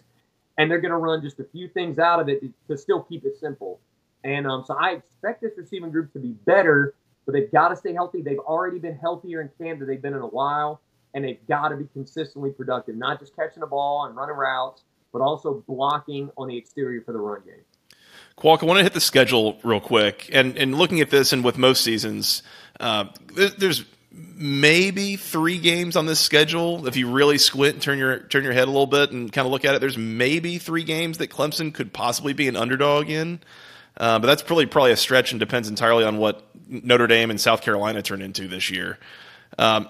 And 0.57 0.69
they're 0.69 0.81
going 0.81 0.91
to 0.91 0.97
run 0.97 1.21
just 1.21 1.39
a 1.39 1.43
few 1.43 1.67
things 1.67 1.97
out 1.97 2.19
of 2.19 2.29
it 2.29 2.43
to 2.67 2.77
still 2.77 3.01
keep 3.01 3.25
it 3.25 3.37
simple. 3.39 3.79
And 4.23 4.45
um, 4.45 4.63
so 4.65 4.75
I 4.79 4.91
expect 4.91 5.41
this 5.41 5.53
receiving 5.57 5.91
group 5.91 6.13
to 6.13 6.19
be 6.19 6.31
better, 6.45 6.93
but 7.25 7.33
they've 7.33 7.51
got 7.51 7.69
to 7.69 7.75
stay 7.75 7.93
healthy. 7.93 8.21
They've 8.21 8.39
already 8.39 8.77
been 8.77 8.95
healthier 8.95 9.41
in 9.41 9.49
camp 9.59 9.79
than 9.79 9.87
they've 9.87 10.01
been 10.01 10.13
in 10.13 10.21
a 10.21 10.27
while, 10.27 10.81
and 11.13 11.23
they've 11.25 11.45
got 11.47 11.69
to 11.69 11.77
be 11.77 11.85
consistently 11.93 12.51
productive, 12.51 12.95
not 12.95 13.19
just 13.19 13.35
catching 13.35 13.61
the 13.61 13.67
ball 13.67 14.05
and 14.05 14.15
running 14.15 14.35
routes, 14.35 14.83
but 15.11 15.21
also 15.21 15.63
blocking 15.67 16.29
on 16.37 16.47
the 16.47 16.57
exterior 16.57 17.01
for 17.01 17.11
the 17.13 17.19
run 17.19 17.41
game. 17.45 17.63
Qualk, 18.37 18.63
I 18.63 18.65
want 18.65 18.79
to 18.79 18.83
hit 18.83 18.93
the 18.93 19.01
schedule 19.01 19.59
real 19.63 19.79
quick. 19.79 20.29
And, 20.33 20.57
and 20.57 20.75
looking 20.75 20.99
at 20.99 21.09
this, 21.09 21.31
and 21.33 21.43
with 21.43 21.57
most 21.57 21.83
seasons, 21.83 22.43
uh, 22.79 23.05
there's 23.57 23.85
maybe 24.11 25.15
three 25.15 25.57
games 25.57 25.95
on 25.95 26.05
this 26.05 26.19
schedule. 26.19 26.87
If 26.87 26.95
you 26.95 27.11
really 27.11 27.37
squint 27.37 27.75
and 27.75 27.83
turn 27.83 27.97
your 27.97 28.19
turn 28.19 28.43
your 28.43 28.53
head 28.53 28.67
a 28.67 28.71
little 28.71 28.87
bit 28.87 29.11
and 29.11 29.31
kind 29.31 29.45
of 29.45 29.51
look 29.51 29.65
at 29.65 29.75
it, 29.75 29.81
there's 29.81 29.97
maybe 29.97 30.57
three 30.57 30.83
games 30.83 31.19
that 31.19 31.29
Clemson 31.29 31.73
could 31.73 31.93
possibly 31.93 32.33
be 32.33 32.47
an 32.47 32.55
underdog 32.55 33.09
in. 33.09 33.39
Uh, 33.97 34.19
but 34.19 34.27
that's 34.27 34.41
probably 34.41 34.65
probably 34.65 34.91
a 34.91 34.97
stretch 34.97 35.31
and 35.31 35.39
depends 35.39 35.69
entirely 35.69 36.03
on 36.03 36.17
what 36.17 36.43
Notre 36.67 37.07
Dame 37.07 37.29
and 37.29 37.39
South 37.39 37.61
Carolina 37.61 38.01
turn 38.01 38.21
into 38.21 38.47
this 38.47 38.69
year. 38.69 38.97
Um, 39.57 39.87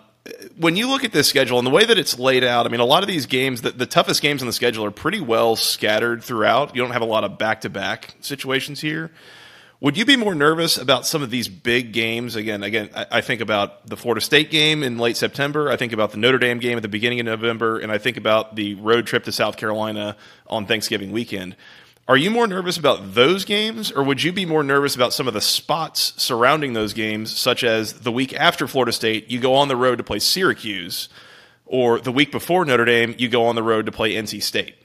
when 0.57 0.75
you 0.75 0.87
look 0.87 1.03
at 1.03 1.11
this 1.11 1.27
schedule 1.27 1.57
and 1.57 1.65
the 1.65 1.71
way 1.71 1.85
that 1.85 1.97
it's 1.97 2.19
laid 2.19 2.43
out, 2.43 2.65
I 2.65 2.69
mean, 2.69 2.79
a 2.79 2.85
lot 2.85 3.03
of 3.03 3.07
these 3.07 3.25
games, 3.25 3.61
the, 3.61 3.71
the 3.71 3.85
toughest 3.85 4.21
games 4.21 4.41
on 4.41 4.47
the 4.47 4.53
schedule 4.53 4.85
are 4.85 4.91
pretty 4.91 5.19
well 5.19 5.55
scattered 5.55 6.23
throughout. 6.23 6.75
You 6.75 6.81
don't 6.81 6.91
have 6.91 7.01
a 7.01 7.05
lot 7.05 7.23
of 7.23 7.37
back 7.37 7.61
to 7.61 7.69
back 7.69 8.15
situations 8.21 8.81
here. 8.81 9.11
Would 9.79 9.97
you 9.97 10.05
be 10.05 10.15
more 10.15 10.35
nervous 10.35 10.77
about 10.77 11.07
some 11.07 11.23
of 11.23 11.31
these 11.31 11.47
big 11.47 11.91
games? 11.91 12.35
Again, 12.35 12.61
again, 12.61 12.91
I, 12.95 13.05
I, 13.13 13.21
think 13.21 13.41
about 13.41 13.87
the 13.87 13.97
Florida 13.97 14.21
State 14.21 14.51
game 14.51 14.83
in 14.83 14.99
late 14.99 15.17
September. 15.17 15.71
I 15.71 15.75
think 15.75 15.91
about 15.91 16.11
the 16.11 16.17
Notre 16.17 16.37
Dame 16.37 16.59
game 16.59 16.77
at 16.77 16.83
the 16.83 16.87
beginning 16.87 17.19
of 17.19 17.25
November, 17.25 17.79
and 17.79 17.91
I 17.91 17.97
think 17.97 18.15
about 18.15 18.55
the 18.55 18.75
road 18.75 19.07
trip 19.07 19.23
to 19.23 19.31
South 19.31 19.57
Carolina 19.57 20.17
on 20.45 20.67
Thanksgiving 20.67 21.11
weekend. 21.11 21.55
Are 22.11 22.17
you 22.17 22.29
more 22.29 22.45
nervous 22.45 22.75
about 22.75 23.13
those 23.13 23.45
games, 23.45 23.89
or 23.89 24.03
would 24.03 24.21
you 24.21 24.33
be 24.33 24.45
more 24.45 24.63
nervous 24.63 24.95
about 24.95 25.13
some 25.13 25.29
of 25.29 25.33
the 25.33 25.39
spots 25.39 26.11
surrounding 26.21 26.73
those 26.73 26.91
games, 26.91 27.33
such 27.33 27.63
as 27.63 28.01
the 28.01 28.11
week 28.11 28.33
after 28.33 28.67
Florida 28.67 28.91
State, 28.91 29.31
you 29.31 29.39
go 29.39 29.55
on 29.55 29.69
the 29.69 29.77
road 29.77 29.95
to 29.95 30.03
play 30.03 30.19
Syracuse, 30.19 31.07
or 31.65 32.01
the 32.01 32.11
week 32.11 32.29
before 32.29 32.65
Notre 32.65 32.83
Dame, 32.83 33.15
you 33.17 33.29
go 33.29 33.45
on 33.45 33.55
the 33.55 33.63
road 33.63 33.85
to 33.85 33.93
play 33.93 34.11
NC 34.11 34.43
State? 34.43 34.75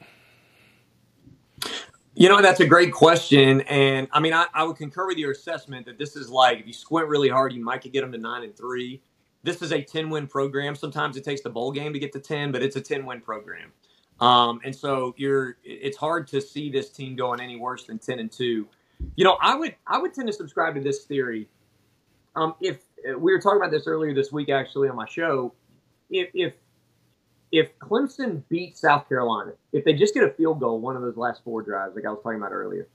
You 2.14 2.28
know, 2.28 2.40
that's 2.40 2.60
a 2.60 2.66
great 2.66 2.92
question. 2.92 3.62
And 3.62 4.06
I 4.12 4.20
mean, 4.20 4.32
I, 4.32 4.46
I, 4.54 4.62
would 4.62 4.76
concur 4.76 5.08
with 5.08 5.18
your 5.18 5.32
assessment 5.32 5.86
that 5.86 5.98
this 5.98 6.14
is 6.14 6.30
like, 6.30 6.60
if 6.60 6.66
you 6.68 6.72
squint 6.72 7.08
really 7.08 7.28
hard, 7.28 7.52
you 7.52 7.64
might 7.64 7.82
could 7.82 7.92
get 7.92 8.02
them 8.02 8.12
to 8.12 8.18
nine 8.18 8.44
and 8.44 8.56
three. 8.56 9.02
This 9.42 9.62
is 9.62 9.72
a 9.72 9.82
10 9.82 10.10
win 10.10 10.28
program. 10.28 10.76
Sometimes 10.76 11.16
it 11.16 11.24
takes 11.24 11.40
the 11.40 11.50
bowl 11.50 11.72
game 11.72 11.92
to 11.92 11.98
get 11.98 12.12
to 12.12 12.20
10, 12.20 12.52
but 12.52 12.62
it's 12.62 12.76
a 12.76 12.80
10 12.80 13.04
win 13.04 13.20
program. 13.20 13.72
Um, 14.20 14.60
and 14.64 14.74
so 14.74 15.14
you're, 15.16 15.58
it's 15.62 15.96
hard 15.96 16.26
to 16.28 16.40
see 16.40 16.70
this 16.70 16.90
team 16.90 17.16
going 17.16 17.40
any 17.40 17.56
worse 17.56 17.84
than 17.84 17.98
10 17.98 18.18
and 18.18 18.32
two. 18.32 18.66
You 19.14 19.24
know, 19.24 19.36
I 19.42 19.54
would, 19.54 19.74
I 19.86 19.98
would 19.98 20.14
tend 20.14 20.26
to 20.28 20.32
subscribe 20.32 20.74
to 20.74 20.80
this 20.80 21.04
theory. 21.04 21.48
Um, 22.34 22.54
if 22.60 22.78
we 23.18 23.32
were 23.32 23.40
talking 23.40 23.58
about 23.58 23.70
this 23.70 23.86
earlier 23.86 24.14
this 24.14 24.32
week, 24.32 24.48
actually 24.48 24.88
on 24.88 24.96
my 24.96 25.06
show, 25.06 25.52
if, 26.10 26.30
if 26.34 26.54
if 27.52 27.78
Clemson 27.78 28.42
beats 28.48 28.80
South 28.80 29.08
Carolina, 29.08 29.52
if 29.72 29.84
they 29.84 29.92
just 29.92 30.14
get 30.14 30.24
a 30.24 30.30
field 30.30 30.60
goal 30.60 30.80
one 30.80 30.96
of 30.96 31.02
those 31.02 31.16
last 31.16 31.44
four 31.44 31.62
drives, 31.62 31.94
like 31.94 32.04
I 32.04 32.10
was 32.10 32.20
talking 32.22 32.38
about 32.38 32.52
earlier, 32.52 32.88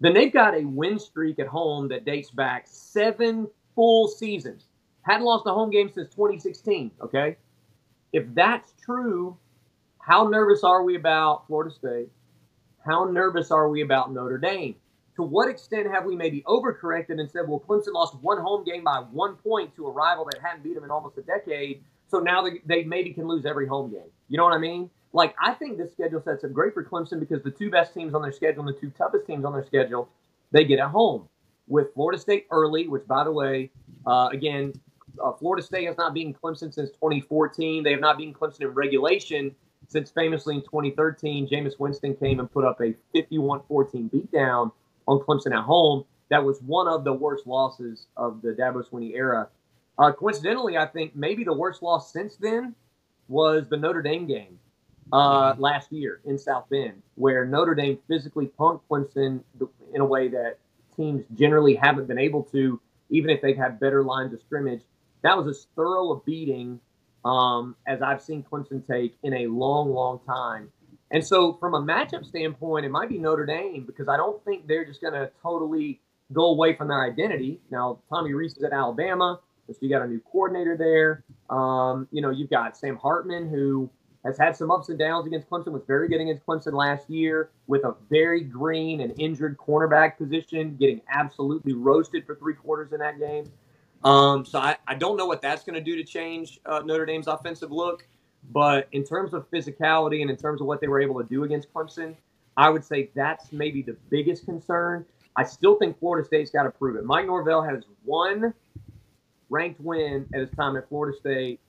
then 0.00 0.14
they've 0.14 0.32
got 0.32 0.54
a 0.54 0.64
win 0.64 0.98
streak 0.98 1.38
at 1.38 1.46
home 1.46 1.88
that 1.88 2.04
dates 2.04 2.30
back 2.30 2.64
seven 2.66 3.48
full 3.74 4.08
seasons. 4.08 4.66
Hadn't 5.02 5.24
lost 5.24 5.46
a 5.46 5.52
home 5.52 5.70
game 5.70 5.90
since 5.92 6.08
2016. 6.10 6.90
Okay, 7.02 7.36
if 8.12 8.24
that's 8.34 8.72
true, 8.82 9.36
how 10.06 10.28
nervous 10.28 10.62
are 10.62 10.84
we 10.84 10.94
about 10.94 11.48
Florida 11.48 11.74
State? 11.74 12.08
How 12.78 13.06
nervous 13.06 13.50
are 13.50 13.68
we 13.68 13.82
about 13.82 14.12
Notre 14.12 14.38
Dame? 14.38 14.76
To 15.16 15.24
what 15.24 15.48
extent 15.48 15.88
have 15.92 16.04
we 16.04 16.14
maybe 16.14 16.44
overcorrected 16.46 17.18
and 17.18 17.28
said, 17.28 17.48
well, 17.48 17.60
Clemson 17.68 17.92
lost 17.92 18.14
one 18.20 18.38
home 18.38 18.62
game 18.62 18.84
by 18.84 18.98
one 19.10 19.34
point 19.34 19.74
to 19.74 19.86
a 19.88 19.90
rival 19.90 20.24
that 20.26 20.40
hadn't 20.40 20.62
beat 20.62 20.76
them 20.76 20.84
in 20.84 20.92
almost 20.92 21.18
a 21.18 21.22
decade? 21.22 21.82
So 22.06 22.20
now 22.20 22.40
they, 22.40 22.60
they 22.64 22.84
maybe 22.84 23.12
can 23.12 23.26
lose 23.26 23.44
every 23.44 23.66
home 23.66 23.90
game. 23.90 24.08
You 24.28 24.36
know 24.36 24.44
what 24.44 24.52
I 24.52 24.58
mean? 24.58 24.90
Like, 25.12 25.34
I 25.42 25.54
think 25.54 25.76
this 25.76 25.90
schedule 25.90 26.22
sets 26.22 26.44
up 26.44 26.52
great 26.52 26.72
for 26.72 26.84
Clemson 26.84 27.18
because 27.18 27.42
the 27.42 27.50
two 27.50 27.68
best 27.68 27.92
teams 27.92 28.14
on 28.14 28.22
their 28.22 28.30
schedule 28.30 28.64
and 28.64 28.76
the 28.76 28.80
two 28.80 28.90
toughest 28.90 29.26
teams 29.26 29.44
on 29.44 29.54
their 29.54 29.64
schedule, 29.64 30.08
they 30.52 30.64
get 30.64 30.78
at 30.78 30.90
home. 30.90 31.28
With 31.66 31.92
Florida 31.94 32.20
State 32.20 32.46
early, 32.52 32.86
which, 32.86 33.04
by 33.08 33.24
the 33.24 33.32
way, 33.32 33.72
uh, 34.06 34.28
again, 34.30 34.72
uh, 35.20 35.32
Florida 35.32 35.66
State 35.66 35.86
has 35.86 35.96
not 35.98 36.14
beaten 36.14 36.32
Clemson 36.32 36.72
since 36.72 36.90
2014. 36.90 37.82
They 37.82 37.90
have 37.90 38.00
not 38.00 38.18
beaten 38.18 38.34
Clemson 38.34 38.60
in 38.60 38.68
regulation 38.68 39.52
since 39.88 40.10
famously 40.10 40.56
in 40.56 40.62
2013, 40.62 41.48
Jameis 41.48 41.78
Winston 41.78 42.14
came 42.16 42.40
and 42.40 42.50
put 42.50 42.64
up 42.64 42.80
a 42.80 42.94
51 43.12 43.62
14 43.68 44.10
beatdown 44.10 44.72
on 45.06 45.18
Clemson 45.20 45.56
at 45.56 45.64
home. 45.64 46.04
That 46.28 46.44
was 46.44 46.60
one 46.62 46.88
of 46.88 47.04
the 47.04 47.12
worst 47.12 47.46
losses 47.46 48.06
of 48.16 48.42
the 48.42 48.48
Dabo 48.48 48.88
Swinney 48.88 49.14
era. 49.14 49.48
Uh, 49.98 50.12
coincidentally, 50.12 50.76
I 50.76 50.86
think 50.86 51.14
maybe 51.14 51.44
the 51.44 51.54
worst 51.54 51.82
loss 51.82 52.12
since 52.12 52.36
then 52.36 52.74
was 53.28 53.68
the 53.68 53.76
Notre 53.76 54.02
Dame 54.02 54.26
game 54.26 54.58
uh, 55.12 55.54
last 55.58 55.92
year 55.92 56.20
in 56.24 56.38
South 56.38 56.68
Bend, 56.68 57.02
where 57.14 57.46
Notre 57.46 57.74
Dame 57.74 57.98
physically 58.08 58.50
punked 58.58 58.80
Clemson 58.90 59.40
in 59.94 60.00
a 60.00 60.04
way 60.04 60.28
that 60.28 60.58
teams 60.96 61.24
generally 61.34 61.74
haven't 61.74 62.08
been 62.08 62.18
able 62.18 62.42
to, 62.44 62.80
even 63.10 63.30
if 63.30 63.40
they've 63.40 63.56
had 63.56 63.78
better 63.78 64.02
lines 64.02 64.32
of 64.32 64.40
scrimmage. 64.40 64.82
That 65.22 65.36
was 65.36 65.46
as 65.46 65.66
thorough 65.76 66.12
a 66.12 66.20
beating 66.20 66.80
um, 67.26 67.74
as 67.86 68.02
I've 68.02 68.22
seen 68.22 68.44
Clemson 68.44 68.86
take 68.86 69.16
in 69.22 69.34
a 69.34 69.46
long, 69.48 69.90
long 69.92 70.20
time. 70.26 70.70
And 71.10 71.24
so, 71.24 71.54
from 71.54 71.74
a 71.74 71.80
matchup 71.80 72.24
standpoint, 72.24 72.84
it 72.84 72.90
might 72.90 73.08
be 73.08 73.18
Notre 73.18 73.46
Dame 73.46 73.84
because 73.84 74.08
I 74.08 74.16
don't 74.16 74.42
think 74.44 74.66
they're 74.66 74.84
just 74.84 75.00
going 75.00 75.14
to 75.14 75.30
totally 75.42 76.00
go 76.32 76.46
away 76.46 76.74
from 76.74 76.88
their 76.88 77.02
identity. 77.02 77.60
Now, 77.70 78.00
Tommy 78.08 78.32
Rees 78.32 78.56
is 78.56 78.64
at 78.64 78.72
Alabama. 78.72 79.40
So 79.68 79.78
you 79.80 79.88
got 79.88 80.02
a 80.02 80.06
new 80.06 80.20
coordinator 80.20 80.76
there. 80.76 81.24
Um, 81.50 82.06
you 82.12 82.22
know, 82.22 82.30
you've 82.30 82.50
got 82.50 82.76
Sam 82.76 82.96
Hartman, 82.96 83.48
who 83.48 83.90
has 84.24 84.38
had 84.38 84.56
some 84.56 84.70
ups 84.70 84.88
and 84.88 84.98
downs 84.98 85.26
against 85.26 85.48
Clemson, 85.48 85.72
was 85.72 85.82
very 85.86 86.08
good 86.08 86.20
against 86.20 86.46
Clemson 86.46 86.72
last 86.72 87.10
year 87.10 87.50
with 87.66 87.84
a 87.84 87.94
very 88.08 88.42
green 88.42 89.00
and 89.00 89.12
injured 89.18 89.56
cornerback 89.56 90.16
position, 90.18 90.76
getting 90.76 91.00
absolutely 91.10 91.72
roasted 91.72 92.26
for 92.26 92.36
three 92.36 92.54
quarters 92.54 92.92
in 92.92 92.98
that 92.98 93.18
game. 93.18 93.44
Um, 94.04 94.44
so 94.44 94.58
I, 94.58 94.76
I 94.86 94.94
don't 94.94 95.16
know 95.16 95.26
what 95.26 95.42
that's 95.42 95.64
going 95.64 95.74
to 95.74 95.80
do 95.80 95.96
to 95.96 96.04
change 96.04 96.60
uh, 96.66 96.80
Notre 96.84 97.06
Dame's 97.06 97.26
offensive 97.26 97.72
look. 97.72 98.06
But 98.52 98.88
in 98.92 99.04
terms 99.04 99.34
of 99.34 99.50
physicality 99.50 100.20
and 100.22 100.30
in 100.30 100.36
terms 100.36 100.60
of 100.60 100.66
what 100.66 100.80
they 100.80 100.88
were 100.88 101.00
able 101.00 101.20
to 101.20 101.28
do 101.28 101.44
against 101.44 101.72
Clemson, 101.72 102.14
I 102.56 102.70
would 102.70 102.84
say 102.84 103.10
that's 103.14 103.52
maybe 103.52 103.82
the 103.82 103.96
biggest 104.08 104.44
concern. 104.44 105.04
I 105.36 105.44
still 105.44 105.76
think 105.76 105.98
Florida 105.98 106.26
State's 106.26 106.50
got 106.50 106.62
to 106.62 106.70
prove 106.70 106.96
it. 106.96 107.04
Mike 107.04 107.26
Norvell 107.26 107.62
has 107.62 107.84
one 108.04 108.54
ranked 109.50 109.80
win 109.80 110.26
at 110.32 110.40
his 110.40 110.50
time 110.50 110.76
at 110.76 110.88
Florida 110.88 111.16
State. 111.18 111.60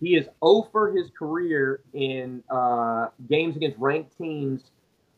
He 0.00 0.16
is 0.16 0.26
over 0.40 0.92
his 0.92 1.10
career 1.16 1.80
in 1.92 2.42
uh, 2.50 3.08
games 3.28 3.56
against 3.56 3.78
ranked 3.78 4.16
teams 4.18 4.64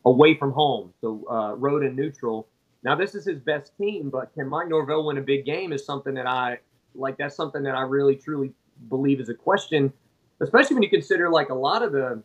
away 0.05 0.35
from 0.35 0.51
home, 0.51 0.93
so 1.01 1.25
uh, 1.29 1.55
road 1.55 1.83
and 1.83 1.95
neutral. 1.95 2.47
Now, 2.85 2.93
this 2.93 3.15
is 3.15 3.25
his 3.25 3.39
best 3.39 3.75
team, 3.79 4.11
but 4.11 4.31
can 4.35 4.47
Mike 4.47 4.67
Norvell 4.67 5.07
win 5.07 5.17
a 5.17 5.21
big 5.21 5.43
game 5.43 5.73
is 5.73 5.83
something 5.83 6.13
that 6.13 6.27
I 6.27 6.59
like. 6.93 7.17
That's 7.17 7.35
something 7.35 7.63
that 7.63 7.73
I 7.73 7.81
really 7.81 8.15
truly 8.15 8.53
believe 8.89 9.19
is 9.19 9.27
a 9.27 9.33
question, 9.33 9.91
especially 10.39 10.75
when 10.75 10.83
you 10.83 10.89
consider 10.91 11.27
like 11.27 11.49
a 11.49 11.55
lot 11.55 11.81
of 11.81 11.91
the 11.91 12.21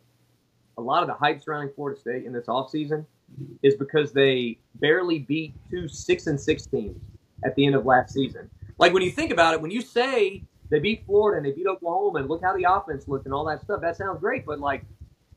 a 0.77 0.81
lot 0.81 1.01
of 1.01 1.07
the 1.07 1.15
hype 1.15 1.41
surrounding 1.41 1.73
Florida 1.73 1.99
State 1.99 2.25
in 2.25 2.31
this 2.31 2.45
offseason 2.45 3.05
is 3.63 3.73
because 3.73 4.13
they 4.13 4.59
barely 4.75 5.17
beat 5.17 5.55
two 5.71 5.87
six 5.87 6.27
and 6.27 6.39
six 6.39 6.67
teams 6.67 7.01
at 7.43 7.55
the 7.55 7.65
end 7.65 7.73
of 7.73 7.87
last 7.87 8.13
season. 8.13 8.47
Like 8.77 8.93
when 8.93 9.01
you 9.01 9.09
think 9.09 9.31
about 9.31 9.55
it, 9.55 9.61
when 9.61 9.71
you 9.71 9.81
say 9.81 10.43
they 10.69 10.77
beat 10.77 11.07
Florida 11.07 11.37
and 11.37 11.45
they 11.45 11.53
beat 11.53 11.65
Oklahoma 11.65 12.19
and 12.19 12.29
look 12.29 12.43
how 12.43 12.55
the 12.55 12.71
offense 12.71 13.07
looked 13.07 13.25
and 13.25 13.33
all 13.33 13.45
that 13.45 13.61
stuff, 13.61 13.81
that 13.81 13.97
sounds 13.97 14.19
great. 14.19 14.45
But 14.45 14.59
like 14.59 14.85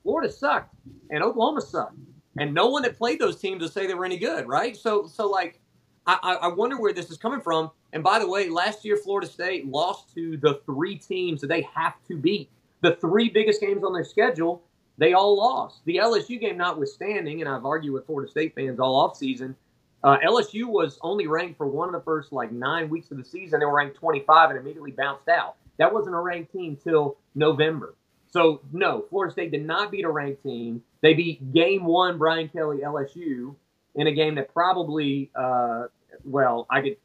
Florida 0.03 0.31
sucked 0.31 0.75
and 1.09 1.25
Oklahoma 1.25 1.63
sucked, 1.63 1.97
and 2.39 2.53
no 2.53 2.69
one 2.69 2.83
that 2.83 2.97
played 2.97 3.19
those 3.19 3.41
teams 3.41 3.63
to 3.63 3.69
say 3.69 3.87
they 3.87 3.95
were 3.95 4.05
any 4.05 4.19
good, 4.19 4.47
right? 4.47 4.77
So, 4.77 5.07
so 5.07 5.29
like, 5.29 5.61
I, 6.07 6.39
I 6.43 6.49
wonder 6.49 6.79
where 6.79 6.93
this 6.93 7.11
is 7.11 7.17
coming 7.17 7.41
from. 7.41 7.71
And 7.93 8.03
by 8.03 8.19
the 8.19 8.29
way, 8.29 8.51
last 8.51 8.85
year 8.85 8.97
Florida 8.97 9.27
State 9.27 9.67
lost 9.67 10.13
to 10.15 10.37
the 10.37 10.61
three 10.67 10.97
teams 10.97 11.41
that 11.41 11.47
they 11.47 11.63
have 11.75 11.95
to 12.09 12.17
beat. 12.17 12.51
The 12.83 12.97
three 12.97 13.31
biggest 13.31 13.61
games 13.61 13.83
on 13.83 13.95
their 13.95 14.05
schedule, 14.05 14.63
they 14.99 15.15
all 15.15 15.37
lost. 15.37 15.81
The 15.87 15.97
LSU 15.97 16.39
game 16.39 16.59
notwithstanding, 16.59 17.41
and 17.41 17.49
I've 17.49 17.65
argued 17.65 17.95
with 17.95 18.05
Florida 18.05 18.31
State 18.31 18.55
fans 18.55 18.79
all 18.79 18.97
off 18.97 19.17
season 19.17 19.57
uh, 20.05 20.19
LSU 20.19 20.67
was 20.67 20.99
only 21.01 21.27
ranked 21.27 21.57
for 21.57 21.67
one 21.67 21.89
of 21.89 21.95
the 21.95 22.03
first 22.03 22.31
like 22.31 22.53
nine 22.53 22.91
weeks 22.91 23.11
of 23.11 23.17
the 23.17 23.25
season. 23.25 23.59
They 23.59 23.67
were 23.67 23.75
ranked 23.75 23.97
25 23.97 24.51
and 24.51 24.59
immediately 24.59 24.91
bounced 24.91 25.31
out. 25.31 25.57
That 25.79 25.93
wasn't 25.93 26.15
a 26.15 26.21
ranked 26.21 26.53
team 26.53 26.77
till 26.77 27.17
November. 27.35 27.95
So 28.35 28.61
no, 28.73 29.05
Florida 29.11 29.33
State 29.33 29.53
did 29.53 29.65
not 29.65 29.93
beat 29.93 30.05
a 30.05 30.11
ranked 30.11 30.43
team. 30.43 30.83
They 31.03 31.15
beat 31.15 31.53
Game 31.53 31.85
One 31.85 32.19
Brian 32.19 32.49
Kelly 32.49 32.79
LSU 32.79 33.55
in 33.95 34.09
a 34.09 34.13
game 34.13 34.35
that 34.35 34.53
probably, 34.53 35.31
uh, 35.37 35.85
well, 36.25 36.67
I 36.69 36.81
could. 36.81 36.97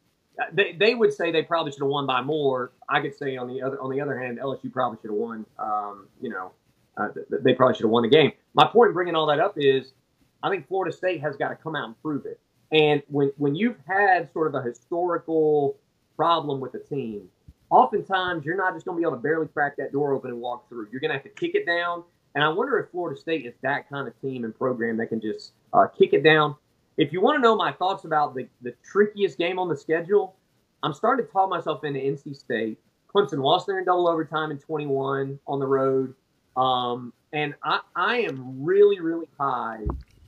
They, 0.54 0.74
they 0.74 0.96
would 0.96 1.14
say 1.14 1.32
they 1.32 1.44
probably 1.44 1.72
should 1.72 1.82
have 1.82 1.90
won 1.90 2.08
by 2.08 2.22
more. 2.22 2.72
I 2.88 3.02
could 3.02 3.16
say 3.16 3.38
on 3.38 3.48
the 3.48 3.62
other 3.62 3.80
on 3.80 3.92
the 3.92 4.02
other 4.02 4.18
hand, 4.20 4.40
LSU 4.40 4.74
probably 4.74 4.98
should 5.04 5.12
have 5.12 5.20
won. 5.20 5.46
Um, 5.60 6.08
you 6.20 6.30
know, 6.30 6.52
uh, 6.98 7.10
they 7.30 7.54
probably 7.54 7.76
should 7.76 7.84
have 7.84 7.92
won 7.92 8.02
the 8.02 8.10
game. 8.10 8.32
My 8.56 8.66
point 8.66 8.88
in 8.88 8.94
bringing 8.94 9.14
all 9.14 9.28
that 9.28 9.40
up 9.40 9.54
is, 9.56 9.94
I 10.42 10.50
think 10.50 10.68
Florida 10.68 10.96
State 10.96 11.22
has 11.22 11.36
got 11.36 11.50
to 11.50 11.56
come 11.56 11.76
out 11.76 11.86
and 11.86 12.02
prove 12.02 12.26
it. 12.26 12.40
And 12.72 13.04
when 13.08 13.32
when 13.38 13.54
you've 13.54 13.78
had 13.86 14.34
sort 14.34 14.48
of 14.48 14.56
a 14.56 14.64
historical 14.64 15.78
problem 16.16 16.60
with 16.60 16.74
a 16.74 16.80
team, 16.80 17.30
oftentimes 17.70 18.46
you're 18.46 18.58
not 18.58 18.74
just 18.74 18.86
going 18.86 18.98
to 18.98 19.02
be 19.02 19.08
able 19.08 19.18
to 19.18 19.22
barely 19.22 19.48
crack 19.48 19.78
that 19.78 19.92
door 19.92 20.14
open 20.14 20.32
and 20.32 20.40
walk 20.40 20.68
through. 20.70 20.88
You're 20.92 21.02
going 21.02 21.10
to 21.10 21.16
have 21.16 21.24
to 21.24 21.30
kick 21.30 21.56
it 21.56 21.66
down. 21.66 22.04
And 22.36 22.44
I 22.44 22.50
wonder 22.50 22.78
if 22.80 22.92
Florida 22.92 23.20
State 23.20 23.46
is 23.46 23.56
that 23.62 23.90
kind 23.90 24.08
of 24.08 24.20
team 24.22 24.44
and 24.44 24.56
program 24.56 24.98
that 24.98 25.08
can 25.08 25.20
just 25.20 25.54
uh, 25.74 25.88
kick 25.88 26.14
it 26.14 26.24
down. 26.24 26.56
If 26.98 27.14
you 27.14 27.22
want 27.22 27.38
to 27.38 27.42
know 27.42 27.56
my 27.56 27.72
thoughts 27.72 28.06
about 28.06 28.36
the, 28.36 28.48
the 28.62 28.74
trickiest 28.84 29.38
game 29.38 29.58
on 29.58 29.70
the 29.70 29.78
schedule, 29.78 30.36
I'm 30.84 30.94
starting 30.94 31.26
to 31.26 31.32
talk 31.32 31.50
myself 31.50 31.84
into 31.84 32.00
NC 32.00 32.36
State 32.36 32.78
Clemson 33.14 33.42
lost 33.42 33.68
there 33.68 33.80
in 33.80 33.86
double 33.86 34.08
overtime 34.08 34.52
in 34.52 34.60
21 34.60 35.40
on 35.48 35.60
the 35.60 35.66
road. 35.66 36.14
Um, 36.56 37.14
and 37.34 37.56
I, 37.64 37.80
I 37.96 38.18
am 38.20 38.64
really, 38.64 39.00
really 39.00 39.28
high 39.40 39.80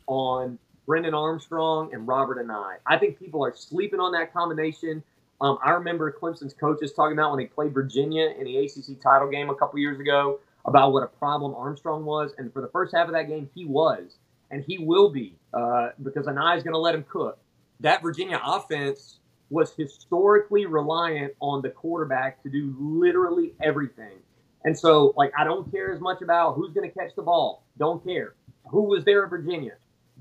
on 0.08 0.58
Brennan 0.86 1.14
Armstrong 1.14 1.94
and 1.94 2.08
Robert 2.08 2.44
Anae. 2.44 2.78
I 2.86 2.98
think 2.98 3.20
people 3.20 3.46
are 3.46 3.56
sleeping 3.56 4.00
on 4.00 4.12
that 4.14 4.34
combination. 4.34 5.04
Um, 5.42 5.58
I 5.64 5.72
remember 5.72 6.12
Clemson's 6.12 6.54
coaches 6.54 6.94
talking 6.94 7.14
about 7.18 7.32
when 7.32 7.40
they 7.40 7.48
played 7.48 7.74
Virginia 7.74 8.34
in 8.38 8.46
the 8.46 8.58
ACC 8.58 9.02
title 9.02 9.28
game 9.28 9.50
a 9.50 9.56
couple 9.56 9.80
years 9.80 10.00
ago 10.00 10.40
about 10.66 10.94
what 10.94 11.02
a 11.02 11.08
problem 11.08 11.56
Armstrong 11.56 12.06
was. 12.06 12.32
And 12.38 12.54
for 12.54 12.62
the 12.62 12.68
first 12.68 12.96
half 12.96 13.08
of 13.08 13.14
that 13.14 13.28
game, 13.28 13.50
he 13.56 13.66
was. 13.66 14.18
And 14.52 14.64
he 14.64 14.78
will 14.78 15.10
be 15.10 15.36
uh, 15.54 15.90
because 16.04 16.28
Anae 16.28 16.58
is 16.58 16.64
going 16.64 16.74
to 16.74 16.80
let 16.80 16.94
him 16.94 17.06
cook. 17.10 17.40
That 17.80 18.04
Virginia 18.04 18.40
offense 18.46 19.18
was 19.50 19.74
historically 19.74 20.66
reliant 20.68 21.34
on 21.42 21.62
the 21.62 21.70
quarterback 21.70 22.44
to 22.44 22.50
do 22.50 22.76
literally 22.80 23.54
everything. 23.62 24.20
And 24.64 24.78
so, 24.78 25.14
like, 25.18 25.32
I 25.38 25.44
don't 25.44 25.70
care 25.72 25.92
as 25.92 26.00
much 26.00 26.22
about 26.22 26.54
who's 26.54 26.72
going 26.72 26.88
to 26.88 26.94
catch 26.94 27.16
the 27.16 27.24
ball. 27.24 27.64
Don't 27.80 28.04
care. 28.04 28.36
Who 28.70 28.84
was 28.84 29.04
there 29.06 29.24
in 29.24 29.30
Virginia? 29.30 29.74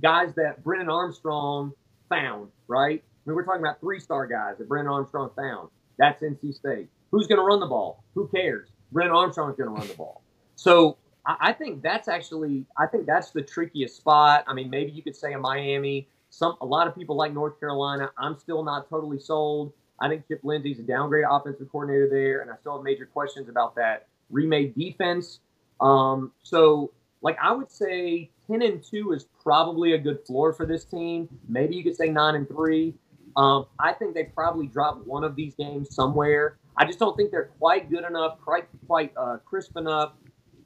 Guys 0.02 0.34
that 0.36 0.64
Brennan 0.64 0.88
Armstrong 0.88 1.72
found, 2.08 2.50
right? 2.66 3.04
I 3.26 3.30
mean, 3.30 3.36
we're 3.36 3.44
talking 3.44 3.60
about 3.60 3.80
three 3.80 4.00
star 4.00 4.26
guys 4.26 4.58
that 4.58 4.68
Brennan 4.68 4.90
Armstrong 4.90 5.30
found. 5.36 5.68
That's 5.98 6.22
NC 6.22 6.54
State. 6.54 6.88
Who's 7.10 7.26
going 7.26 7.38
to 7.38 7.44
run 7.44 7.60
the 7.60 7.66
ball? 7.66 8.04
Who 8.14 8.28
cares? 8.28 8.68
Brennan 8.92 9.14
Armstrong's 9.14 9.56
going 9.56 9.68
to 9.68 9.74
run 9.74 9.86
the 9.86 9.94
ball. 9.94 10.22
So 10.56 10.96
I 11.26 11.52
think 11.52 11.82
that's 11.82 12.08
actually, 12.08 12.64
I 12.78 12.86
think 12.86 13.06
that's 13.06 13.30
the 13.30 13.42
trickiest 13.42 13.96
spot. 13.96 14.44
I 14.46 14.54
mean, 14.54 14.70
maybe 14.70 14.90
you 14.90 15.02
could 15.02 15.16
say 15.16 15.32
in 15.32 15.40
Miami. 15.40 16.08
Some 16.30 16.56
a 16.60 16.66
lot 16.66 16.86
of 16.86 16.94
people 16.94 17.16
like 17.16 17.32
North 17.32 17.58
Carolina. 17.58 18.10
I'm 18.16 18.38
still 18.38 18.62
not 18.62 18.88
totally 18.88 19.18
sold. 19.18 19.72
I 20.00 20.08
think 20.08 20.26
Chip 20.28 20.40
Lindsey's 20.42 20.78
a 20.78 20.82
downgrade 20.82 21.24
offensive 21.28 21.70
coordinator 21.70 22.08
there, 22.08 22.40
and 22.40 22.50
I 22.50 22.56
still 22.56 22.76
have 22.76 22.84
major 22.84 23.04
questions 23.04 23.48
about 23.48 23.74
that 23.74 24.06
remade 24.30 24.74
defense. 24.74 25.40
Um, 25.80 26.32
so, 26.42 26.92
like, 27.20 27.36
I 27.42 27.52
would 27.52 27.70
say 27.70 28.30
10 28.46 28.62
and 28.62 28.82
2 28.82 29.12
is 29.12 29.26
probably 29.42 29.92
a 29.92 29.98
good 29.98 30.24
floor 30.26 30.52
for 30.52 30.64
this 30.64 30.84
team. 30.84 31.28
Maybe 31.48 31.76
you 31.76 31.82
could 31.82 31.96
say 31.96 32.08
9 32.08 32.34
and 32.34 32.48
3. 32.48 32.94
Um, 33.36 33.66
I 33.78 33.92
think 33.92 34.14
they 34.14 34.24
probably 34.24 34.66
drop 34.66 35.04
one 35.06 35.24
of 35.24 35.36
these 35.36 35.54
games 35.54 35.94
somewhere. 35.94 36.58
I 36.76 36.84
just 36.84 36.98
don't 36.98 37.16
think 37.16 37.30
they're 37.30 37.50
quite 37.58 37.90
good 37.90 38.04
enough, 38.04 38.40
quite 38.40 38.66
quite 38.86 39.12
uh, 39.16 39.38
crisp 39.44 39.76
enough. 39.76 40.12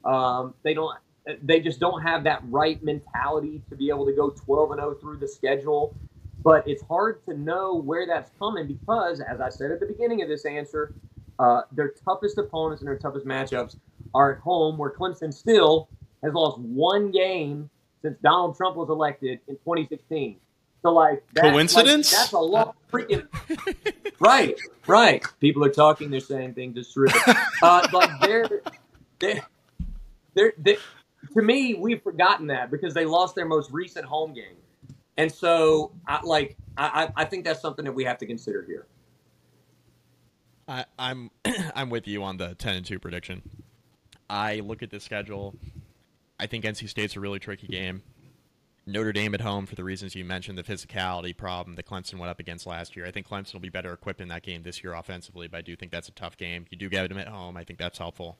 Um, 0.03 0.53
they 0.63 0.73
don't. 0.73 0.97
They 1.41 1.59
just 1.59 1.79
don't 1.79 2.01
have 2.01 2.23
that 2.25 2.43
right 2.49 2.81
mentality 2.83 3.61
to 3.69 3.75
be 3.75 3.89
able 3.89 4.05
to 4.05 4.13
go 4.13 4.29
12 4.29 4.71
and 4.71 4.79
0 4.79 4.95
through 4.95 5.17
the 5.17 5.27
schedule. 5.27 5.95
But 6.43 6.67
it's 6.67 6.83
hard 6.83 7.25
to 7.25 7.35
know 7.35 7.73
where 7.75 8.05
that's 8.05 8.29
coming 8.37 8.67
because, 8.67 9.19
as 9.19 9.41
I 9.41 9.49
said 9.49 9.71
at 9.71 9.79
the 9.79 9.87
beginning 9.87 10.21
of 10.21 10.29
this 10.29 10.45
answer, 10.45 10.93
uh, 11.39 11.61
their 11.71 11.89
toughest 12.05 12.37
opponents 12.37 12.81
and 12.81 12.87
their 12.87 12.97
toughest 12.97 13.25
matchups 13.25 13.77
are 14.13 14.33
at 14.33 14.39
home, 14.39 14.77
where 14.77 14.91
Clemson 14.91 15.33
still 15.33 15.89
has 16.23 16.33
lost 16.33 16.59
one 16.59 17.11
game 17.11 17.69
since 18.01 18.17
Donald 18.21 18.55
Trump 18.55 18.75
was 18.75 18.89
elected 18.89 19.39
in 19.47 19.55
2016. 19.55 20.37
So, 20.85 20.91
like, 20.91 21.23
that's, 21.33 21.49
coincidence? 21.49 22.13
Like, 22.13 22.21
that's 22.21 22.33
a 22.33 22.37
lot 22.37 22.75
freaking. 22.93 23.25
right, 24.19 24.55
right. 24.85 25.25
People 25.39 25.65
are 25.65 25.71
talking, 25.71 26.11
they're 26.11 26.19
saying 26.19 26.53
things. 26.53 26.77
It's 26.77 26.93
terrific. 26.93 27.35
Uh, 27.63 27.87
like, 27.91 28.11
they're, 28.21 28.47
they're, 29.17 29.41
they're, 30.35 30.53
they're, 30.59 30.77
to 31.33 31.41
me, 31.41 31.73
we've 31.73 32.03
forgotten 32.03 32.45
that 32.47 32.69
because 32.69 32.93
they 32.93 33.03
lost 33.03 33.33
their 33.33 33.47
most 33.47 33.71
recent 33.71 34.05
home 34.05 34.31
game. 34.35 34.57
And 35.17 35.31
so, 35.31 35.91
I, 36.07 36.19
like, 36.23 36.55
I, 36.77 37.11
I 37.15 37.25
think 37.25 37.45
that's 37.45 37.61
something 37.61 37.85
that 37.85 37.93
we 37.93 38.03
have 38.03 38.19
to 38.19 38.27
consider 38.27 38.61
here. 38.61 38.85
I, 40.67 40.85
I'm 40.99 41.31
I'm 41.75 41.89
with 41.89 42.07
you 42.07 42.21
on 42.21 42.37
the 42.37 42.53
ten 42.53 42.75
and 42.75 42.85
two 42.85 42.99
prediction. 42.99 43.41
I 44.29 44.57
look 44.57 44.83
at 44.83 44.91
the 44.91 44.99
schedule. 44.99 45.55
I 46.39 46.45
think 46.45 46.63
NC 46.63 46.89
State's 46.89 47.15
a 47.15 47.19
really 47.19 47.39
tricky 47.39 47.65
game. 47.65 48.03
Notre 48.87 49.11
Dame 49.11 49.33
at 49.33 49.41
home 49.41 49.65
for 49.65 49.73
the 49.73 49.83
reasons 49.83 50.13
you 50.13 50.23
mentioned, 50.23 50.57
the 50.57 50.63
physicality 50.63 51.35
problem 51.35 51.75
that 51.75 51.87
Clemson 51.87 52.19
went 52.19 52.29
up 52.29 52.39
against 52.39 52.67
last 52.67 52.95
year. 52.95 53.05
I 53.05 53.11
think 53.11 53.27
Clemson 53.27 53.53
will 53.53 53.61
be 53.61 53.69
better 53.69 53.91
equipped 53.91 54.21
in 54.21 54.27
that 54.27 54.43
game 54.43 54.61
this 54.61 54.83
year 54.83 54.93
offensively, 54.93 55.47
but 55.47 55.57
I 55.57 55.61
do 55.61 55.75
think 55.75 55.91
that's 55.91 56.07
a 56.07 56.11
tough 56.11 56.37
game. 56.37 56.65
You 56.69 56.77
do 56.77 56.87
get 56.87 57.09
them 57.09 57.17
at 57.17 57.27
home. 57.27 57.57
I 57.57 57.63
think 57.63 57.79
that's 57.79 57.97
helpful. 57.97 58.37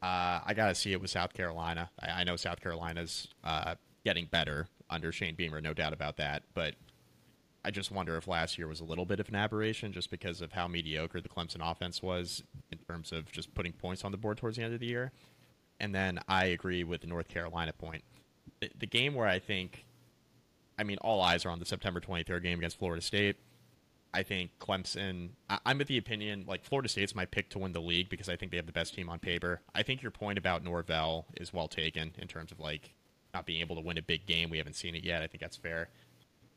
Uh, 0.00 0.40
I 0.44 0.54
got 0.54 0.68
to 0.68 0.74
see 0.74 0.92
it 0.92 1.00
with 1.00 1.10
South 1.10 1.32
Carolina. 1.32 1.90
I, 2.00 2.20
I 2.20 2.24
know 2.24 2.36
South 2.36 2.60
Carolina's 2.60 3.28
uh, 3.42 3.74
getting 4.04 4.26
better 4.26 4.68
under 4.90 5.10
Shane 5.10 5.34
Beamer, 5.34 5.60
no 5.60 5.74
doubt 5.74 5.92
about 5.92 6.18
that. 6.18 6.44
But 6.54 6.74
I 7.64 7.70
just 7.70 7.90
wonder 7.90 8.16
if 8.16 8.28
last 8.28 8.58
year 8.58 8.68
was 8.68 8.80
a 8.80 8.84
little 8.84 9.06
bit 9.06 9.18
of 9.20 9.28
an 9.28 9.34
aberration 9.34 9.92
just 9.92 10.10
because 10.10 10.40
of 10.40 10.52
how 10.52 10.68
mediocre 10.68 11.20
the 11.20 11.28
Clemson 11.28 11.68
offense 11.68 12.02
was 12.02 12.42
in 12.70 12.78
terms 12.78 13.12
of 13.12 13.30
just 13.30 13.54
putting 13.54 13.72
points 13.72 14.04
on 14.04 14.12
the 14.12 14.18
board 14.18 14.38
towards 14.38 14.56
the 14.56 14.62
end 14.62 14.74
of 14.74 14.80
the 14.80 14.86
year. 14.86 15.12
And 15.80 15.94
then 15.94 16.20
I 16.28 16.46
agree 16.46 16.84
with 16.84 17.00
the 17.00 17.06
North 17.08 17.28
Carolina 17.28 17.72
point. 17.72 18.04
The, 18.62 18.70
the 18.78 18.86
game 18.86 19.14
where 19.14 19.26
I 19.26 19.40
think, 19.40 19.84
I 20.78 20.84
mean, 20.84 20.98
all 20.98 21.20
eyes 21.20 21.44
are 21.44 21.50
on 21.50 21.58
the 21.58 21.64
September 21.64 22.00
23rd 22.00 22.44
game 22.44 22.58
against 22.58 22.78
Florida 22.78 23.02
State. 23.02 23.36
I 24.14 24.22
think 24.22 24.52
Clemson. 24.60 25.30
I, 25.50 25.58
am 25.66 25.80
of 25.80 25.88
the 25.88 25.98
opinion 25.98 26.44
like 26.46 26.64
Florida 26.64 26.88
State's 26.88 27.12
my 27.12 27.24
pick 27.24 27.50
to 27.50 27.58
win 27.58 27.72
the 27.72 27.80
league 27.80 28.08
because 28.08 28.28
I 28.28 28.36
think 28.36 28.52
they 28.52 28.56
have 28.58 28.66
the 28.66 28.72
best 28.72 28.94
team 28.94 29.08
on 29.08 29.18
paper. 29.18 29.62
I 29.74 29.82
think 29.82 30.00
your 30.00 30.12
point 30.12 30.38
about 30.38 30.62
Norvell 30.62 31.26
is 31.36 31.52
well 31.52 31.66
taken 31.66 32.12
in 32.18 32.28
terms 32.28 32.52
of 32.52 32.60
like 32.60 32.94
not 33.34 33.46
being 33.46 33.62
able 33.62 33.74
to 33.74 33.82
win 33.82 33.98
a 33.98 34.02
big 34.02 34.26
game. 34.26 34.48
We 34.48 34.58
haven't 34.58 34.76
seen 34.76 34.94
it 34.94 35.02
yet. 35.02 35.22
I 35.22 35.26
think 35.26 35.40
that's 35.40 35.56
fair. 35.56 35.88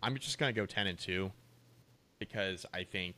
I'm 0.04 0.16
just 0.18 0.38
going 0.38 0.54
to 0.54 0.62
go 0.62 0.68
10 0.68 0.86
and 0.86 1.00
2 1.00 1.32
because 2.20 2.68
I 2.72 2.84
think 2.84 3.16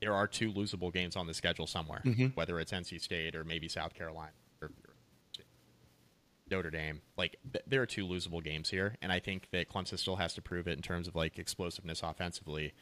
there 0.00 0.14
are 0.14 0.26
two 0.26 0.52
losable 0.52 0.90
games 0.90 1.16
on 1.16 1.26
the 1.26 1.34
schedule 1.34 1.66
somewhere, 1.66 2.00
mm-hmm. 2.02 2.26
whether 2.28 2.58
it's 2.60 2.72
NC 2.72 2.98
State 3.02 3.36
or 3.36 3.44
maybe 3.44 3.68
South 3.68 3.92
Carolina 3.92 4.32
Notre 6.50 6.70
Dame. 6.70 7.00
Like 7.16 7.36
th- 7.52 7.64
there 7.66 7.82
are 7.82 7.86
two 7.86 8.06
losable 8.06 8.42
games 8.42 8.70
here, 8.70 8.96
and 9.02 9.12
I 9.12 9.20
think 9.20 9.48
that 9.52 9.68
Clemson 9.68 9.98
still 9.98 10.16
has 10.16 10.34
to 10.34 10.42
prove 10.42 10.68
it 10.68 10.76
in 10.76 10.82
terms 10.82 11.08
of 11.08 11.14
like 11.14 11.38
explosiveness 11.38 12.02
offensively. 12.02 12.72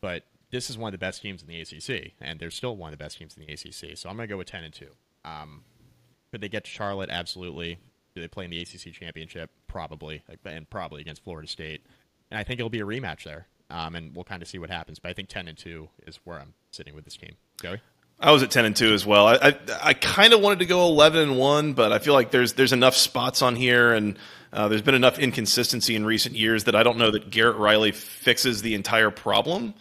But 0.00 0.24
this 0.50 0.70
is 0.70 0.78
one 0.78 0.88
of 0.88 0.92
the 0.92 1.04
best 1.04 1.22
teams 1.22 1.42
in 1.42 1.48
the 1.48 1.60
ACC, 1.60 2.12
and 2.20 2.38
they're 2.38 2.50
still 2.50 2.76
one 2.76 2.92
of 2.92 2.98
the 2.98 3.04
best 3.04 3.18
teams 3.18 3.36
in 3.36 3.44
the 3.44 3.52
ACC. 3.52 3.96
So 3.96 4.08
I'm 4.08 4.16
going 4.16 4.28
to 4.28 4.32
go 4.32 4.38
with 4.38 4.46
10 4.46 4.64
and 4.64 4.72
2. 4.72 4.86
Um, 5.24 5.64
could 6.30 6.40
they 6.40 6.48
get 6.48 6.64
to 6.64 6.70
Charlotte? 6.70 7.10
Absolutely. 7.10 7.78
Do 8.14 8.20
they 8.20 8.28
play 8.28 8.44
in 8.44 8.50
the 8.50 8.60
ACC 8.60 8.92
championship? 8.92 9.50
Probably, 9.66 10.22
and 10.44 10.70
probably 10.70 11.00
against 11.00 11.24
Florida 11.24 11.48
State 11.48 11.82
and 12.30 12.38
I 12.38 12.44
think 12.44 12.60
it'll 12.60 12.70
be 12.70 12.80
a 12.80 12.86
rematch 12.86 13.24
there. 13.24 13.46
Um, 13.70 13.94
and 13.94 14.14
we'll 14.14 14.24
kind 14.24 14.42
of 14.42 14.48
see 14.48 14.58
what 14.58 14.70
happens. 14.70 14.98
But 14.98 15.10
I 15.10 15.12
think 15.12 15.28
ten 15.28 15.46
and 15.46 15.56
two 15.56 15.88
is 16.06 16.20
where 16.24 16.38
I'm 16.38 16.54
sitting 16.70 16.94
with 16.94 17.04
this 17.04 17.16
team. 17.16 17.36
Joey. 17.60 17.80
I 18.20 18.32
was 18.32 18.42
at 18.42 18.50
ten 18.50 18.64
and 18.64 18.74
two 18.74 18.92
as 18.92 19.06
well. 19.06 19.26
I 19.26 19.34
I, 19.34 19.58
I 19.82 19.94
kind 19.94 20.32
of 20.32 20.40
wanted 20.40 20.60
to 20.60 20.66
go 20.66 20.86
eleven 20.86 21.20
and 21.20 21.38
one, 21.38 21.72
but 21.72 21.92
I 21.92 21.98
feel 21.98 22.14
like 22.14 22.30
there's 22.30 22.54
there's 22.54 22.72
enough 22.72 22.96
spots 22.96 23.42
on 23.42 23.56
here, 23.56 23.92
and 23.92 24.18
uh, 24.52 24.68
there's 24.68 24.82
been 24.82 24.94
enough 24.94 25.18
inconsistency 25.18 25.94
in 25.94 26.04
recent 26.04 26.34
years 26.34 26.64
that 26.64 26.74
I 26.74 26.82
don't 26.82 26.98
know 26.98 27.10
that 27.10 27.30
Garrett 27.30 27.56
Riley 27.56 27.92
fixes 27.92 28.62
the 28.62 28.74
entire 28.74 29.10
problem. 29.10 29.74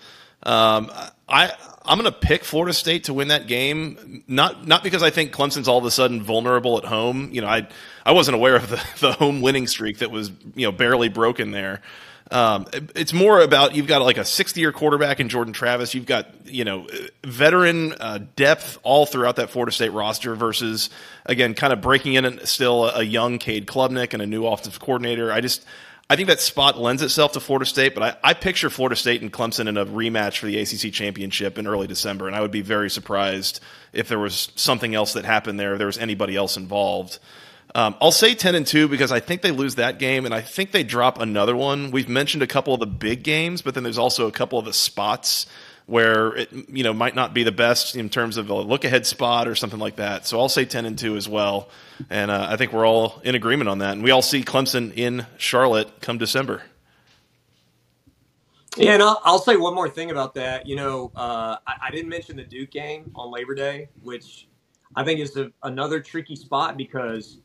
Um, 0.43 0.91
I 1.27 1.51
I'm 1.87 1.97
going 1.97 2.11
to 2.11 2.17
pick 2.17 2.43
Florida 2.43 2.73
State 2.73 3.05
to 3.05 3.13
win 3.13 3.29
that 3.29 3.47
game, 3.47 4.23
not 4.27 4.67
not 4.67 4.83
because 4.83 5.01
I 5.01 5.09
think 5.09 5.31
Clemson's 5.31 5.67
all 5.67 5.77
of 5.77 5.85
a 5.85 5.91
sudden 5.91 6.21
vulnerable 6.21 6.77
at 6.77 6.85
home. 6.85 7.29
You 7.31 7.41
know, 7.41 7.47
I 7.47 7.67
I 8.05 8.11
wasn't 8.11 8.35
aware 8.35 8.57
of 8.57 8.69
the, 8.69 8.83
the 8.99 9.13
home 9.13 9.41
winning 9.41 9.67
streak 9.67 9.99
that 9.99 10.11
was 10.11 10.31
you 10.55 10.67
know 10.67 10.71
barely 10.71 11.09
broken 11.09 11.51
there. 11.51 11.81
Um, 12.29 12.65
it's 12.95 13.13
more 13.13 13.39
about 13.39 13.75
you've 13.75 13.87
got 13.87 14.01
like 14.01 14.17
a 14.17 14.25
60 14.25 14.59
year 14.59 14.71
quarterback 14.71 15.19
in 15.19 15.29
Jordan 15.29 15.53
Travis. 15.53 15.93
You've 15.93 16.05
got, 16.05 16.27
you 16.45 16.65
know, 16.65 16.87
veteran 17.23 17.93
uh, 17.93 18.19
depth 18.35 18.77
all 18.83 19.05
throughout 19.05 19.37
that 19.37 19.49
Florida 19.49 19.71
State 19.71 19.93
roster 19.93 20.35
versus, 20.35 20.89
again, 21.25 21.53
kind 21.53 21.71
of 21.71 21.81
breaking 21.81 22.15
in 22.15 22.45
still 22.45 22.85
a, 22.85 23.03
young 23.03 23.39
Cade 23.39 23.67
Klubnik 23.67 24.13
and 24.13 24.21
a 24.21 24.27
new 24.27 24.45
offensive 24.45 24.79
coordinator. 24.79 25.31
I 25.31 25.39
just, 25.39 25.65
I 26.09 26.17
think 26.17 26.27
that 26.27 26.41
spot 26.41 26.77
lends 26.77 27.01
itself 27.01 27.33
to 27.33 27.39
Florida 27.39 27.65
State, 27.65 27.93
but 27.93 28.03
I, 28.03 28.31
I 28.31 28.33
picture 28.33 28.69
Florida 28.69 28.97
State 28.97 29.21
and 29.21 29.31
Clemson 29.31 29.67
in 29.67 29.77
a 29.77 29.85
rematch 29.85 30.37
for 30.39 30.47
the 30.47 30.59
ACC 30.59 30.93
championship 30.93 31.57
in 31.57 31.67
early 31.67 31.87
December, 31.87 32.27
and 32.27 32.35
I 32.35 32.41
would 32.41 32.51
be 32.51 32.61
very 32.61 32.89
surprised 32.89 33.61
if 33.93 34.09
there 34.09 34.19
was 34.19 34.51
something 34.55 34.93
else 34.93 35.13
that 35.13 35.23
happened 35.23 35.59
there, 35.59 35.73
if 35.73 35.77
there 35.77 35.87
was 35.87 35.97
anybody 35.97 36.35
else 36.35 36.57
involved. 36.57 37.19
Um, 37.75 37.95
I'll 38.01 38.11
say 38.11 38.33
10 38.33 38.55
and 38.55 38.65
2 38.65 38.87
because 38.87 39.11
I 39.11 39.19
think 39.19 39.41
they 39.41 39.51
lose 39.51 39.75
that 39.75 39.99
game 39.99 40.25
and 40.25 40.33
I 40.33 40.41
think 40.41 40.71
they 40.71 40.83
drop 40.83 41.19
another 41.19 41.55
one. 41.55 41.91
We've 41.91 42.09
mentioned 42.09 42.41
a 42.41 42.47
couple 42.47 42.73
of 42.73 42.79
the 42.79 42.87
big 42.87 43.23
games, 43.23 43.61
but 43.61 43.73
then 43.73 43.83
there's 43.83 43.97
also 43.97 44.27
a 44.27 44.31
couple 44.31 44.57
of 44.57 44.65
the 44.65 44.73
spots 44.73 45.47
where 45.85 46.35
it 46.35 46.51
you 46.69 46.83
know 46.83 46.93
might 46.93 47.15
not 47.15 47.33
be 47.33 47.43
the 47.43 47.51
best 47.51 47.95
in 47.95 48.09
terms 48.09 48.35
of 48.35 48.49
a 48.49 48.53
look 48.53 48.83
ahead 48.83 49.05
spot 49.05 49.47
or 49.47 49.55
something 49.55 49.79
like 49.79 49.97
that. 49.97 50.27
So 50.27 50.39
I'll 50.39 50.49
say 50.49 50.65
10 50.65 50.85
and 50.85 50.97
2 50.97 51.15
as 51.15 51.27
well. 51.27 51.69
And 52.09 52.29
uh, 52.29 52.47
I 52.49 52.57
think 52.57 52.73
we're 52.73 52.85
all 52.85 53.21
in 53.23 53.35
agreement 53.35 53.69
on 53.69 53.79
that. 53.79 53.93
And 53.93 54.03
we 54.03 54.11
all 54.11 54.21
see 54.21 54.43
Clemson 54.43 54.93
in 54.95 55.25
Charlotte 55.37 56.01
come 56.01 56.17
December. 56.17 56.63
Yeah, 58.75 58.93
and 58.93 59.01
I'll, 59.01 59.19
I'll 59.23 59.39
say 59.39 59.55
one 59.55 59.73
more 59.73 59.89
thing 59.89 60.11
about 60.11 60.35
that. 60.35 60.67
You 60.67 60.75
know, 60.75 61.11
uh, 61.15 61.57
I, 61.65 61.87
I, 61.87 61.91
didn't 61.91 62.09
mention 62.09 62.35
the 62.35 62.43
Duke 62.43 62.69
game 62.69 63.11
on 63.15 63.31
Labor 63.31 63.55
Day, 63.55 63.89
which 64.03 64.47
I 64.95 65.03
think 65.03 65.19
is 65.19 65.35
a, 65.35 65.51
another 65.63 65.99
tricky 65.99 66.35
spot 66.35 66.77
because 66.77 67.39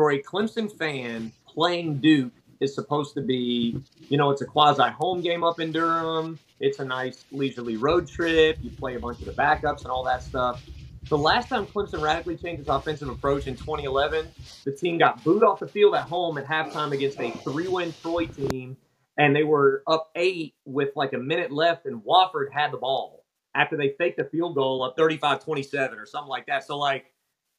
for 0.00 0.12
a 0.12 0.22
Clemson 0.22 0.74
fan, 0.78 1.30
playing 1.46 1.98
Duke 1.98 2.32
is 2.60 2.74
supposed 2.74 3.12
to 3.12 3.20
be, 3.20 3.78
you 4.08 4.16
know, 4.16 4.30
it's 4.30 4.40
a 4.40 4.46
quasi 4.46 4.82
home 4.84 5.20
game 5.20 5.44
up 5.44 5.60
in 5.60 5.72
Durham. 5.72 6.38
It's 6.58 6.78
a 6.78 6.84
nice 6.86 7.26
leisurely 7.30 7.76
road 7.76 8.08
trip. 8.08 8.56
You 8.62 8.70
play 8.70 8.94
a 8.94 8.98
bunch 8.98 9.18
of 9.18 9.26
the 9.26 9.32
backups 9.32 9.82
and 9.82 9.88
all 9.88 10.02
that 10.04 10.22
stuff. 10.22 10.64
the 11.10 11.18
last 11.18 11.50
time 11.50 11.66
Clemson 11.66 12.00
radically 12.00 12.38
changed 12.38 12.60
its 12.60 12.70
offensive 12.70 13.10
approach 13.10 13.46
in 13.46 13.56
2011, 13.56 14.26
the 14.64 14.72
team 14.72 14.96
got 14.96 15.22
booed 15.22 15.42
off 15.42 15.60
the 15.60 15.68
field 15.68 15.94
at 15.94 16.04
home 16.04 16.38
at 16.38 16.46
halftime 16.46 16.92
against 16.92 17.20
a 17.20 17.30
three-win 17.30 17.92
Troy 18.00 18.24
team, 18.24 18.78
and 19.18 19.36
they 19.36 19.44
were 19.44 19.82
up 19.86 20.10
eight 20.16 20.54
with 20.64 20.96
like 20.96 21.12
a 21.12 21.18
minute 21.18 21.52
left, 21.52 21.84
and 21.84 22.00
Wofford 22.04 22.50
had 22.50 22.72
the 22.72 22.78
ball 22.78 23.26
after 23.54 23.76
they 23.76 23.90
faked 23.98 24.18
a 24.18 24.24
field 24.24 24.54
goal 24.54 24.82
up 24.82 24.96
35-27 24.96 25.98
or 25.98 26.06
something 26.06 26.30
like 26.30 26.46
that. 26.46 26.64
So 26.64 26.78
like 26.78 27.09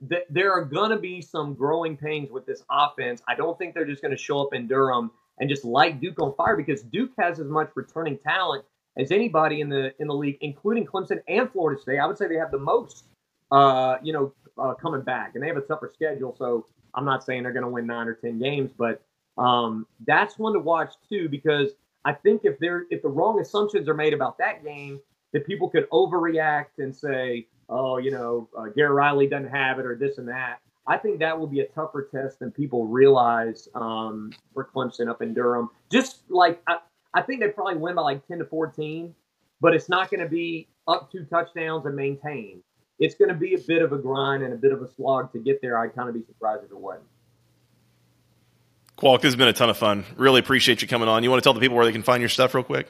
th- 0.09 0.25
there 0.29 0.51
are 0.53 0.65
going 0.65 0.91
to 0.91 0.97
be 0.97 1.21
some 1.21 1.53
growing 1.53 1.97
pains 1.97 2.31
with 2.31 2.45
this 2.45 2.63
offense. 2.69 3.21
I 3.27 3.35
don't 3.35 3.57
think 3.57 3.73
they're 3.73 3.85
just 3.85 4.01
going 4.01 4.15
to 4.15 4.21
show 4.21 4.41
up 4.41 4.53
in 4.53 4.67
Durham 4.67 5.11
and 5.39 5.49
just 5.49 5.65
light 5.65 6.01
Duke 6.01 6.21
on 6.21 6.33
fire 6.35 6.55
because 6.55 6.83
Duke 6.83 7.11
has 7.19 7.39
as 7.39 7.47
much 7.47 7.71
returning 7.75 8.17
talent 8.17 8.65
as 8.97 9.11
anybody 9.11 9.61
in 9.61 9.69
the 9.69 9.93
in 9.99 10.07
the 10.07 10.15
league, 10.15 10.37
including 10.41 10.85
Clemson 10.85 11.21
and 11.27 11.51
Florida 11.51 11.81
State. 11.81 11.99
I 11.99 12.05
would 12.05 12.17
say 12.17 12.27
they 12.27 12.35
have 12.35 12.51
the 12.51 12.59
most 12.59 13.05
uh, 13.51 13.97
you 14.01 14.13
know, 14.13 14.33
uh, 14.57 14.73
coming 14.75 15.01
back, 15.01 15.31
and 15.35 15.43
they 15.43 15.47
have 15.47 15.57
a 15.57 15.61
tougher 15.61 15.91
schedule. 15.93 16.35
So 16.37 16.65
I'm 16.95 17.05
not 17.05 17.23
saying 17.23 17.43
they're 17.43 17.53
going 17.53 17.63
to 17.63 17.69
win 17.69 17.85
nine 17.85 18.07
or 18.07 18.15
ten 18.15 18.39
games, 18.39 18.71
but 18.77 19.01
um, 19.37 19.85
that's 20.05 20.37
one 20.37 20.53
to 20.53 20.59
watch 20.59 20.93
too 21.09 21.29
because 21.29 21.71
I 22.05 22.13
think 22.13 22.41
if 22.43 22.59
there 22.59 22.85
if 22.89 23.01
the 23.01 23.09
wrong 23.09 23.39
assumptions 23.39 23.87
are 23.87 23.93
made 23.93 24.13
about 24.13 24.37
that 24.39 24.63
game, 24.63 24.99
that 25.33 25.45
people 25.45 25.69
could 25.69 25.89
overreact 25.91 26.79
and 26.79 26.95
say, 26.95 27.47
oh, 27.71 27.97
you 27.97 28.11
know, 28.11 28.47
uh, 28.57 28.69
Riley 28.83 29.27
doesn't 29.27 29.49
have 29.49 29.79
it 29.79 29.85
or 29.85 29.95
this 29.95 30.17
and 30.17 30.27
that. 30.27 30.59
I 30.87 30.97
think 30.97 31.19
that 31.19 31.39
will 31.39 31.47
be 31.47 31.61
a 31.61 31.67
tougher 31.67 32.07
test 32.11 32.39
than 32.39 32.51
people 32.51 32.85
realize 32.85 33.67
um, 33.73 34.31
for 34.53 34.69
Clemson 34.75 35.09
up 35.09 35.21
in 35.21 35.33
Durham. 35.33 35.69
Just 35.91 36.21
like 36.29 36.61
I, 36.67 36.77
I 37.13 37.21
think 37.21 37.39
they 37.39 37.47
probably 37.47 37.77
win 37.77 37.95
by 37.95 38.01
like 38.01 38.27
ten 38.27 38.39
to 38.39 38.45
fourteen, 38.45 39.15
but 39.59 39.73
it's 39.73 39.89
not 39.89 40.11
going 40.11 40.21
to 40.21 40.29
be 40.29 40.67
up 40.87 41.11
two 41.11 41.23
touchdowns 41.25 41.85
and 41.85 41.95
maintain 41.95 42.61
it's 43.01 43.15
going 43.15 43.29
to 43.29 43.35
be 43.35 43.55
a 43.55 43.57
bit 43.57 43.81
of 43.81 43.91
a 43.91 43.97
grind 43.97 44.43
and 44.43 44.53
a 44.53 44.55
bit 44.55 44.71
of 44.71 44.81
a 44.83 44.87
slog 44.87 45.33
to 45.33 45.39
get 45.39 45.59
there. 45.59 45.77
I'd 45.77 45.93
kind 45.95 46.07
of 46.07 46.13
be 46.13 46.21
surprised 46.21 46.63
if 46.63 46.69
it 46.69 46.77
wasn't. 46.77 47.03
Qualk, 48.95 49.21
this 49.21 49.29
has 49.29 49.35
been 49.35 49.47
a 49.47 49.53
ton 49.53 49.71
of 49.71 49.77
fun. 49.77 50.05
Really 50.15 50.39
appreciate 50.39 50.83
you 50.83 50.87
coming 50.87 51.09
on. 51.09 51.23
You 51.23 51.31
want 51.31 51.41
to 51.41 51.43
tell 51.43 51.53
the 51.53 51.59
people 51.59 51.75
where 51.75 51.85
they 51.85 51.91
can 51.91 52.03
find 52.03 52.21
your 52.21 52.29
stuff 52.29 52.53
real 52.53 52.63
quick? 52.63 52.87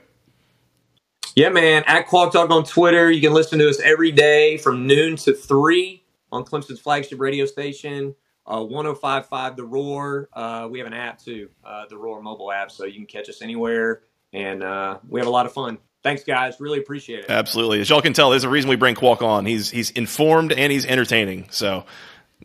Yeah, 1.36 1.50
man. 1.50 1.84
At 1.88 2.08
Qualk 2.08 2.32
Talk 2.32 2.50
on 2.50 2.64
Twitter. 2.64 3.10
You 3.10 3.22
can 3.22 3.34
listen 3.34 3.60
to 3.60 3.70
us 3.70 3.80
every 3.80 4.12
day 4.12 4.58
from 4.58 4.86
noon 4.86 5.16
to 5.18 5.34
3 5.34 6.04
on 6.32 6.44
Clemson's 6.44 6.80
flagship 6.80 7.20
radio 7.20 7.46
station, 7.46 8.16
uh, 8.46 8.64
1055 8.64 9.56
The 9.56 9.66
Roar. 9.66 10.30
Uh, 10.34 10.68
we 10.70 10.80
have 10.80 10.88
an 10.88 10.94
app 10.94 11.20
too, 11.20 11.50
uh, 11.64 11.86
the 11.90 11.98
Roar 11.98 12.22
mobile 12.22 12.52
app, 12.52 12.72
so 12.72 12.86
you 12.86 12.96
can 12.96 13.06
catch 13.06 13.30
us 13.30 13.42
anywhere. 13.42 14.02
And 14.34 14.64
uh, 14.64 15.00
we 15.08 15.20
have 15.20 15.28
a 15.28 15.32
lot 15.32 15.46
of 15.46 15.54
fun. 15.54 15.78
Thanks, 16.04 16.24
guys. 16.24 16.60
Really 16.60 16.80
appreciate 16.80 17.26
it. 17.26 17.30
Absolutely. 17.30 17.80
As 17.82 17.90
y'all 17.90 18.02
can 18.02 18.14
tell, 18.14 18.32
there's 18.32 18.44
a 18.44 18.50
reason 18.50 18.70
we 18.70 18.76
bring 18.76 18.96
Qualk 18.96 19.22
on. 19.22 19.46
He's 19.46 19.70
he's 19.70 19.92
informed 19.92 20.52
and 20.52 20.72
he's 20.72 20.86
entertaining. 20.86 21.48
So 21.52 21.86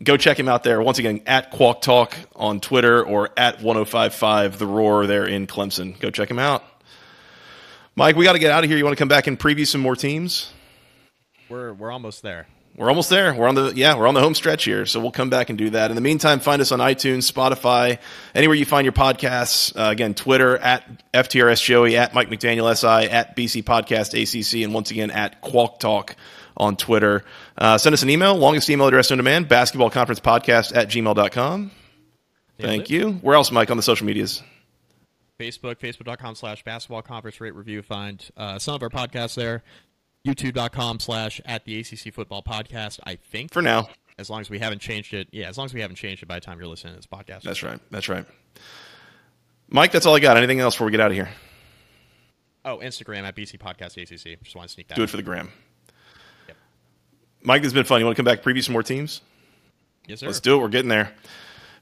go 0.02 0.16
check 0.16 0.38
him 0.38 0.48
out 0.48 0.62
there. 0.62 0.82
Once 0.82 0.98
again, 0.98 1.22
at 1.26 1.52
Qualk 1.52 1.80
Talk 1.80 2.16
on 2.34 2.60
Twitter 2.60 3.02
or 3.02 3.30
at 3.36 3.62
1055 3.62 4.58
The 4.58 4.66
Roar 4.66 5.06
there 5.06 5.24
in 5.26 5.46
Clemson. 5.46 5.98
Go 5.98 6.10
check 6.10 6.30
him 6.30 6.38
out. 6.38 6.64
Mike, 7.98 8.14
we 8.14 8.24
got 8.24 8.34
to 8.34 8.38
get 8.38 8.50
out 8.50 8.62
of 8.62 8.68
here. 8.68 8.76
You 8.76 8.84
want 8.84 8.96
to 8.96 9.00
come 9.00 9.08
back 9.08 9.26
and 9.26 9.38
preview 9.38 9.66
some 9.66 9.80
more 9.80 9.96
teams? 9.96 10.52
We're 11.48 11.72
we're 11.72 11.90
almost 11.90 12.22
there. 12.22 12.46
We're 12.76 12.90
almost 12.90 13.08
there. 13.08 13.32
We're 13.34 13.48
on 13.48 13.54
the 13.54 13.72
yeah, 13.74 13.96
we're 13.96 14.06
on 14.06 14.12
the 14.12 14.20
home 14.20 14.34
stretch 14.34 14.64
here, 14.64 14.84
so 14.84 15.00
we'll 15.00 15.12
come 15.12 15.30
back 15.30 15.48
and 15.48 15.56
do 15.56 15.70
that. 15.70 15.90
In 15.90 15.94
the 15.94 16.02
meantime, 16.02 16.40
find 16.40 16.60
us 16.60 16.72
on 16.72 16.78
iTunes, 16.80 17.30
Spotify, 17.30 17.98
anywhere 18.34 18.54
you 18.54 18.66
find 18.66 18.84
your 18.84 18.92
podcasts. 18.92 19.74
Uh, 19.74 19.90
again, 19.90 20.12
Twitter 20.12 20.58
at 20.58 20.84
FTRS 21.14 21.64
Joey, 21.64 21.96
at 21.96 22.12
Mike 22.12 22.28
McDaniel 22.28 22.76
SI, 22.76 23.10
at 23.10 23.34
BC 23.34 23.64
Podcast 23.64 24.12
ACC, 24.12 24.62
and 24.62 24.74
once 24.74 24.90
again 24.90 25.10
at 25.10 25.40
Qualk 25.40 25.78
Talk 25.78 26.16
on 26.58 26.76
Twitter. 26.76 27.24
Uh, 27.56 27.78
send 27.78 27.94
us 27.94 28.02
an 28.02 28.10
email, 28.10 28.36
longest 28.36 28.68
email 28.68 28.88
address 28.88 29.10
on 29.10 29.16
demand, 29.16 29.48
basketball 29.48 29.88
conference 29.88 30.20
podcast 30.20 30.76
at 30.76 30.88
gmail.com. 30.88 31.70
Thank 32.58 32.90
you. 32.90 33.12
Where 33.12 33.36
else, 33.36 33.50
Mike, 33.50 33.70
on 33.70 33.78
the 33.78 33.82
social 33.82 34.06
medias? 34.06 34.42
Facebook, 35.38 35.76
facebook.com 35.76 36.34
slash 36.34 36.64
basketball 36.64 37.02
conference 37.02 37.40
rate 37.40 37.54
review. 37.54 37.82
Find 37.82 38.26
uh, 38.36 38.58
some 38.58 38.74
of 38.74 38.82
our 38.82 38.90
podcasts 38.90 39.34
there 39.34 39.62
youtube.com 40.26 41.00
slash 41.00 41.40
at 41.44 41.64
the 41.64 41.78
ACC 41.78 42.12
football 42.12 42.42
podcast, 42.42 42.98
I 43.04 43.16
think. 43.16 43.52
For 43.52 43.62
now. 43.62 43.88
As 44.18 44.30
long 44.30 44.40
as 44.40 44.50
we 44.50 44.58
haven't 44.58 44.80
changed 44.80 45.14
it. 45.14 45.28
Yeah, 45.30 45.48
as 45.48 45.58
long 45.58 45.66
as 45.66 45.74
we 45.74 45.80
haven't 45.80 45.96
changed 45.96 46.22
it 46.22 46.26
by 46.26 46.36
the 46.36 46.40
time 46.40 46.58
you're 46.58 46.68
listening 46.68 46.94
to 46.94 46.98
this 46.98 47.06
podcast. 47.06 47.42
That's 47.42 47.62
right. 47.62 47.78
That's 47.90 48.08
right. 48.08 48.24
Mike, 49.68 49.92
that's 49.92 50.06
all 50.06 50.16
I 50.16 50.20
got. 50.20 50.36
Anything 50.36 50.60
else 50.60 50.74
before 50.74 50.86
we 50.86 50.90
get 50.90 51.00
out 51.00 51.10
of 51.10 51.16
here? 51.16 51.28
Oh, 52.64 52.78
Instagram 52.78 53.22
at 53.22 53.36
BC 53.36 53.58
Podcast 53.58 53.96
ACC. 53.96 54.42
Just 54.42 54.56
want 54.56 54.68
to 54.68 54.74
sneak 54.74 54.88
that. 54.88 54.96
Do 54.96 55.02
it 55.02 55.10
for 55.10 55.16
the 55.16 55.22
gram. 55.22 55.50
Yep. 56.48 56.56
Mike, 57.42 57.62
this 57.62 57.68
has 57.68 57.74
been 57.74 57.84
fun. 57.84 58.00
You 58.00 58.06
want 58.06 58.16
to 58.16 58.22
come 58.22 58.32
back 58.32 58.42
preview 58.42 58.64
some 58.64 58.72
more 58.72 58.82
teams? 58.82 59.20
Yes, 60.06 60.20
sir. 60.20 60.26
Let's 60.26 60.40
do 60.40 60.56
it. 60.56 60.58
We're 60.62 60.68
getting 60.68 60.88
there. 60.88 61.12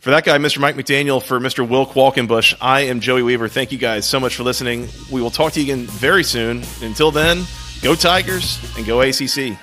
For 0.01 0.11
that 0.11 0.25
guy, 0.25 0.37
Mr. 0.39 0.59
Mike 0.59 0.77
McDaniel, 0.77 1.23
for 1.23 1.41
Mr. 1.41 1.67
Will 1.67 1.87
Qualkinbush, 1.87 2.55
I 2.61 2.83
am 2.83 3.01
Joey 3.01 3.23
Weaver. 3.23 3.49
Thank 3.49 3.73
you 3.73 3.79
guys 3.79 4.07
so 4.07 4.21
much 4.21 4.37
for 4.37 4.43
listening. 4.43 4.89
We 5.11 5.23
will 5.23 5.31
talk 5.31 5.55
to 5.55 5.61
you 5.63 5.73
again 5.73 5.87
very 5.87 6.25
soon. 6.25 6.63
Until 6.83 7.11
then, 7.11 7.45
Go 7.85 7.95
Tigers 7.95 8.59
and 8.79 8.87
go 8.87 9.03
ACC. 9.03 9.59